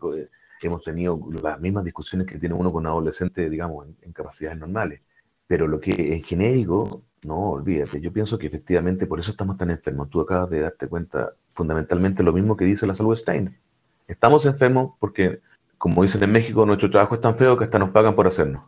hemos 0.62 0.82
tenido 0.82 1.18
las 1.42 1.60
mismas 1.60 1.84
discusiones 1.84 2.26
que 2.26 2.38
tiene 2.38 2.54
uno 2.54 2.72
con 2.72 2.86
adolescente, 2.86 3.48
digamos, 3.48 3.86
en, 4.02 4.12
capacidades 4.12 4.58
normales. 4.58 5.08
Pero 5.46 5.66
lo 5.66 5.80
que 5.80 6.14
es 6.14 6.24
genérico, 6.24 7.02
no, 7.22 7.50
olvídate. 7.50 8.00
Yo 8.00 8.12
pienso 8.12 8.38
que 8.38 8.46
efectivamente 8.46 9.06
por 9.06 9.20
eso 9.20 9.32
estamos 9.32 9.56
tan 9.56 9.70
enfermos. 9.70 10.10
Tú 10.10 10.20
acabas 10.20 10.50
de 10.50 10.60
darte 10.60 10.88
cuenta 10.88 11.32
fundamentalmente 11.50 12.22
lo 12.22 12.32
mismo 12.32 12.56
que 12.56 12.64
dice 12.64 12.86
la 12.86 12.94
salud 12.94 13.16
Stein. 13.16 13.56
Estamos 14.06 14.46
enfermos 14.46 14.94
porque, 14.98 15.40
como 15.78 16.02
dicen 16.02 16.22
en 16.22 16.32
México, 16.32 16.66
nuestro 16.66 16.90
trabajo 16.90 17.14
es 17.14 17.20
tan 17.20 17.36
feo 17.36 17.56
que 17.56 17.64
hasta 17.64 17.78
nos 17.78 17.90
pagan 17.90 18.14
por 18.14 18.26
hacernos. 18.26 18.64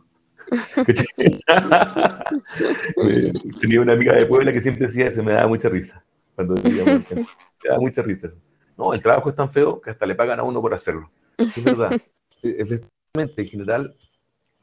Tenía 3.61 3.81
una 3.81 3.93
amiga 3.93 4.13
de 4.13 4.25
Puebla 4.25 4.53
que 4.53 4.61
siempre 4.61 4.87
decía 4.87 5.07
eso, 5.07 5.23
me 5.23 5.33
daba 5.33 5.47
mucha 5.47 5.69
risa. 5.69 6.03
Cuando 6.35 6.55
me 6.63 7.15
daba 7.63 7.79
mucha 7.79 8.01
risa. 8.01 8.31
No, 8.77 8.93
el 8.93 9.01
trabajo 9.01 9.29
es 9.29 9.35
tan 9.35 9.51
feo 9.51 9.81
que 9.81 9.91
hasta 9.91 10.05
le 10.05 10.15
pagan 10.15 10.39
a 10.39 10.43
uno 10.43 10.61
por 10.61 10.73
hacerlo. 10.73 11.11
Es 11.37 11.63
verdad. 11.63 11.99
Efectivamente, 12.43 13.41
en 13.41 13.47
general, 13.47 13.95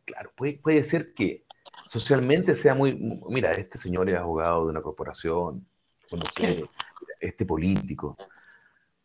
claro, 0.04 0.32
puede, 0.36 0.54
puede 0.54 0.84
ser 0.84 1.14
que 1.14 1.44
socialmente 1.88 2.54
sea 2.56 2.74
muy, 2.74 2.94
mira, 3.28 3.52
este 3.52 3.78
señor 3.78 4.10
es 4.10 4.16
abogado 4.16 4.64
de 4.64 4.70
una 4.70 4.82
corporación, 4.82 5.64
no 6.10 6.22
sé, 6.34 6.64
este 7.20 7.46
político. 7.46 8.16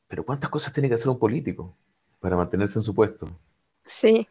Pero 0.08 0.26
¿cuántas 0.26 0.50
cosas 0.50 0.74
tiene 0.74 0.90
que 0.90 0.96
hacer 0.96 1.10
un 1.10 1.20
político 1.20 1.78
para 2.20 2.36
mantenerse 2.36 2.80
en 2.80 2.84
su 2.84 2.94
puesto? 2.94 3.30
Sí. 3.86 4.28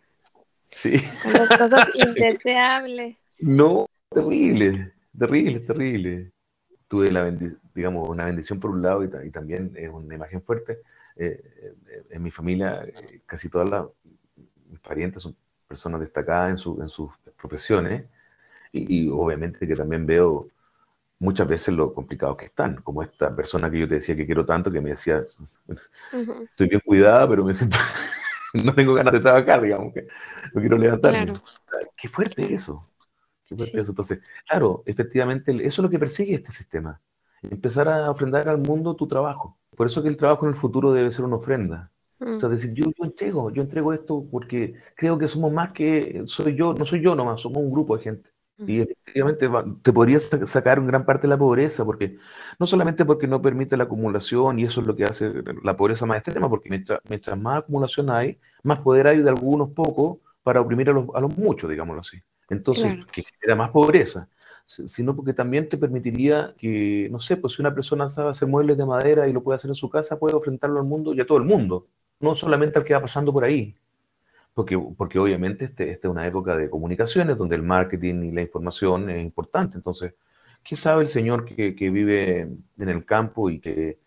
Sí. 0.74 1.00
las 1.32 1.56
cosas 1.56 1.88
indeseables. 1.94 3.16
No, 3.38 3.86
terrible, 4.10 4.92
terrible, 5.16 5.60
terrible. 5.60 6.32
Tuve 6.88 7.12
la 7.12 7.32
digamos, 7.74 8.08
una 8.08 8.26
bendición 8.26 8.58
por 8.58 8.70
un 8.70 8.82
lado 8.82 9.04
y, 9.04 9.30
también 9.30 9.72
es 9.76 9.88
una 9.88 10.14
imagen 10.14 10.42
fuerte. 10.42 10.80
Eh, 11.16 11.40
eh, 11.88 12.02
en 12.10 12.22
mi 12.22 12.32
familia, 12.32 12.84
eh, 12.84 13.20
casi 13.24 13.48
todas 13.48 13.86
mis 14.68 14.80
parientes 14.80 15.22
son 15.22 15.36
personas 15.68 16.00
destacadas 16.00 16.50
en, 16.50 16.58
su, 16.58 16.82
en 16.82 16.88
sus 16.88 17.10
profesiones 17.40 18.04
y, 18.72 19.08
obviamente 19.08 19.68
que 19.68 19.76
también 19.76 20.04
veo 20.04 20.48
muchas 21.20 21.46
veces 21.46 21.72
lo 21.72 21.94
complicado 21.94 22.36
que 22.36 22.46
están, 22.46 22.76
como 22.82 23.02
esta 23.04 23.34
persona 23.34 23.70
que 23.70 23.78
yo 23.78 23.88
te 23.88 23.94
decía 23.94 24.16
que 24.16 24.26
quiero 24.26 24.44
tanto, 24.44 24.72
que 24.72 24.80
me 24.80 24.90
decía, 24.90 25.24
estoy 26.50 26.68
bien 26.68 26.82
cuidada, 26.84 27.28
pero 27.28 27.44
me 27.44 27.54
siento, 27.54 27.78
no 28.64 28.72
tengo 28.74 28.94
ganas 28.94 29.12
de 29.12 29.20
trabajar, 29.20 29.61
digamos, 29.61 29.92
que 29.92 30.07
no 30.52 30.61
quiero 30.61 30.78
levantarme. 30.78 31.34
Qué 31.96 32.09
fuerte 32.09 32.55
eso, 32.55 32.88
qué 33.44 33.57
fuerte 33.57 33.80
eso. 33.80 33.90
Entonces, 33.90 34.20
claro, 34.46 34.82
efectivamente, 34.86 35.52
eso 35.52 35.66
es 35.66 35.78
lo 35.78 35.90
que 35.90 35.98
persigue 35.98 36.34
este 36.34 36.52
sistema, 36.52 37.00
empezar 37.42 37.88
a 37.88 38.11
ofrendar 38.11 38.48
al 38.48 38.59
mundo 38.59 38.94
tu 38.94 39.09
trabajo. 39.09 39.59
Por 39.76 39.88
eso 39.88 40.02
que 40.02 40.09
el 40.09 40.16
trabajo 40.16 40.46
en 40.46 40.50
el 40.50 40.57
futuro 40.57 40.92
debe 40.92 41.11
ser 41.11 41.24
una 41.24 41.36
ofrenda. 41.36 41.90
O 42.20 42.32
sea, 42.34 42.48
mm. 42.48 42.52
decir, 42.52 42.72
yo, 42.74 42.84
yo 42.96 43.05
entrego, 43.05 43.50
yo 43.50 43.61
entrego 43.61 43.92
esto 43.92 44.24
porque 44.30 44.74
creo 44.94 45.18
que 45.18 45.26
somos 45.26 45.52
más 45.52 45.72
que 45.72 46.22
soy 46.26 46.55
yo, 46.55 46.72
no 46.72 46.86
soy 46.86 47.02
yo 47.02 47.16
nomás, 47.16 47.42
somos 47.42 47.59
un 47.59 47.72
grupo 47.72 47.96
de 47.96 48.05
gente. 48.05 48.30
Y 48.57 48.80
efectivamente 48.80 49.48
te 49.82 49.92
podrías 49.92 50.30
sacar 50.46 50.78
en 50.78 50.86
gran 50.86 51.05
parte 51.05 51.22
de 51.22 51.28
la 51.28 51.38
pobreza, 51.38 51.84
porque 51.84 52.18
no 52.59 52.66
solamente 52.66 53.05
porque 53.05 53.26
no 53.26 53.42
permite 53.42 53.76
la 53.76 53.84
acumulación, 53.84 54.59
y 54.59 54.64
eso 54.64 54.80
es 54.80 54.86
lo 54.86 54.94
que 54.94 55.05
hace 55.05 55.32
la 55.62 55.76
pobreza 55.76 56.07
más 56.07 56.18
extrema, 56.18 56.48
porque 56.48 56.70
mientras, 56.70 57.00
mientras 57.09 57.36
más 57.36 57.59
acumulación 57.59 58.11
hay, 58.11 58.38
más 58.62 58.78
poder 58.80 59.09
hay 59.09 59.22
de 59.22 59.28
algunos 59.28 59.70
pocos 59.70 60.18
para 60.44 60.61
oprimir 60.61 60.90
a 60.90 60.92
los, 60.92 61.07
a 61.14 61.20
los 61.20 61.36
muchos, 61.36 61.68
digámoslo 61.68 62.02
así. 62.02 62.18
Entonces, 62.48 63.05
que 63.07 63.24
genera 63.40 63.57
más 63.57 63.70
pobreza, 63.70 64.28
sino 64.66 65.16
porque 65.16 65.32
también 65.32 65.68
te 65.68 65.76
permitiría 65.76 66.55
que, 66.57 67.09
no 67.11 67.18
sé, 67.18 67.36
pues 67.36 67.55
si 67.55 67.62
una 67.62 67.74
persona 67.74 68.09
sabe 68.09 68.30
hacer 68.30 68.48
muebles 68.48 68.76
de 68.76 68.86
madera 68.86 69.26
y 69.26 69.32
lo 69.32 69.42
puede 69.42 69.57
hacer 69.57 69.70
en 69.70 69.74
su 69.74 69.90
casa, 69.90 70.18
puede 70.18 70.36
enfrentarlo 70.36 70.78
al 70.78 70.86
mundo 70.86 71.12
y 71.12 71.20
a 71.20 71.26
todo 71.26 71.38
el 71.38 71.44
mundo, 71.44 71.88
no 72.20 72.36
solamente 72.36 72.78
al 72.78 72.84
que 72.84 72.94
va 72.94 73.00
pasando 73.00 73.32
por 73.32 73.44
ahí. 73.44 73.74
Porque, 74.55 74.78
porque 74.96 75.18
obviamente 75.18 75.66
este, 75.66 75.90
esta 75.90 76.09
es 76.09 76.12
una 76.12 76.26
época 76.26 76.57
de 76.57 76.70
comunicaciones 76.70 77.36
donde 77.36 77.57
el 77.57 77.62
marketing 77.62 78.22
y 78.22 78.30
la 78.30 78.42
información 78.42 79.11
es 79.11 79.22
importante. 79.22 79.76
Entonces, 79.76 80.14
¿qué 80.62 80.76
sabe 80.76 81.02
el 81.02 81.09
señor 81.09 81.44
que, 81.44 81.74
que 81.74 81.90
vive 81.90 82.40
en 82.78 82.88
el 82.88 83.05
campo 83.05 83.50
y 83.50 83.61
que 83.61 83.98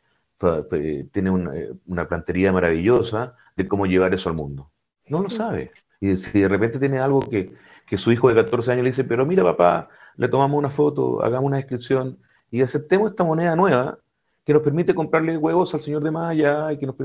tiene 1.11 1.29
una, 1.31 1.51
una, 1.87 2.07
plantería 2.07 2.51
maravillosa 2.51 3.35
de 3.55 3.67
cómo 3.67 3.85
llevar 3.85 4.13
eso 4.13 4.29
al 4.29 4.35
mundo? 4.35 4.71
No 5.07 5.21
lo 5.21 5.29
sabe. 5.29 5.71
Y 5.99 6.15
si 6.17 6.39
de 6.39 6.47
repente 6.47 6.79
tiene 6.79 6.99
algo 6.99 7.19
que, 7.19 7.53
que 7.85 7.97
su 7.97 8.11
hijo 8.11 8.29
de 8.29 8.35
14 8.35 8.71
años 8.71 8.83
le 8.83 8.91
dice, 8.91 9.03
pero 9.03 9.25
mira 9.25 9.43
papá, 9.43 9.89
le 10.15 10.29
tomamos 10.29 10.57
una 10.57 10.69
foto, 10.69 11.23
hagamos 11.23 11.47
una 11.47 11.57
descripción 11.57 12.19
y 12.51 12.61
aceptemos 12.61 13.11
esta 13.11 13.23
moneda 13.23 13.55
nueva 13.55 13.99
que 14.45 14.53
nos 14.53 14.61
permite 14.61 14.95
comprarle 14.95 15.35
huevos 15.35 15.73
al 15.73 15.81
señor 15.81 16.03
de 16.03 16.17
allá 16.17 16.71
y 16.71 16.77
que 16.77 16.85
nos 16.85 16.95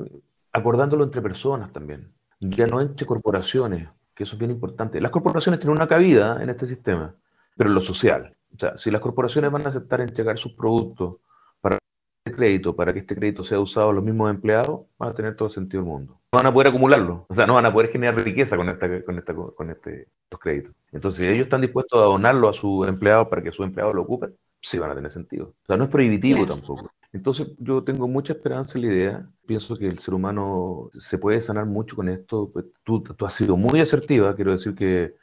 acordándolo 0.53 1.03
entre 1.03 1.23
personas 1.23 1.73
también 1.73 2.13
ya 2.43 2.67
no 2.67 2.81
entre 2.81 3.07
corporaciones, 3.07 3.89
que 4.15 4.25
eso 4.25 4.35
es 4.35 4.39
bien 4.39 4.51
importante. 4.51 5.01
Las 5.01 5.13
corporaciones 5.13 5.61
tienen 5.61 5.77
una 5.77 5.89
cabida 5.89 6.43
en 6.43 6.51
este 6.51 6.67
sistema, 6.67 7.15
pero 7.57 7.71
en 7.71 7.75
lo 7.75 7.81
social. 7.81 8.35
O 8.55 8.59
sea, 8.59 8.77
si 8.77 8.91
las 8.91 9.01
corporaciones 9.01 9.51
van 9.51 9.65
a 9.65 9.69
aceptar 9.69 10.01
entregar 10.01 10.37
sus 10.39 10.53
productos 10.53 11.17
para 11.61 11.79
este 12.25 12.37
crédito, 12.37 12.75
para 12.75 12.93
que 12.93 12.99
este 12.99 13.15
crédito 13.15 13.45
sea 13.45 13.61
usado 13.61 13.91
a 13.91 13.93
los 13.93 14.05
mismos 14.05 14.29
empleados, 14.29 14.83
van 14.99 15.11
a 15.11 15.15
tener 15.15 15.37
todo 15.37 15.49
el 15.49 15.55
sentido 15.55 15.83
del 15.83 15.91
mundo. 15.91 16.21
No 16.33 16.39
van 16.39 16.47
a 16.47 16.53
poder 16.53 16.69
acumularlo, 16.69 17.27
o 17.29 17.35
sea, 17.35 17.47
no 17.47 17.55
van 17.55 17.67
a 17.67 17.73
poder 17.73 17.91
generar 17.91 18.17
riqueza 18.23 18.57
con, 18.57 18.69
esta, 18.69 19.05
con, 19.05 19.19
esta, 19.19 19.35
con 19.35 19.71
este, 19.71 20.09
estos 20.25 20.41
créditos. 20.41 20.75
Entonces, 20.91 21.25
si 21.25 21.31
ellos 21.31 21.45
están 21.45 21.61
dispuestos 21.61 21.99
a 22.01 22.05
donarlo 22.05 22.49
a 22.49 22.53
sus 22.53 22.89
empleados 22.89 23.29
para 23.29 23.43
que 23.43 23.53
sus 23.53 23.65
empleados 23.65 23.95
lo 23.95 24.03
ocupen, 24.03 24.35
sí 24.61 24.79
van 24.79 24.91
a 24.91 24.95
tener 24.95 25.11
sentido. 25.13 25.55
O 25.63 25.67
sea, 25.67 25.77
no 25.77 25.85
es 25.85 25.91
prohibitivo 25.91 26.47
tampoco. 26.47 26.91
Entonces 27.13 27.49
yo 27.59 27.85
tengo 27.85 28.09
mucha 28.09 28.33
esperanza 28.33 28.79
en 28.79 28.87
la 28.87 28.93
idea. 28.93 29.31
Pienso 29.47 29.77
que 29.77 29.87
el 29.87 29.99
ser 29.99 30.15
humano 30.15 30.91
se 30.99 31.19
puede 31.19 31.41
sanar 31.41 31.67
mucho 31.67 31.97
con 31.97 32.09
esto. 32.09 32.51
Pues, 32.53 32.67
tú, 32.83 33.03
tú 33.03 33.27
has 33.27 33.35
sido 33.35 33.57
muy 33.57 33.81
asertiva. 33.81 34.35
Quiero 34.35 34.53
decir 34.53 34.75
que 34.75 35.15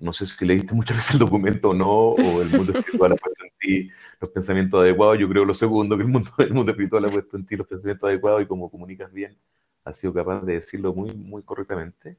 no 0.00 0.12
sé 0.12 0.26
si 0.26 0.44
leíste 0.44 0.74
muchas 0.74 0.96
veces 0.98 1.14
el 1.14 1.20
documento 1.20 1.70
o 1.70 1.74
no, 1.74 1.88
o 1.88 2.42
el 2.42 2.50
mundo 2.50 2.72
espiritual 2.72 3.12
ha 3.12 3.16
puesto 3.22 3.44
en 3.44 3.50
ti 3.58 3.90
los 4.20 4.30
pensamientos 4.30 4.80
adecuados. 4.80 5.18
Yo 5.18 5.28
creo 5.28 5.44
lo 5.44 5.54
segundo, 5.54 5.96
que 5.96 6.02
el 6.02 6.08
mundo, 6.08 6.30
el 6.38 6.52
mundo 6.52 6.72
espiritual 6.72 7.04
ha 7.04 7.08
puesto 7.08 7.36
en 7.36 7.46
ti 7.46 7.56
los 7.56 7.66
pensamientos 7.66 8.08
adecuados 8.08 8.42
y 8.42 8.46
como 8.46 8.70
comunicas 8.70 9.12
bien, 9.12 9.36
has 9.84 9.96
sido 9.96 10.12
capaz 10.12 10.42
de 10.42 10.54
decirlo 10.54 10.94
muy, 10.94 11.12
muy 11.14 11.42
correctamente. 11.42 12.16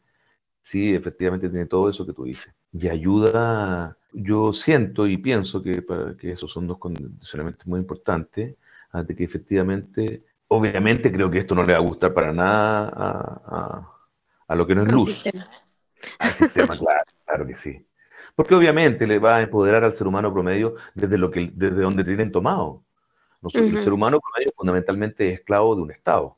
Sí, 0.61 0.93
efectivamente 0.93 1.49
tiene 1.49 1.65
todo 1.65 1.89
eso 1.89 2.05
que 2.05 2.13
tú 2.13 2.25
dices. 2.25 2.53
Y 2.73 2.87
ayuda, 2.89 3.97
yo 4.11 4.51
siento 4.53 5.07
y 5.07 5.17
pienso 5.17 5.63
que, 5.63 5.81
para, 5.81 6.15
que 6.17 6.33
esos 6.33 6.51
son 6.51 6.67
dos 6.67 6.77
condicionamientos 6.77 7.65
muy 7.65 7.79
importantes 7.79 8.55
de 8.93 9.15
que 9.15 9.23
efectivamente, 9.23 10.23
obviamente 10.47 11.11
creo 11.11 11.29
que 11.29 11.39
esto 11.39 11.55
no 11.55 11.63
le 11.63 11.73
va 11.73 11.79
a 11.79 11.81
gustar 11.81 12.13
para 12.13 12.33
nada 12.33 12.91
a, 12.95 13.95
a, 14.47 14.55
lo 14.55 14.65
que 14.65 14.75
no 14.75 14.83
es 14.83 14.91
luz. 14.91 15.13
Sistema. 15.13 15.49
Al 16.19 16.31
sistema, 16.31 16.67
claro, 16.77 17.03
claro 17.25 17.47
que 17.47 17.55
sí. 17.55 17.85
Porque 18.35 18.55
obviamente 18.55 19.05
le 19.05 19.19
va 19.19 19.37
a 19.37 19.41
empoderar 19.41 19.83
al 19.83 19.93
ser 19.93 20.07
humano 20.07 20.33
promedio 20.33 20.75
desde, 20.93 21.17
lo 21.17 21.29
que, 21.29 21.51
desde 21.53 21.81
donde 21.81 22.03
tienen 22.03 22.31
tomado. 22.31 22.83
El 23.53 23.81
ser 23.81 23.93
humano 23.93 24.19
promedio 24.19 24.51
fundamentalmente 24.55 25.29
es 25.29 25.39
esclavo 25.39 25.75
de 25.75 25.81
un 25.81 25.91
Estado. 25.91 26.37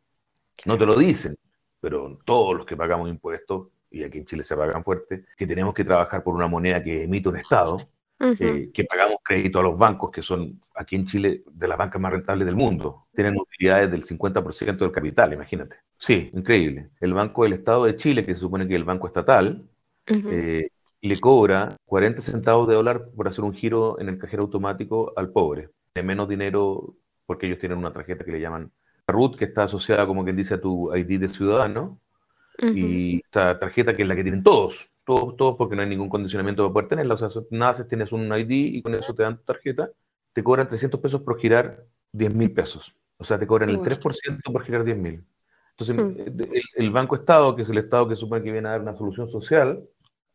No 0.65 0.77
te 0.77 0.85
lo 0.85 0.95
dicen, 0.95 1.35
pero 1.79 2.19
todos 2.25 2.55
los 2.55 2.65
que 2.65 2.77
pagamos 2.77 3.09
impuestos, 3.09 3.69
y 3.89 4.03
aquí 4.03 4.19
en 4.19 4.25
Chile 4.25 4.43
se 4.43 4.55
pagan 4.55 4.83
fuerte, 4.83 5.25
que 5.35 5.47
tenemos 5.47 5.73
que 5.73 5.83
trabajar 5.83 6.23
por 6.23 6.35
una 6.35 6.47
moneda 6.47 6.83
que 6.83 7.03
emite 7.03 7.29
un 7.29 7.37
Estado, 7.37 7.87
eh, 8.21 8.69
que 8.71 8.83
pagamos 8.83 9.17
crédito 9.23 9.59
a 9.59 9.63
los 9.63 9.77
bancos, 9.77 10.11
que 10.11 10.21
son 10.21 10.61
aquí 10.75 10.95
en 10.95 11.05
Chile 11.05 11.43
de 11.51 11.67
las 11.67 11.77
bancas 11.77 11.99
más 11.99 12.11
rentables 12.11 12.45
del 12.45 12.55
mundo. 12.55 13.07
Tienen 13.13 13.35
utilidades 13.39 13.89
del 13.89 14.03
50% 14.03 14.77
del 14.77 14.91
capital, 14.91 15.33
imagínate. 15.33 15.77
Sí, 15.97 16.29
increíble. 16.33 16.89
El 16.99 17.13
Banco 17.13 17.43
del 17.43 17.53
Estado 17.53 17.85
de 17.85 17.95
Chile, 17.95 18.23
que 18.23 18.35
se 18.35 18.41
supone 18.41 18.67
que 18.67 18.75
es 18.75 18.79
el 18.79 18.83
banco 18.83 19.07
estatal, 19.07 19.63
eh, 20.05 20.69
le 21.01 21.19
cobra 21.19 21.75
40 21.85 22.21
centavos 22.21 22.67
de 22.67 22.75
dólar 22.75 23.09
por 23.15 23.27
hacer 23.27 23.43
un 23.43 23.53
giro 23.53 23.99
en 23.99 24.09
el 24.09 24.19
cajero 24.19 24.43
automático 24.43 25.13
al 25.15 25.31
pobre. 25.31 25.69
De 25.95 26.03
menos 26.03 26.29
dinero 26.29 26.95
porque 27.25 27.47
ellos 27.47 27.59
tienen 27.59 27.77
una 27.77 27.93
tarjeta 27.93 28.23
que 28.23 28.31
le 28.31 28.39
llaman 28.39 28.71
RUT, 29.07 29.37
que 29.37 29.45
está 29.45 29.63
asociada, 29.63 30.05
como 30.05 30.23
quien 30.23 30.35
dice, 30.35 30.55
a 30.55 30.61
tu 30.61 30.95
ID 30.95 31.19
de 31.19 31.29
ciudadano. 31.29 31.99
Y 32.61 33.23
esa 33.27 33.57
tarjeta 33.57 33.93
que 33.93 34.03
es 34.03 34.07
la 34.07 34.15
que 34.15 34.23
tienen 34.23 34.43
todos 34.43 34.91
todos, 35.11 35.35
todos 35.35 35.55
porque 35.57 35.75
no 35.75 35.81
hay 35.81 35.89
ningún 35.89 36.07
condicionamiento 36.07 36.63
para 36.63 36.73
poder 36.73 36.87
tenerla. 36.87 37.15
O 37.15 37.17
sea, 37.17 37.29
naces, 37.49 37.87
tienes 37.87 38.13
un 38.13 38.31
ID 38.33 38.75
y 38.75 38.81
con 38.81 38.95
eso 38.95 39.13
te 39.13 39.23
dan 39.23 39.37
tu 39.37 39.43
tarjeta, 39.43 39.89
te 40.31 40.41
cobran 40.41 40.67
300 40.67 40.99
pesos 41.01 41.21
por 41.21 41.37
girar 41.37 41.85
10 42.13 42.33
mil 42.33 42.53
pesos. 42.53 42.95
O 43.17 43.25
sea, 43.25 43.37
te 43.37 43.45
cobran 43.45 43.69
el 43.69 43.79
3% 43.79 44.41
por 44.51 44.63
girar 44.63 44.85
10 44.85 44.97
mil. 44.97 45.25
Entonces, 45.77 45.97
hmm. 45.97 46.41
el, 46.75 46.91
Banco 46.91 47.15
Estado, 47.15 47.55
que 47.55 47.63
es 47.63 47.69
el 47.69 47.77
Estado 47.77 48.07
que 48.07 48.15
supone 48.15 48.41
que 48.41 48.51
viene 48.51 48.69
a 48.69 48.71
dar 48.71 48.81
una 48.81 48.95
solución 48.95 49.27
social, 49.27 49.83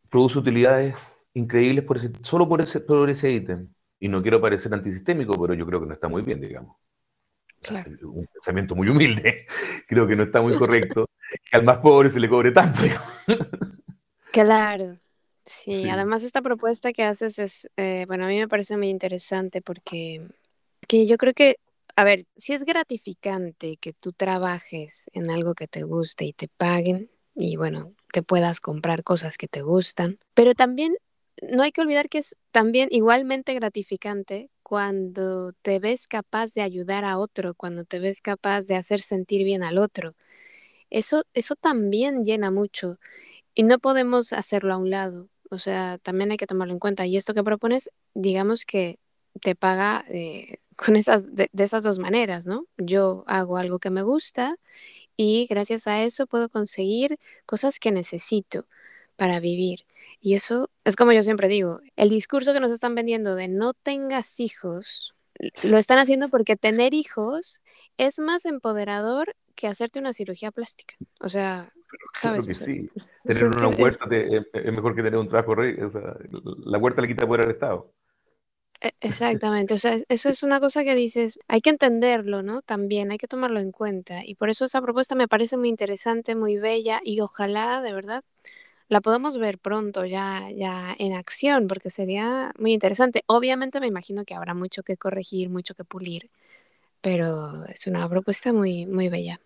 produce 0.09 0.39
utilidades 0.39 0.95
increíbles 1.33 1.83
por 1.83 1.97
ese, 1.97 2.11
solo 2.21 2.47
por 2.47 2.61
ese, 2.61 2.79
por 2.81 3.09
ese 3.09 3.31
ítem. 3.31 3.67
Y 3.99 4.07
no 4.07 4.21
quiero 4.21 4.39
parecer 4.39 4.71
antisistémico, 4.73 5.33
pero 5.41 5.55
yo 5.55 5.65
creo 5.65 5.79
que 5.79 5.87
no 5.87 5.93
está 5.93 6.07
muy 6.07 6.21
bien, 6.21 6.39
digamos. 6.39 6.75
Un 8.03 8.27
pensamiento 8.31 8.75
muy 8.75 8.87
humilde. 8.89 9.47
Creo 9.87 10.05
que 10.05 10.15
no 10.15 10.23
está 10.23 10.39
muy 10.39 10.55
correcto 10.57 11.09
que 11.43 11.57
al 11.57 11.63
más 11.63 11.79
pobre 11.79 12.11
se 12.11 12.19
le 12.19 12.29
cobre 12.29 12.51
tanto. 12.51 12.83
Digamos. 12.83 13.11
Claro. 14.43 14.95
Sí, 15.45 15.89
además 15.89 16.23
esta 16.23 16.41
propuesta 16.41 16.93
que 16.93 17.03
haces 17.03 17.39
es, 17.39 17.69
eh, 17.77 18.05
bueno, 18.07 18.25
a 18.25 18.27
mí 18.27 18.37
me 18.37 18.47
parece 18.47 18.77
muy 18.77 18.89
interesante 18.89 19.61
porque 19.61 20.21
que 20.87 21.07
yo 21.07 21.17
creo 21.17 21.33
que, 21.33 21.55
a 21.95 22.03
ver, 22.03 22.23
si 22.35 22.53
es 22.53 22.63
gratificante 22.63 23.77
que 23.77 23.93
tú 23.93 24.13
trabajes 24.13 25.09
en 25.13 25.31
algo 25.31 25.53
que 25.53 25.67
te 25.67 25.83
guste 25.83 26.25
y 26.25 26.33
te 26.33 26.47
paguen 26.47 27.09
y 27.35 27.55
bueno, 27.55 27.93
que 28.11 28.23
puedas 28.23 28.59
comprar 28.59 29.03
cosas 29.03 29.37
que 29.37 29.47
te 29.47 29.61
gustan, 29.61 30.19
pero 30.33 30.53
también 30.53 30.95
no 31.41 31.63
hay 31.63 31.71
que 31.71 31.81
olvidar 31.81 32.09
que 32.09 32.19
es 32.19 32.35
también 32.51 32.89
igualmente 32.91 33.53
gratificante 33.53 34.49
cuando 34.63 35.53
te 35.61 35.79
ves 35.79 36.07
capaz 36.07 36.53
de 36.53 36.61
ayudar 36.61 37.05
a 37.05 37.17
otro, 37.17 37.55
cuando 37.55 37.83
te 37.83 37.99
ves 37.99 38.21
capaz 38.21 38.63
de 38.65 38.75
hacer 38.75 39.01
sentir 39.01 39.43
bien 39.43 39.63
al 39.63 39.77
otro. 39.77 40.15
Eso, 40.89 41.23
eso 41.33 41.55
también 41.55 42.23
llena 42.23 42.51
mucho 42.51 42.97
y 43.57 43.63
no 43.63 43.79
podemos 43.79 44.33
hacerlo 44.33 44.71
a 44.75 44.77
un 44.77 44.91
lado. 44.91 45.29
O 45.49 45.57
sea, 45.57 45.97
también 45.97 46.29
hay 46.29 46.37
que 46.37 46.45
tomarlo 46.45 46.73
en 46.73 46.79
cuenta. 46.79 47.07
Y 47.07 47.17
esto 47.17 47.33
que 47.33 47.43
propones, 47.43 47.89
digamos 48.13 48.65
que 48.65 48.99
te 49.41 49.55
paga 49.55 50.05
eh, 50.09 50.59
con 50.75 50.95
esas, 50.95 51.35
de, 51.35 51.49
esas 51.57 51.81
dos 51.81 51.97
maneras, 51.97 52.45
¿no? 52.45 52.67
Yo 52.77 53.23
hago 53.25 53.57
algo 53.57 53.79
que 53.79 53.89
me 53.89 54.03
gusta 54.03 54.57
y 55.17 55.47
gracias 55.49 55.87
a 55.87 56.03
eso 56.03 56.27
puedo 56.27 56.49
conseguir 56.49 57.17
cosas 57.47 57.79
que 57.79 57.91
necesito 57.91 58.67
para 59.15 59.39
vivir. 59.39 59.87
Y 60.21 60.35
eso 60.35 60.69
es 60.83 60.95
como 60.95 61.11
yo 61.11 61.23
siempre 61.23 61.47
digo, 61.47 61.81
el 61.95 62.09
discurso 62.09 62.53
que 62.53 62.59
nos 62.59 62.71
están 62.71 62.93
vendiendo 62.93 63.33
de 63.35 63.47
no 63.47 63.73
tengas 63.73 64.39
hijos, 64.39 65.15
lo 65.63 65.77
están 65.77 65.97
haciendo 65.97 66.29
porque 66.29 66.57
tener 66.57 66.93
hijos 66.93 67.59
es 67.97 68.19
más 68.19 68.45
empoderador 68.45 69.35
que 69.55 69.67
hacerte 69.67 69.97
una 69.97 70.13
cirugía 70.13 70.51
plástica. 70.51 70.93
O 71.19 71.29
sea, 71.29 71.73
¿sabes? 72.13 72.45
Claro 72.45 72.59
que 72.59 72.65
sí. 72.65 72.89
Tener 73.23 73.45
una 73.45 73.67
huerta 73.69 74.05
es... 74.11 74.73
mejor 74.73 74.95
que 74.95 75.03
tener 75.03 75.19
un 75.19 75.27
trabajo. 75.27 75.53
O 75.53 75.91
sea, 75.91 76.17
la 76.65 76.77
huerta 76.77 77.01
le 77.01 77.07
quita 77.07 77.27
poder 77.27 77.45
al 77.45 77.51
Estado. 77.51 77.93
E, 78.79 78.91
exactamente, 79.01 79.73
o 79.73 79.77
sea, 79.77 79.97
eso 80.07 80.29
es 80.29 80.43
una 80.43 80.59
cosa 80.59 80.83
que 80.83 80.93
dices, 80.93 81.39
hay 81.47 81.61
que 81.61 81.71
entenderlo, 81.71 82.43
¿no? 82.43 82.61
También 82.61 83.11
hay 83.11 83.17
que 83.17 83.27
tomarlo 83.27 83.59
en 83.59 83.71
cuenta. 83.71 84.23
Y 84.23 84.35
por 84.35 84.49
eso 84.49 84.65
esa 84.65 84.81
propuesta 84.81 85.15
me 85.15 85.27
parece 85.27 85.57
muy 85.57 85.69
interesante, 85.69 86.35
muy 86.35 86.57
bella 86.57 87.01
y 87.03 87.19
ojalá, 87.21 87.81
de 87.81 87.93
verdad, 87.93 88.23
la 88.89 89.01
podamos 89.01 89.37
ver 89.37 89.57
pronto 89.59 90.05
ya, 90.05 90.49
ya 90.55 90.95
en 90.99 91.13
acción, 91.13 91.67
porque 91.67 91.89
sería 91.89 92.53
muy 92.59 92.73
interesante. 92.73 93.23
Obviamente 93.27 93.79
me 93.79 93.87
imagino 93.87 94.25
que 94.25 94.35
habrá 94.35 94.53
mucho 94.53 94.83
que 94.83 94.97
corregir, 94.97 95.49
mucho 95.49 95.75
que 95.75 95.83
pulir, 95.83 96.29
pero 97.01 97.65
es 97.65 97.87
una 97.87 98.07
propuesta 98.09 98.53
muy, 98.53 98.85
muy 98.85 99.09
bella. 99.09 99.39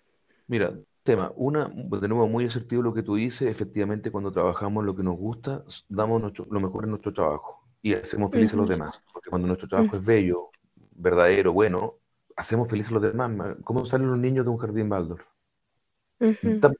Mira, 0.47 0.73
tema, 1.03 1.31
una, 1.35 1.67
de 1.67 2.07
nuevo, 2.07 2.27
muy 2.27 2.45
asertivo 2.45 2.81
lo 2.81 2.93
que 2.93 3.03
tú 3.03 3.15
dices, 3.15 3.49
efectivamente 3.49 4.11
cuando 4.11 4.31
trabajamos 4.31 4.85
lo 4.85 4.95
que 4.95 5.03
nos 5.03 5.17
gusta, 5.17 5.63
damos 5.89 6.21
lo 6.49 6.59
mejor 6.59 6.83
en 6.83 6.91
nuestro 6.91 7.13
trabajo 7.13 7.63
y 7.81 7.93
hacemos 7.93 8.31
felices 8.31 8.53
a 8.53 8.57
los 8.57 8.69
demás, 8.69 9.01
porque 9.11 9.29
cuando 9.29 9.47
nuestro 9.47 9.67
trabajo 9.67 9.95
es 9.95 10.05
bello, 10.05 10.49
verdadero, 10.91 11.53
bueno, 11.53 11.95
hacemos 12.35 12.69
felices 12.69 12.91
a 12.91 12.95
los 12.95 13.03
demás. 13.03 13.57
¿Cómo 13.63 13.85
salen 13.85 14.07
los 14.07 14.17
niños 14.17 14.45
de 14.45 14.51
un 14.51 14.57
jardín 14.57 14.89
Baldor? 14.89 15.25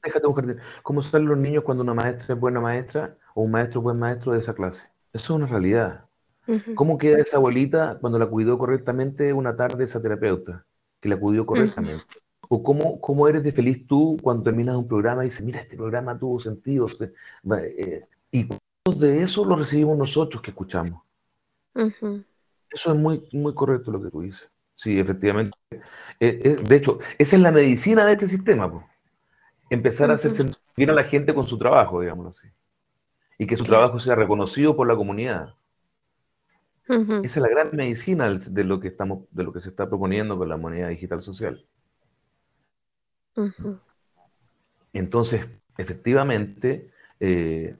Déjate 0.03 0.27
un 0.27 0.33
jardín. 0.33 0.57
¿Cómo 0.83 1.01
salen 1.01 1.27
los 1.27 1.37
niños 1.37 1.63
cuando 1.63 1.83
una 1.83 1.93
maestra 1.93 2.35
es 2.35 2.39
buena 2.39 2.59
maestra 2.59 3.17
o 3.33 3.41
un 3.41 3.51
maestro 3.51 3.79
es 3.79 3.83
buen 3.83 3.99
maestro 3.99 4.33
de 4.33 4.39
esa 4.39 4.53
clase? 4.53 4.87
Eso 5.13 5.23
es 5.23 5.29
una 5.31 5.47
realidad. 5.47 6.05
¿Cómo 6.75 6.97
queda 6.97 7.19
esa 7.19 7.37
abuelita 7.37 7.97
cuando 7.99 8.19
la 8.19 8.27
cuidó 8.27 8.57
correctamente 8.57 9.33
una 9.33 9.55
tarde 9.55 9.85
esa 9.85 10.01
terapeuta? 10.01 10.65
Que 10.99 11.09
la 11.09 11.17
cuidó 11.17 11.45
correctamente. 11.45 12.03
¿O 12.53 12.61
cómo, 12.61 12.99
cómo 12.99 13.29
eres 13.29 13.43
de 13.43 13.53
feliz 13.53 13.87
tú 13.87 14.17
cuando 14.21 14.43
terminas 14.43 14.75
un 14.75 14.85
programa 14.85 15.23
y 15.23 15.29
dices, 15.29 15.41
mira, 15.41 15.61
este 15.61 15.77
programa 15.77 16.19
tuvo 16.19 16.37
sentido? 16.37 16.85
Eh, 17.57 18.05
y 18.29 18.45
de 18.93 19.23
eso 19.23 19.45
lo 19.45 19.55
recibimos 19.55 19.97
nosotros 19.97 20.43
que 20.43 20.51
escuchamos. 20.51 21.01
Eso 21.73 22.91
es 22.91 22.99
muy, 22.99 23.25
muy 23.31 23.53
correcto 23.53 23.89
lo 23.89 24.03
que 24.03 24.09
tú 24.09 24.19
dices. 24.19 24.49
Sí, 24.75 24.99
efectivamente. 24.99 25.57
Eh, 26.19 26.41
eh, 26.43 26.57
de 26.61 26.75
hecho, 26.75 26.99
esa 27.17 27.37
es 27.37 27.41
la 27.41 27.53
medicina 27.53 28.05
de 28.05 28.11
este 28.11 28.27
sistema. 28.27 28.85
Empezar 29.69 30.11
a 30.11 30.15
hacer 30.15 30.33
sentir 30.33 30.91
a 30.91 30.93
la 30.93 31.05
gente 31.05 31.33
con 31.33 31.47
su 31.47 31.57
trabajo, 31.57 32.01
digámoslo 32.01 32.31
así. 32.31 32.49
Y 33.37 33.47
que 33.47 33.55
su 33.55 33.63
trabajo 33.63 33.97
sea 33.97 34.15
reconocido 34.15 34.75
por 34.75 34.89
la 34.89 34.97
comunidad. 34.97 35.55
Esa 36.85 37.21
es 37.23 37.37
la 37.37 37.47
gran 37.47 37.69
medicina 37.71 38.29
de 38.29 38.63
lo 38.65 38.81
que 38.81 38.89
estamos, 38.89 39.23
de 39.31 39.43
lo 39.43 39.53
que 39.53 39.61
se 39.61 39.69
está 39.69 39.87
proponiendo 39.87 40.37
con 40.37 40.49
la 40.49 40.57
moneda 40.57 40.89
digital 40.89 41.23
social. 41.23 41.65
Entonces, 44.93 45.47
efectivamente, 45.77 46.91
eh, 47.19 47.75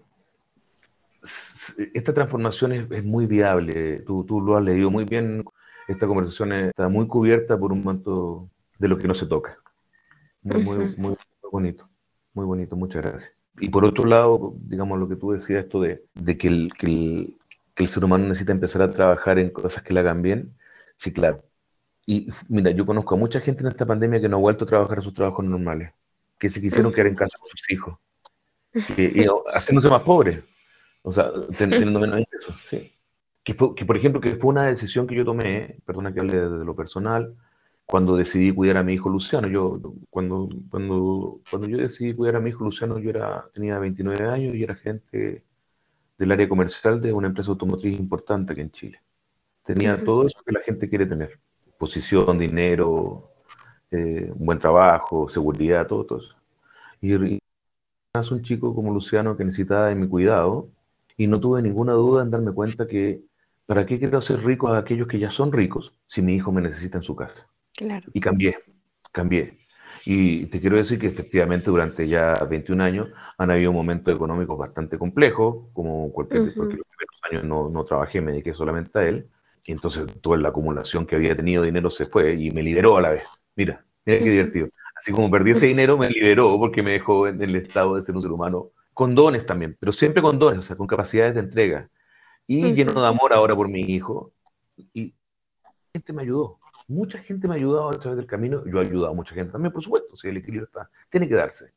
esta 1.94 2.14
transformación 2.14 2.72
es, 2.72 3.04
muy 3.04 3.26
viable. 3.26 4.00
Tú, 4.00 4.24
tú, 4.24 4.42
lo 4.42 4.58
has 4.58 4.64
leído 4.64 4.90
muy 4.90 5.06
bien. 5.06 5.44
Esta 5.88 6.08
conversación 6.08 6.54
está 6.54 6.90
muy 6.90 7.08
cubierta 7.08 7.58
por 7.58 7.72
un 7.72 7.84
manto 7.84 8.50
de 8.80 8.88
lo 8.88 8.98
que 8.98 9.08
no 9.08 9.14
se 9.14 9.28
toca. 9.28 9.58
Muy, 10.42 10.64
muy, 10.64 10.96
muy, 10.98 11.16
bonito. 11.52 11.88
Muy 12.34 12.46
bonito. 12.46 12.76
Muchas 12.76 13.04
gracias. 13.04 13.34
Y 13.60 13.70
por 13.70 13.86
otro 13.86 14.06
lado, 14.06 14.56
digamos 14.62 14.98
lo 15.00 15.08
que 15.08 15.16
tú 15.16 15.32
decías, 15.32 15.66
esto 15.66 15.82
de, 15.82 16.04
de 16.16 16.38
que, 16.38 16.48
el, 16.48 16.72
que, 16.78 16.88
el, 16.88 17.38
que 17.76 17.84
el 17.84 17.90
ser 17.90 18.04
humano 18.04 18.28
necesita 18.28 18.54
empezar 18.54 18.82
a 18.82 18.92
trabajar 18.92 19.38
en 19.38 19.50
cosas 19.50 19.84
que 19.84 19.94
le 19.94 20.00
hagan 20.00 20.22
bien. 20.22 20.56
Sí, 20.98 21.12
claro. 21.12 21.44
Y 22.06 22.30
mira, 22.50 22.72
yo 22.72 22.86
conozco 22.86 23.16
a 23.16 23.18
mucha 23.18 23.40
gente 23.40 23.62
en 23.62 23.68
esta 23.68 23.86
pandemia 23.86 24.20
que 24.20 24.30
no 24.30 24.38
ha 24.38 24.40
vuelto 24.40 24.66
a 24.66 24.68
trabajar 24.68 25.00
a 25.00 25.02
sus 25.02 25.14
trabajos 25.14 25.46
normales, 25.46 25.94
que 26.40 26.50
se 26.50 26.60
quisieron 26.60 26.92
quedar 26.92 27.08
en 27.08 27.16
casa 27.16 27.38
con 27.38 27.50
sus 27.50 27.70
hijos, 27.70 27.98
y 28.98 29.26
haciéndose 29.54 29.90
más 29.90 30.02
pobres, 30.02 30.44
o 31.04 31.12
sea, 31.12 31.32
teniendo 31.58 32.00
menos 32.00 32.20
ingresos. 32.20 32.56
Sí. 32.68 32.92
Que, 33.44 33.54
fue, 33.54 33.74
que, 33.76 33.86
por 33.86 33.98
ejemplo, 33.98 34.22
que 34.22 34.36
fue 34.36 34.50
una 34.50 34.68
decisión 34.68 35.08
que 35.08 35.16
yo 35.16 35.26
tomé, 35.26 35.78
perdona 35.86 36.14
que 36.14 36.20
hable 36.20 36.38
de, 36.38 36.66
lo 36.66 36.76
personal, 36.76 37.36
cuando 37.86 38.16
decidí 38.16 38.54
cuidar 38.54 38.78
a 38.78 38.84
mi 38.84 38.94
hijo 38.94 39.10
Luciano. 39.10 39.48
Yo, 39.48 39.80
cuando, 40.10 40.48
cuando, 40.70 41.42
cuando 41.50 41.68
yo 41.68 41.78
decidí 41.78 42.14
cuidar 42.14 42.38
a 42.38 42.40
mi 42.40 42.52
hijo 42.52 42.64
Luciano, 42.64 43.00
yo 43.00 43.10
era, 43.10 43.46
tenía 43.54 43.80
29 43.80 44.26
años 44.30 44.56
y 44.56 44.64
era 44.64 44.76
gente 44.76 45.44
del 46.18 46.32
área 46.32 46.48
comercial 46.48 47.02
de 47.02 47.14
una 47.14 47.28
empresa 47.28 47.50
automotriz 47.50 48.00
importante 48.00 48.54
aquí 48.54 48.62
en 48.62 48.72
Chile. 48.72 49.02
Tenía 49.64 49.98
todo 50.04 50.28
eso 50.28 50.40
que 50.46 50.52
la 50.52 50.62
gente 50.62 50.88
quiere 50.88 51.06
tener 51.06 51.40
posición, 51.82 52.38
dinero, 52.38 53.32
eh, 53.90 54.32
un 54.38 54.46
buen 54.46 54.60
trabajo, 54.60 55.28
seguridad, 55.28 55.88
todo, 55.88 56.20
eso. 56.20 56.36
Y, 57.02 57.16
y 57.16 57.40
un 58.14 58.44
chico 58.44 58.76
como 58.76 58.94
Luciano 58.94 59.36
que 59.36 59.44
necesitaba 59.44 59.88
de 59.88 59.96
mi 59.96 60.08
cuidado 60.08 60.70
y 61.18 61.26
no 61.26 61.40
tuve 61.40 61.60
ninguna 61.64 61.94
duda 61.94 62.22
en 62.22 62.30
darme 62.30 62.52
cuenta 62.52 62.88
que 62.88 63.22
¿para 63.66 63.86
qué 63.88 63.98
quiero 63.98 64.22
ser 64.22 64.44
rico 64.44 64.68
a 64.68 64.78
aquellos 64.78 65.08
que 65.08 65.18
ya 65.18 65.32
son 65.32 65.52
ricos 65.52 65.92
si 66.08 66.22
mi 66.22 66.36
hijo 66.36 66.52
me 66.52 66.62
necesita 66.62 67.00
en 67.00 67.04
su 67.04 67.16
casa? 67.16 67.48
Claro. 67.76 68.12
Y 68.14 68.20
cambié, 68.20 68.60
cambié. 69.12 69.58
Y 70.06 70.46
te 70.48 70.60
quiero 70.60 70.78
decir 70.78 71.00
que 71.00 71.08
efectivamente 71.08 71.72
durante 71.72 72.08
ya 72.08 72.44
21 72.44 72.84
años 72.84 73.10
han 73.40 73.50
habido 73.50 73.74
momentos 73.74 74.14
económicos 74.14 74.56
bastante 74.56 75.00
complejos, 75.00 75.68
como 75.74 76.12
cualquier, 76.12 76.54
porque 76.54 76.78
los 76.78 76.88
primeros 76.88 77.20
años 77.30 77.44
no, 77.44 77.70
no 77.70 77.84
trabajé, 77.86 78.22
me 78.22 78.32
dediqué 78.34 78.54
solamente 78.54 79.00
a 79.00 79.08
él, 79.08 79.28
y 79.64 79.72
entonces 79.72 80.06
toda 80.22 80.38
la 80.38 80.50
acumulación 80.50 81.06
que 81.06 81.16
había 81.16 81.36
tenido 81.36 81.64
dinero 81.64 81.90
se 81.90 82.06
fue 82.06 82.34
y 82.34 82.52
me 82.52 82.64
liberó 82.64 82.98
a 82.98 83.02
la 83.02 83.10
vez. 83.10 83.24
Mira, 83.56 83.86
mira 84.06 84.20
qué 84.20 84.30
divertido. 84.30 84.70
Así 84.96 85.12
como 85.12 85.30
perdí 85.30 85.52
ese 85.52 85.68
dinero, 85.68 85.98
me 85.98 86.10
liberó 86.10 86.58
porque 86.58 86.84
me 86.84 86.92
dejó 86.92 87.28
en 87.28 87.42
el 87.42 87.56
estado 87.56 87.96
de 87.96 88.06
ser 88.06 88.16
un 88.16 88.22
ser 88.22 88.32
humano 88.32 88.72
con 88.94 89.16
dones 89.16 89.46
también, 89.46 89.78
pero 89.80 89.92
siempre 89.92 90.22
con 90.22 90.38
dones, 90.38 90.60
o 90.60 90.62
sea, 90.62 90.76
con 90.76 90.88
capacidades 90.88 91.36
de 91.36 91.42
entrega. 91.42 91.90
Y 92.48 92.74
lleno 92.74 93.02
de 93.02 93.08
amor 93.08 93.34
ahora 93.34 93.56
por 93.56 93.70
mi 93.70 93.82
hijo. 93.82 94.34
Y 94.94 95.14
gente 95.94 96.14
me 96.14 96.24
ayudó. 96.24 96.60
Mucha 96.88 97.20
gente 97.20 97.48
me 97.48 97.54
ha 97.54 97.58
ayudado 97.58 97.90
a 97.90 97.94
través 97.94 98.18
del 98.18 98.28
camino. 98.28 98.66
Yo 98.66 98.82
he 98.82 98.86
ayudado 98.86 99.12
a 99.12 99.14
mucha 99.14 99.34
gente 99.34 99.52
también, 99.54 99.72
por 99.72 99.82
supuesto, 99.82 100.16
si 100.16 100.28
el 100.28 100.38
equilibrio 100.38 100.66
está, 100.66 100.90
tiene 101.10 101.30
que 101.30 101.36
darse. 101.36 101.74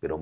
Pero 0.00 0.18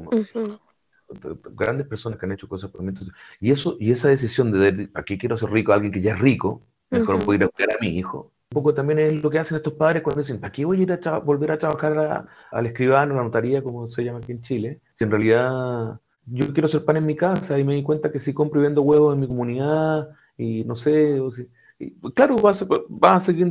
grandes 1.53 1.87
personas 1.87 2.19
que 2.19 2.27
han 2.27 2.33
hecho 2.33 2.49
cosas 2.49 2.71
por 2.71 2.83
mí. 2.83 2.93
y, 3.41 3.53
eso, 3.53 3.77
y 3.79 3.93
esa 3.93 4.09
decisión 4.09 4.51
de, 4.51 4.91
aquí 4.95 5.19
quiero 5.19 5.37
ser 5.37 5.51
rico, 5.51 5.73
alguien 5.73 5.93
que 5.93 6.01
ya 6.01 6.15
es 6.15 6.19
rico, 6.19 6.63
Mejor 6.93 7.25
voy 7.25 7.35
a 7.35 7.37
ir 7.37 7.43
a 7.45 7.47
buscar 7.47 7.69
a 7.73 7.81
mi 7.81 7.89
hijo. 7.97 8.33
Un 8.51 8.55
poco 8.55 8.75
también 8.75 8.99
es 8.99 9.23
lo 9.23 9.31
que 9.31 9.39
hacen 9.39 9.57
estos 9.57 9.73
padres 9.73 10.03
cuando 10.03 10.21
dicen, 10.21 10.39
¿para 10.39 10.53
qué 10.53 10.65
voy 10.65 10.81
a 10.81 10.83
ir 10.83 10.93
a 10.93 11.19
volver 11.19 11.53
a 11.53 11.59
trabajar 11.59 12.27
al 12.51 12.67
escribano, 12.67 13.15
a 13.15 13.17
la 13.17 13.23
notaría, 13.25 13.63
como 13.63 13.89
se 13.89 14.05
llama 14.05 14.19
aquí 14.19 14.33
en 14.33 14.43
Chile? 14.43 14.81
Si 14.95 15.05
en 15.05 15.11
realidad 15.11 15.99
yo 16.27 16.53
quiero 16.53 16.67
hacer 16.67 16.85
pan 16.85 16.99
en 16.99 17.07
mi 17.07 17.17
casa 17.17 17.59
y 17.59 17.65
me 17.65 17.75
di 17.75 17.83
cuenta 17.83 18.13
que 18.13 18.21
si 18.21 18.35
compro 18.35 18.61
y 18.61 18.65
vendo 18.65 18.83
huevos 18.83 19.15
en 19.15 19.21
mi 19.21 19.27
comunidad 19.27 20.11
y 20.37 20.65
no 20.65 20.75
sé, 20.75 21.19
pues, 21.19 22.15
claro, 22.15 22.37
vas, 22.37 22.63
a 23.03 23.21
seguir 23.21 23.51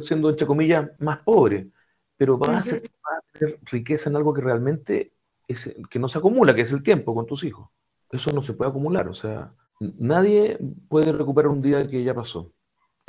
siendo, 0.00 0.30
entre 0.30 0.46
comillas, 0.46 0.90
más 0.98 1.18
pobre, 1.18 1.68
pero 2.16 2.38
vas, 2.38 2.72
a, 2.72 2.80
tener 3.32 3.58
riqueza 3.70 4.10
en 4.10 4.16
algo 4.16 4.32
que 4.32 4.40
realmente 4.40 5.12
es, 5.46 5.74
que 5.90 5.98
no 5.98 6.08
se 6.08 6.18
acumula, 6.18 6.54
que 6.54 6.62
es 6.62 6.72
el 6.72 6.82
tiempo 6.82 7.14
con 7.14 7.26
tus 7.26 7.44
hijos. 7.44 7.68
Eso 8.10 8.32
no 8.32 8.42
se 8.42 8.54
puede 8.54 8.70
acumular, 8.70 9.08
o 9.08 9.14
sea, 9.14 9.52
nadie 9.80 10.58
puede 10.88 11.12
recuperar 11.12 11.50
un 11.50 11.62
día 11.62 11.86
que 11.86 12.02
ya 12.02 12.14
pasó. 12.14 12.50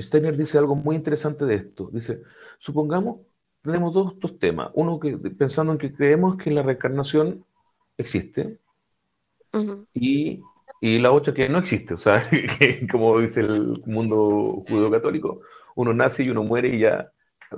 Steiner 0.01 0.35
dice 0.35 0.57
algo 0.57 0.75
muy 0.75 0.95
interesante 0.95 1.45
de 1.45 1.55
esto. 1.55 1.89
Dice, 1.91 2.21
supongamos, 2.57 3.21
tenemos 3.61 3.93
dos, 3.93 4.19
dos 4.19 4.39
temas. 4.39 4.71
Uno 4.73 4.99
que 4.99 5.17
pensando 5.17 5.73
en 5.73 5.77
que 5.77 5.93
creemos 5.93 6.37
que 6.37 6.51
la 6.51 6.63
reencarnación 6.63 7.45
existe 7.97 8.59
y, 9.93 10.41
y, 10.81 10.99
la 10.99 11.11
otra 11.11 11.33
que 11.33 11.49
no 11.49 11.59
existe. 11.59 11.93
O 11.93 11.97
sea, 11.97 12.21
que, 12.59 12.87
como 12.87 13.19
dice 13.19 13.41
el 13.41 13.81
mundo 13.85 14.63
judío-católico, 14.67 15.41
uno 15.75 15.93
nace 15.93 16.23
y 16.23 16.29
uno 16.29 16.43
muere 16.43 16.69
y 16.75 16.79
ya 16.79 17.11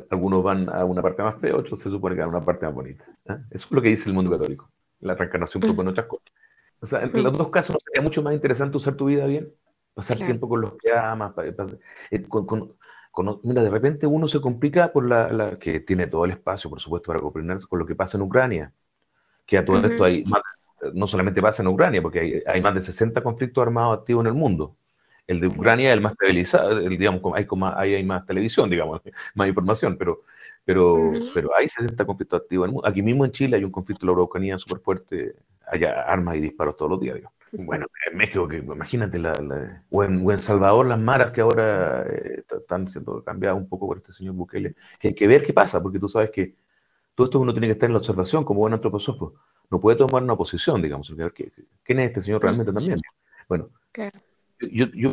algunos 0.09 0.43
van 0.43 0.69
a 0.69 0.85
una 0.85 1.01
parte 1.01 1.21
más 1.21 1.39
fea, 1.39 1.55
otros 1.55 1.81
se 1.81 1.89
supone 1.89 2.15
que 2.15 2.21
a 2.21 2.27
una 2.27 2.41
parte 2.41 2.65
más 2.65 2.75
bonita. 2.75 3.05
¿eh? 3.25 3.37
Eso 3.51 3.65
es 3.65 3.71
lo 3.71 3.81
que 3.81 3.89
dice 3.89 4.09
el 4.09 4.15
mundo 4.15 4.31
católico. 4.31 4.69
La 4.99 5.15
reencarnación 5.15 5.61
propone 5.61 5.89
otras 5.89 6.05
cosas. 6.07 6.31
O 6.79 6.85
sea, 6.85 7.03
en 7.03 7.23
los 7.23 7.37
dos 7.37 7.49
casos, 7.49 7.75
¿no 7.75 7.79
sería 7.79 8.01
mucho 8.01 8.23
más 8.23 8.33
interesante 8.33 8.77
usar 8.77 8.95
tu 8.95 9.05
vida 9.05 9.25
bien? 9.25 9.51
Pasar 10.01 10.25
tiempo 10.25 10.47
con 10.47 10.61
los 10.61 10.73
que 10.77 10.93
amas, 10.93 11.33
eh, 11.37 12.25
mira, 13.43 13.63
de 13.63 13.69
repente 13.69 14.07
uno 14.07 14.27
se 14.27 14.41
complica 14.41 14.91
por 14.91 15.05
la, 15.05 15.57
que 15.59 15.79
tiene 15.79 16.07
todo 16.07 16.25
el 16.25 16.31
espacio, 16.31 16.69
por 16.69 16.79
supuesto, 16.79 17.07
para 17.07 17.19
comprender 17.19 17.59
con 17.67 17.79
lo 17.79 17.85
que 17.85 17.95
pasa 17.95 18.17
en 18.17 18.23
Ucrania, 18.23 18.71
que 19.45 19.57
a 19.57 19.65
todo 19.65 19.85
esto 19.85 20.03
hay 20.03 20.23
no 20.93 21.05
solamente 21.05 21.41
pasa 21.41 21.61
en 21.61 21.67
Ucrania, 21.67 22.01
porque 22.01 22.19
hay, 22.19 22.43
hay, 22.45 22.61
más 22.61 22.73
de 22.73 22.81
60 22.81 23.21
conflictos 23.21 23.61
armados 23.61 23.99
activos 23.99 24.23
en 24.23 24.27
el 24.27 24.33
mundo. 24.33 24.75
El 25.27 25.39
de 25.39 25.47
Ucrania 25.47 25.89
es 25.89 25.93
el 25.93 26.01
más 26.01 26.17
televisado, 26.17 26.71
el, 26.79 26.97
digamos, 26.97 27.21
hay, 27.35 27.47
hay, 27.75 27.95
hay 27.95 28.03
más 28.03 28.25
televisión, 28.25 28.69
digamos, 28.69 29.01
más 29.35 29.47
información, 29.47 29.95
pero, 29.97 30.23
pero, 30.65 31.11
pero 31.33 31.55
hay 31.55 31.67
60 31.67 32.03
conflictos 32.05 32.41
activos 32.41 32.65
en 32.65 32.69
el 32.69 32.73
mundo. 32.73 32.87
Aquí 32.87 33.01
mismo 33.01 33.25
en 33.25 33.31
Chile 33.31 33.57
hay 33.57 33.63
un 33.63 33.71
conflicto 33.71 34.07
de 34.07 34.13
la 34.13 34.21
Ucrania 34.23 34.57
súper 34.57 34.79
fuerte, 34.79 35.35
hay 35.67 35.83
armas 35.83 36.35
y 36.35 36.41
disparos 36.41 36.75
todos 36.75 36.91
los 36.91 36.99
días, 36.99 37.15
digamos. 37.15 37.40
Bueno, 37.53 37.87
en 38.09 38.17
México, 38.17 38.47
que, 38.47 38.57
imagínate, 38.57 39.19
la, 39.19 39.33
o, 39.89 40.03
en, 40.03 40.25
o, 40.25 40.31
en, 40.31 40.37
Salvador, 40.37 40.85
las 40.85 40.99
maras 40.99 41.31
que 41.31 41.41
ahora 41.41 42.03
eh, 42.03 42.43
están 42.49 42.89
siendo 42.89 43.23
cambiadas 43.23 43.57
un 43.57 43.67
poco 43.67 43.87
por 43.87 43.97
este 43.97 44.13
señor 44.13 44.35
Bukele, 44.35 44.75
que 44.99 45.09
hay 45.09 45.13
que 45.13 45.27
ver 45.27 45.43
qué 45.43 45.51
pasa, 45.51 45.81
porque 45.81 45.99
tú 45.99 46.07
sabes 46.07 46.31
que 46.31 46.55
todo 47.13 47.25
esto 47.25 47.39
uno 47.39 47.51
tiene 47.51 47.67
que 47.67 47.73
estar 47.73 47.87
en 47.87 47.93
la 47.93 47.99
observación 47.99 48.45
como 48.45 48.61
buen 48.61 48.73
antroposófo. 48.73 49.33
No 49.69 49.79
puede 49.79 49.97
tomar 49.97 50.23
una 50.23 50.35
posición, 50.35 50.81
digamos, 50.81 51.13
¿quién 51.83 51.99
es 51.99 52.07
este 52.07 52.21
señor 52.21 52.41
realmente 52.41 52.71
también? 52.71 52.99
Bueno, 53.47 53.69
yo, 54.59 54.85
yo, 54.93 55.11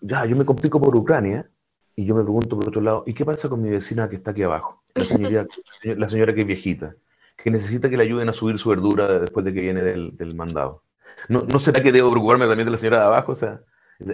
ya, 0.00 0.24
yo 0.26 0.36
me 0.36 0.44
complico 0.44 0.80
por 0.80 0.94
Ucrania 0.96 1.48
y 1.94 2.04
yo 2.04 2.14
me 2.14 2.22
pregunto 2.22 2.56
por 2.56 2.68
otro 2.68 2.80
lado, 2.80 3.04
¿y 3.06 3.14
qué 3.14 3.24
pasa 3.24 3.48
con 3.48 3.62
mi 3.62 3.70
vecina 3.70 4.08
que 4.08 4.16
está 4.16 4.32
aquí 4.32 4.42
abajo? 4.42 4.82
La 4.94 5.04
señora, 5.04 5.46
la 5.82 6.08
señora 6.08 6.34
que 6.34 6.40
es 6.40 6.46
viejita, 6.46 6.94
que 7.36 7.50
necesita 7.50 7.88
que 7.88 7.96
le 7.96 8.04
ayuden 8.04 8.28
a 8.28 8.32
subir 8.32 8.58
su 8.58 8.68
verdura 8.68 9.20
después 9.20 9.44
de 9.44 9.52
que 9.52 9.60
viene 9.60 9.82
del, 9.82 10.16
del 10.16 10.34
mandado. 10.34 10.82
¿No, 11.28 11.42
¿No, 11.42 11.58
será 11.58 11.82
que 11.82 11.92
debo 11.92 12.10
preocuparme 12.10 12.46
también 12.46 12.66
de 12.66 12.72
la 12.72 12.78
señora 12.78 12.98
de 12.98 13.04
abajo? 13.04 13.32
O 13.32 13.36
sea, 13.36 13.60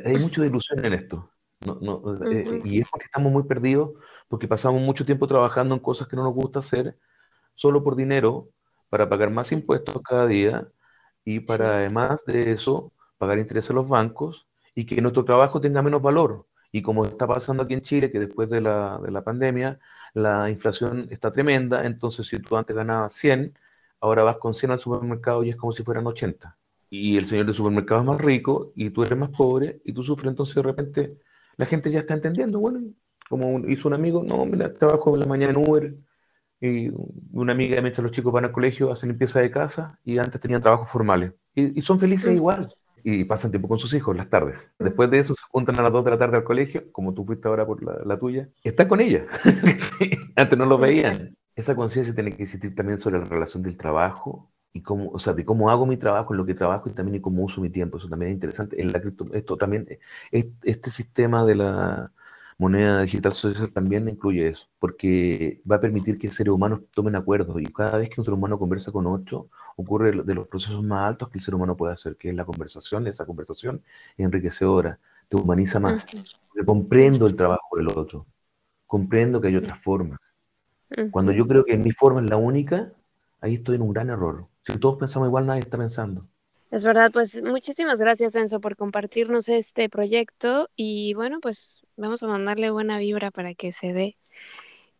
hay 0.04 0.16
mucha 0.18 0.44
ilusión 0.44 0.84
en 0.84 0.94
esto. 0.94 1.30
No, 1.64 1.78
no, 1.80 2.24
eh, 2.30 2.60
y 2.64 2.80
es 2.80 2.88
porque 2.90 3.06
estamos 3.06 3.32
muy 3.32 3.44
perdidos, 3.44 3.92
porque 4.28 4.48
pasamos 4.48 4.82
mucho 4.82 5.04
tiempo 5.06 5.26
trabajando 5.26 5.74
en 5.74 5.80
cosas 5.80 6.08
que 6.08 6.16
no 6.16 6.24
nos 6.24 6.34
gusta 6.34 6.58
hacer, 6.58 6.98
solo 7.54 7.82
por 7.82 7.96
dinero, 7.96 8.48
para 8.90 9.08
pagar 9.08 9.30
más 9.30 9.50
impuestos 9.52 10.00
cada 10.02 10.26
día 10.26 10.68
y 11.24 11.40
para 11.40 11.76
además 11.78 12.24
de 12.26 12.52
eso 12.52 12.92
pagar 13.18 13.38
intereses 13.38 13.70
a 13.70 13.74
los 13.74 13.88
bancos 13.88 14.46
y 14.74 14.86
que 14.86 15.00
nuestro 15.00 15.24
trabajo 15.24 15.60
tenga 15.60 15.82
menos 15.82 16.02
valor. 16.02 16.46
Y 16.72 16.82
como 16.82 17.04
está 17.06 17.26
pasando 17.26 17.62
aquí 17.62 17.74
en 17.74 17.82
Chile, 17.82 18.10
que 18.10 18.18
después 18.20 18.50
de 18.50 18.60
la, 18.60 18.98
de 19.02 19.10
la 19.10 19.22
pandemia 19.24 19.78
la 20.12 20.50
inflación 20.50 21.08
está 21.10 21.32
tremenda, 21.32 21.86
entonces 21.86 22.26
si 22.26 22.38
tú 22.40 22.56
antes 22.56 22.76
ganabas 22.76 23.14
100, 23.14 23.56
ahora 24.00 24.22
vas 24.24 24.38
con 24.38 24.54
100 24.54 24.72
al 24.72 24.78
supermercado 24.78 25.44
y 25.44 25.50
es 25.50 25.56
como 25.56 25.72
si 25.72 25.82
fueran 25.84 26.06
80 26.06 26.56
y 26.94 27.16
el 27.16 27.26
señor 27.26 27.46
del 27.46 27.54
supermercado 27.54 28.00
es 28.00 28.06
más 28.06 28.20
rico 28.20 28.72
y 28.76 28.90
tú 28.90 29.02
eres 29.02 29.18
más 29.18 29.30
pobre 29.30 29.80
y 29.84 29.92
tú 29.92 30.02
sufres, 30.02 30.30
entonces 30.30 30.54
de 30.54 30.62
repente 30.62 31.18
la 31.56 31.66
gente 31.66 31.90
ya 31.90 32.00
está 32.00 32.14
entendiendo, 32.14 32.60
bueno, 32.60 32.80
como 33.28 33.66
hizo 33.68 33.88
un 33.88 33.94
amigo, 33.94 34.22
no, 34.22 34.44
mira, 34.46 34.72
trabajo 34.72 35.14
en 35.14 35.20
la 35.20 35.26
mañana 35.26 35.52
en 35.52 35.68
Uber 35.68 35.94
y 36.60 36.90
una 37.32 37.52
amiga 37.52 37.80
mientras 37.80 38.02
los 38.02 38.12
chicos 38.12 38.32
van 38.32 38.44
al 38.44 38.52
colegio 38.52 38.92
hacen 38.92 39.08
limpieza 39.08 39.40
de 39.40 39.50
casa 39.50 39.98
y 40.04 40.18
antes 40.18 40.40
tenían 40.40 40.60
trabajos 40.60 40.88
formales 40.88 41.32
y, 41.54 41.82
son 41.82 41.98
felices 41.98 42.32
igual 42.32 42.72
y 43.02 43.24
pasan 43.24 43.50
tiempo 43.50 43.68
con 43.68 43.78
sus 43.78 43.92
hijos 43.92 44.16
las 44.16 44.30
tardes. 44.30 44.72
Después 44.78 45.10
de 45.10 45.18
eso 45.18 45.34
se 45.34 45.42
juntan 45.50 45.78
a 45.78 45.82
las 45.82 45.92
2 45.92 46.04
de 46.06 46.10
la 46.12 46.18
tarde 46.18 46.38
al 46.38 46.44
colegio, 46.44 46.90
como 46.90 47.12
tú 47.12 47.26
fuiste 47.26 47.46
ahora 47.48 47.66
por 47.66 47.82
la, 47.82 47.98
la 48.02 48.18
tuya, 48.18 48.48
y 48.62 48.68
están 48.68 48.88
con 48.88 49.00
ella. 49.02 49.26
antes 50.36 50.58
no 50.58 50.64
lo 50.64 50.78
veían. 50.78 51.36
Esa 51.54 51.76
conciencia 51.76 52.14
tiene 52.14 52.34
que 52.34 52.44
existir 52.44 52.74
también 52.74 52.98
sobre 52.98 53.18
la 53.18 53.26
relación 53.26 53.62
del 53.62 53.76
trabajo 53.76 54.53
y 54.74 54.82
cómo, 54.82 55.10
o 55.10 55.18
sea, 55.18 55.32
de 55.32 55.44
cómo 55.44 55.70
hago 55.70 55.86
mi 55.86 55.96
trabajo, 55.96 56.34
en 56.34 56.38
lo 56.38 56.44
que 56.44 56.54
trabajo 56.54 56.90
y 56.90 56.92
también 56.92 57.14
y 57.14 57.20
cómo 57.20 57.44
uso 57.44 57.60
mi 57.62 57.70
tiempo. 57.70 57.96
Eso 57.96 58.08
también 58.08 58.32
es 58.32 58.34
interesante. 58.34 58.82
En 58.82 58.92
la 58.92 59.00
esto 59.32 59.56
también, 59.56 59.86
este 60.30 60.90
sistema 60.90 61.44
de 61.46 61.54
la 61.54 62.12
moneda 62.58 63.02
digital 63.02 63.32
social 63.32 63.72
también 63.72 64.08
incluye 64.08 64.48
eso, 64.48 64.66
porque 64.78 65.62
va 65.70 65.76
a 65.76 65.80
permitir 65.80 66.18
que 66.18 66.30
seres 66.30 66.52
humanos 66.52 66.80
tomen 66.92 67.16
acuerdos 67.16 67.60
y 67.60 67.66
cada 67.66 67.98
vez 67.98 68.10
que 68.10 68.20
un 68.20 68.24
ser 68.24 68.34
humano 68.34 68.58
conversa 68.58 68.92
con 68.92 69.06
otro, 69.06 69.48
ocurre 69.76 70.12
de 70.12 70.34
los 70.34 70.48
procesos 70.48 70.82
más 70.82 71.08
altos 71.08 71.28
que 71.28 71.38
el 71.38 71.44
ser 71.44 71.54
humano 71.54 71.76
puede 71.76 71.92
hacer, 71.92 72.16
que 72.16 72.30
es 72.30 72.34
la 72.34 72.44
conversación, 72.44 73.06
esa 73.06 73.26
conversación 73.26 73.82
es 74.16 74.24
enriquecedora, 74.24 74.98
te 75.28 75.36
humaniza 75.36 75.80
más. 75.80 76.04
comprendo 76.66 77.26
el 77.26 77.36
trabajo 77.36 77.76
del 77.76 77.88
otro, 77.88 78.26
comprendo 78.86 79.40
que 79.40 79.48
hay 79.48 79.56
otras 79.56 79.78
formas. 79.78 80.18
Cuando 81.10 81.32
yo 81.32 81.46
creo 81.46 81.64
que 81.64 81.76
mi 81.76 81.90
forma 81.90 82.20
es 82.22 82.30
la 82.30 82.36
única, 82.36 82.92
ahí 83.40 83.54
estoy 83.54 83.76
en 83.76 83.82
un 83.82 83.92
gran 83.92 84.10
error. 84.10 84.46
Si 84.66 84.78
todos 84.78 84.98
pensamos 84.98 85.28
igual, 85.28 85.46
nadie 85.46 85.60
está 85.60 85.76
pensando. 85.76 86.26
Es 86.70 86.84
verdad, 86.84 87.12
pues 87.12 87.40
muchísimas 87.42 88.00
gracias 88.00 88.34
Enzo 88.34 88.60
por 88.60 88.76
compartirnos 88.76 89.48
este 89.48 89.88
proyecto 89.88 90.68
y 90.74 91.14
bueno, 91.14 91.38
pues 91.40 91.84
vamos 91.96 92.22
a 92.22 92.26
mandarle 92.26 92.70
buena 92.70 92.98
vibra 92.98 93.30
para 93.30 93.54
que 93.54 93.72
se 93.72 93.92
dé 93.92 94.16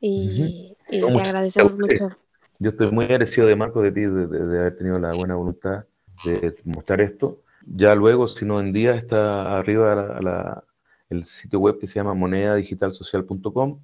y, 0.01 0.77
te 0.89 1.03
agradecemos 1.03 1.77
mucho. 1.77 2.11
Yo 2.59 2.71
estoy 2.71 2.91
muy 2.91 3.07
agradecido 3.07 3.47
de 3.47 3.57
Marco 3.57 3.83
de 3.83 3.91
ti, 3.91 4.03
de, 4.03 4.39
haber 4.39 4.77
tenido 4.77 4.99
la 4.99 5.15
buena 5.15 5.35
voluntad 5.35 5.87
de 6.25 6.55
mostrar 6.65 7.01
esto. 7.01 7.41
Ya 7.67 7.95
luego, 7.95 8.29
si 8.29 8.45
no 8.45 8.61
en 8.61 8.73
día, 8.73 8.95
está 8.95 9.59
arriba 9.59 10.63
el 11.09 11.25
sitio 11.25 11.59
web 11.59 11.79
que 11.79 11.89
se 11.89 11.95
llama 11.95 12.15
monedadigitalsocial.com, 12.15 13.81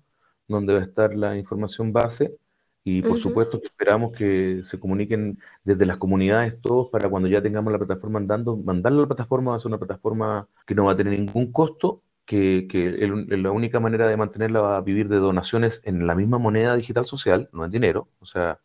donde 0.46 0.74
va 0.74 0.78
a 0.80 0.82
estar 0.82 1.16
la 1.16 1.36
información 1.36 1.92
base 1.92 2.36
y 2.82 3.02
por 3.02 3.18
supuesto 3.18 3.60
que 3.60 3.66
esperamos 3.66 4.12
que 4.12 4.62
se 4.64 4.80
comuniquen 4.80 5.38
desde 5.64 5.84
las 5.84 5.98
comunidades 5.98 6.60
todos 6.60 6.88
para 6.88 7.08
cuando 7.08 7.28
ya 7.28 7.42
tengamos 7.42 7.72
la 7.72 7.78
plataforma 7.78 8.18
andando, 8.18 8.56
mandarla 8.56 8.98
a 8.98 9.02
la 9.02 9.08
plataforma 9.08 9.50
va 9.50 9.56
a 9.58 9.60
ser 9.60 9.68
una 9.68 9.78
plataforma 9.78 10.48
que 10.66 10.74
no 10.74 10.86
va 10.86 10.92
a 10.92 10.96
tener 10.96 11.18
ningún 11.18 11.52
costo, 11.52 12.02
que, 12.24 12.66
que 12.70 13.08
la 13.36 13.50
única 13.50 13.80
manera 13.80 14.08
de 14.08 14.16
mantenerla 14.16 14.60
va 14.60 14.76
a 14.76 14.80
vivir 14.80 15.08
de 15.08 15.16
donaciones 15.16 15.82
en 15.84 16.06
la 16.06 16.14
misma 16.14 16.38
moneda 16.38 16.76
digital 16.76 17.06
social, 17.06 17.48
no 17.52 17.64
en 17.64 17.70
dinero, 17.70 18.08
o 18.20 18.26
sea, 18.26 18.60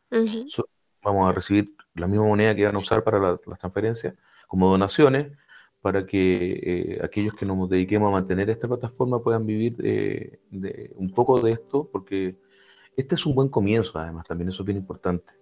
vamos 1.03 1.29
a 1.29 1.33
recibir 1.33 1.75
la 1.95 2.07
misma 2.07 2.25
moneda 2.25 2.55
que 2.55 2.65
van 2.65 2.75
a 2.75 2.79
usar 2.79 3.03
para 3.03 3.19
las 3.19 3.59
transferencias 3.59 4.15
como 4.47 4.69
donaciones 4.69 5.31
para 5.85 6.07
que 6.07 6.61
eh, 6.63 6.99
aquellos 7.03 7.35
que 7.35 7.45
nos 7.45 7.69
dediquemos 7.69 8.07
a 8.07 8.11
mantener 8.11 8.49
esta 8.49 8.67
plataforma 8.67 9.21
puedan 9.21 9.45
vivir 9.45 9.75
eh, 9.83 10.39
de, 10.49 10.91
un 10.95 11.11
poco 11.11 11.39
de 11.39 11.51
esto, 11.51 11.87
porque 11.91 12.37
este 12.95 13.15
es 13.15 13.25
un 13.25 13.35
buen 13.35 13.49
comienzo, 13.49 13.99
además, 13.99 14.25
también 14.27 14.49
eso 14.49 14.63
es 14.63 14.65
bien 14.65 14.77
importante. 14.77 15.33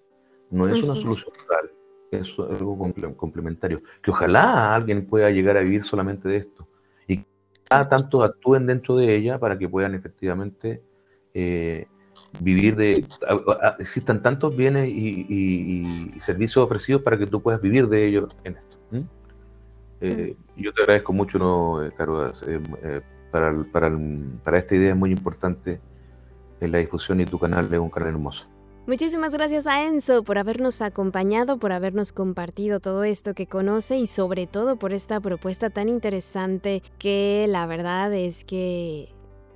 No 0.49 0.68
es 0.68 0.84
una 0.84 0.95
solución 0.95 1.34
total, 1.36 1.72
es 2.12 2.38
algo 2.38 2.78
complementario. 3.18 3.82
Que 4.01 4.12
ojalá 4.12 4.76
alguien 4.76 5.08
pueda 5.08 5.30
llegar 5.32 5.58
a 5.58 5.62
vivir 5.62 5.84
solamente 5.84 6.30
de 6.30 6.38
esto 6.38 6.68
y 7.08 7.18
que 7.18 7.26
tanto 7.89 8.24
actúen 8.24 8.68
dentro 8.68 8.95
de 8.95 9.16
ella 9.16 9.39
para 9.39 9.58
que 9.58 9.68
puedan 9.68 9.95
efectivamente 9.95 10.84
eh, 11.34 11.88
vivir 12.39 12.76
de. 12.76 13.06
existan 13.80 14.22
tantos 14.22 14.56
bienes 14.56 14.89
y, 14.89 16.12
servicios 16.20 16.64
ofrecidos 16.64 17.01
para 17.01 17.18
que 17.18 17.28
tú 17.28 17.41
puedas 17.41 17.62
vivir 17.62 17.88
de 17.88 18.06
ellos 18.06 18.36
en 18.43 18.58
esto. 18.58 18.78
Eh, 20.01 20.36
yo 20.58 20.74
te 20.74 20.82
agradezco 20.82 21.14
mucho, 21.14 21.39
¿no, 21.39 21.84
eh, 21.84 21.91
Caro? 21.95 22.30
para, 23.32 23.64
para, 23.72 23.97
para 24.43 24.60
esta 24.60 24.76
idea 24.76 24.89
es 24.89 24.97
muy 24.97 25.12
importante 25.12 25.80
la 26.68 26.80
difusión 26.80 27.22
y 27.22 27.26
tu 27.26 27.39
canal 27.39 27.72
es 27.72 27.80
un 27.80 27.89
canal 27.89 28.09
hermoso. 28.09 28.47
Muchísimas 28.86 29.34
gracias 29.34 29.66
a 29.66 29.86
Enzo 29.86 30.24
por 30.24 30.38
habernos 30.38 30.82
acompañado, 30.82 31.57
por 31.57 31.72
habernos 31.72 32.11
compartido 32.11 32.82
todo 32.82 33.05
esto 33.05 33.34
que 33.34 33.47
conoce 33.47 33.97
y 33.97 34.07
sobre 34.07 34.45
todo 34.45 34.76
por 34.76 34.91
esta 34.91 35.22
propuesta 35.22 35.70
tan 35.70 35.88
interesante 35.88 36.84
que 36.99 37.45
la 37.47 37.66
verdad 37.66 38.14
es 38.14 38.43
que 38.43 39.14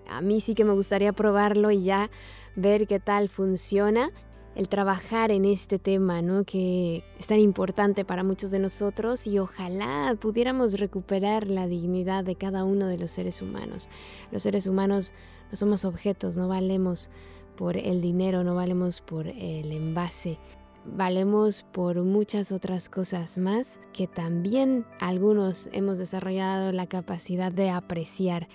a 0.09 0.21
mí 0.21 0.39
sí 0.39 0.55
que 0.55 0.63
me 0.63 0.71
gustaría 0.71 1.11
probarlo 1.11 1.71
y 1.71 1.83
ya 1.83 2.09
ver 2.55 2.87
qué 2.87 3.01
tal 3.01 3.27
funciona 3.27 4.11
el 4.57 4.69
trabajar 4.69 5.29
en 5.29 5.45
este 5.45 5.77
tema, 5.77 6.23
¿no? 6.23 6.43
Que 6.43 7.03
es 7.19 7.27
tan 7.27 7.39
importante 7.39 8.03
para 8.03 8.23
muchos 8.23 8.49
de 8.49 8.57
nosotros 8.57 9.27
y 9.27 9.37
ojalá 9.37 10.17
pudiéramos 10.19 10.79
recuperar 10.79 11.47
la 11.47 11.67
dignidad 11.67 12.23
de 12.23 12.35
cada 12.35 12.63
uno 12.63 12.87
de 12.87 12.97
los 12.97 13.11
seres 13.11 13.43
humanos. 13.43 13.87
Los 14.31 14.41
seres 14.41 14.65
humanos 14.65 15.13
no 15.51 15.57
somos 15.57 15.85
objetos, 15.85 16.37
no 16.37 16.47
valemos 16.47 17.11
por 17.55 17.77
el 17.77 18.01
dinero, 18.01 18.43
no 18.43 18.55
valemos 18.55 18.99
por 18.99 19.27
el 19.27 19.71
envase, 19.71 20.39
valemos 20.85 21.61
por 21.61 22.01
muchas 22.01 22.51
otras 22.51 22.89
cosas 22.89 23.37
más 23.37 23.79
que 23.93 24.07
también 24.07 24.87
algunos 24.99 25.69
hemos 25.71 25.99
desarrollado 25.99 26.71
la 26.71 26.87
capacidad 26.87 27.51
de 27.51 27.69
apreciar. 27.69 28.47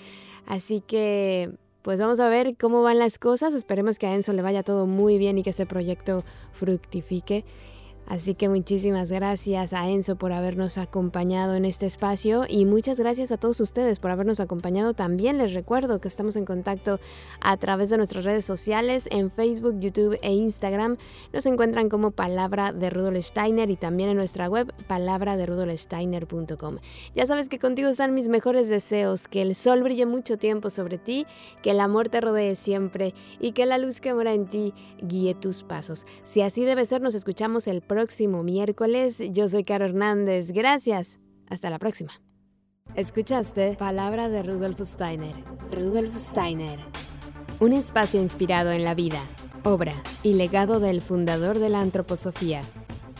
Así 0.46 0.80
que 0.80 1.56
pues 1.82 2.00
vamos 2.00 2.20
a 2.20 2.28
ver 2.28 2.56
cómo 2.56 2.82
van 2.82 2.98
las 2.98 3.18
cosas, 3.18 3.54
esperemos 3.54 3.98
que 3.98 4.06
a 4.06 4.14
Enzo 4.14 4.32
le 4.32 4.42
vaya 4.42 4.62
todo 4.62 4.86
muy 4.86 5.18
bien 5.18 5.38
y 5.38 5.42
que 5.42 5.50
este 5.50 5.66
proyecto 5.66 6.24
fructifique. 6.52 7.44
Así 8.12 8.34
que 8.34 8.50
muchísimas 8.50 9.10
gracias 9.10 9.72
a 9.72 9.88
Enzo 9.88 10.16
por 10.16 10.34
habernos 10.34 10.76
acompañado 10.76 11.54
en 11.54 11.64
este 11.64 11.86
espacio 11.86 12.44
y 12.46 12.66
muchas 12.66 13.00
gracias 13.00 13.32
a 13.32 13.38
todos 13.38 13.58
ustedes 13.60 13.98
por 13.98 14.10
habernos 14.10 14.38
acompañado 14.38 14.92
también. 14.92 15.38
Les 15.38 15.54
recuerdo 15.54 15.98
que 15.98 16.08
estamos 16.08 16.36
en 16.36 16.44
contacto 16.44 17.00
a 17.40 17.56
través 17.56 17.88
de 17.88 17.96
nuestras 17.96 18.26
redes 18.26 18.44
sociales 18.44 19.08
en 19.10 19.30
Facebook, 19.30 19.80
YouTube 19.80 20.18
e 20.20 20.30
Instagram. 20.34 20.98
Nos 21.32 21.46
encuentran 21.46 21.88
como 21.88 22.10
Palabra 22.10 22.74
de 22.74 22.90
Rudolf 22.90 23.24
Steiner 23.24 23.70
y 23.70 23.76
también 23.76 24.10
en 24.10 24.18
nuestra 24.18 24.46
web 24.46 24.74
palabraderudolfsteiner.com. 24.88 26.76
Ya 27.14 27.26
sabes 27.26 27.48
que 27.48 27.58
contigo 27.58 27.88
están 27.88 28.12
mis 28.12 28.28
mejores 28.28 28.68
deseos, 28.68 29.26
que 29.26 29.40
el 29.40 29.54
sol 29.54 29.82
brille 29.82 30.04
mucho 30.04 30.36
tiempo 30.36 30.68
sobre 30.68 30.98
ti, 30.98 31.26
que 31.62 31.70
el 31.70 31.80
amor 31.80 32.10
te 32.10 32.20
rodee 32.20 32.56
siempre 32.56 33.14
y 33.40 33.52
que 33.52 33.64
la 33.64 33.78
luz 33.78 34.02
que 34.02 34.12
mora 34.12 34.34
en 34.34 34.50
ti 34.50 34.74
guíe 35.00 35.34
tus 35.34 35.62
pasos. 35.62 36.04
Si 36.24 36.42
así 36.42 36.66
debe 36.66 36.84
ser, 36.84 37.00
nos 37.00 37.14
escuchamos 37.14 37.66
el 37.66 37.80
próximo 37.80 38.01
próximo 38.02 38.42
miércoles. 38.42 39.22
Yo 39.30 39.48
soy 39.48 39.62
Caro 39.62 39.84
Hernández. 39.84 40.50
Gracias. 40.50 41.20
Hasta 41.48 41.70
la 41.70 41.78
próxima. 41.78 42.10
Escuchaste 42.96 43.76
Palabra 43.78 44.28
de 44.28 44.42
Rudolf 44.42 44.80
Steiner. 44.80 45.36
Rudolf 45.70 46.12
Steiner. 46.16 46.80
Un 47.60 47.72
espacio 47.72 48.20
inspirado 48.20 48.72
en 48.72 48.82
la 48.82 48.96
vida, 48.96 49.20
obra 49.62 49.94
y 50.24 50.34
legado 50.34 50.80
del 50.80 51.00
fundador 51.00 51.60
de 51.60 51.68
la 51.68 51.80
antroposofía. 51.80 52.68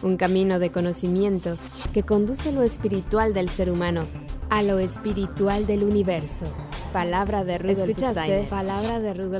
Un 0.02 0.16
camino 0.16 0.58
de 0.58 0.72
conocimiento 0.72 1.58
que 1.92 2.02
conduce 2.02 2.50
lo 2.50 2.64
espiritual 2.64 3.32
del 3.34 3.50
ser 3.50 3.70
humano 3.70 4.08
a 4.50 4.64
lo 4.64 4.80
espiritual 4.80 5.64
del 5.64 5.84
universo. 5.84 6.46
Palabra 6.92 7.44
de 7.44 7.56
Rudolf 7.56 7.96
Steiner. 7.96 8.48
Palabra 8.48 8.98
de 8.98 9.14
Rudolf 9.14 9.30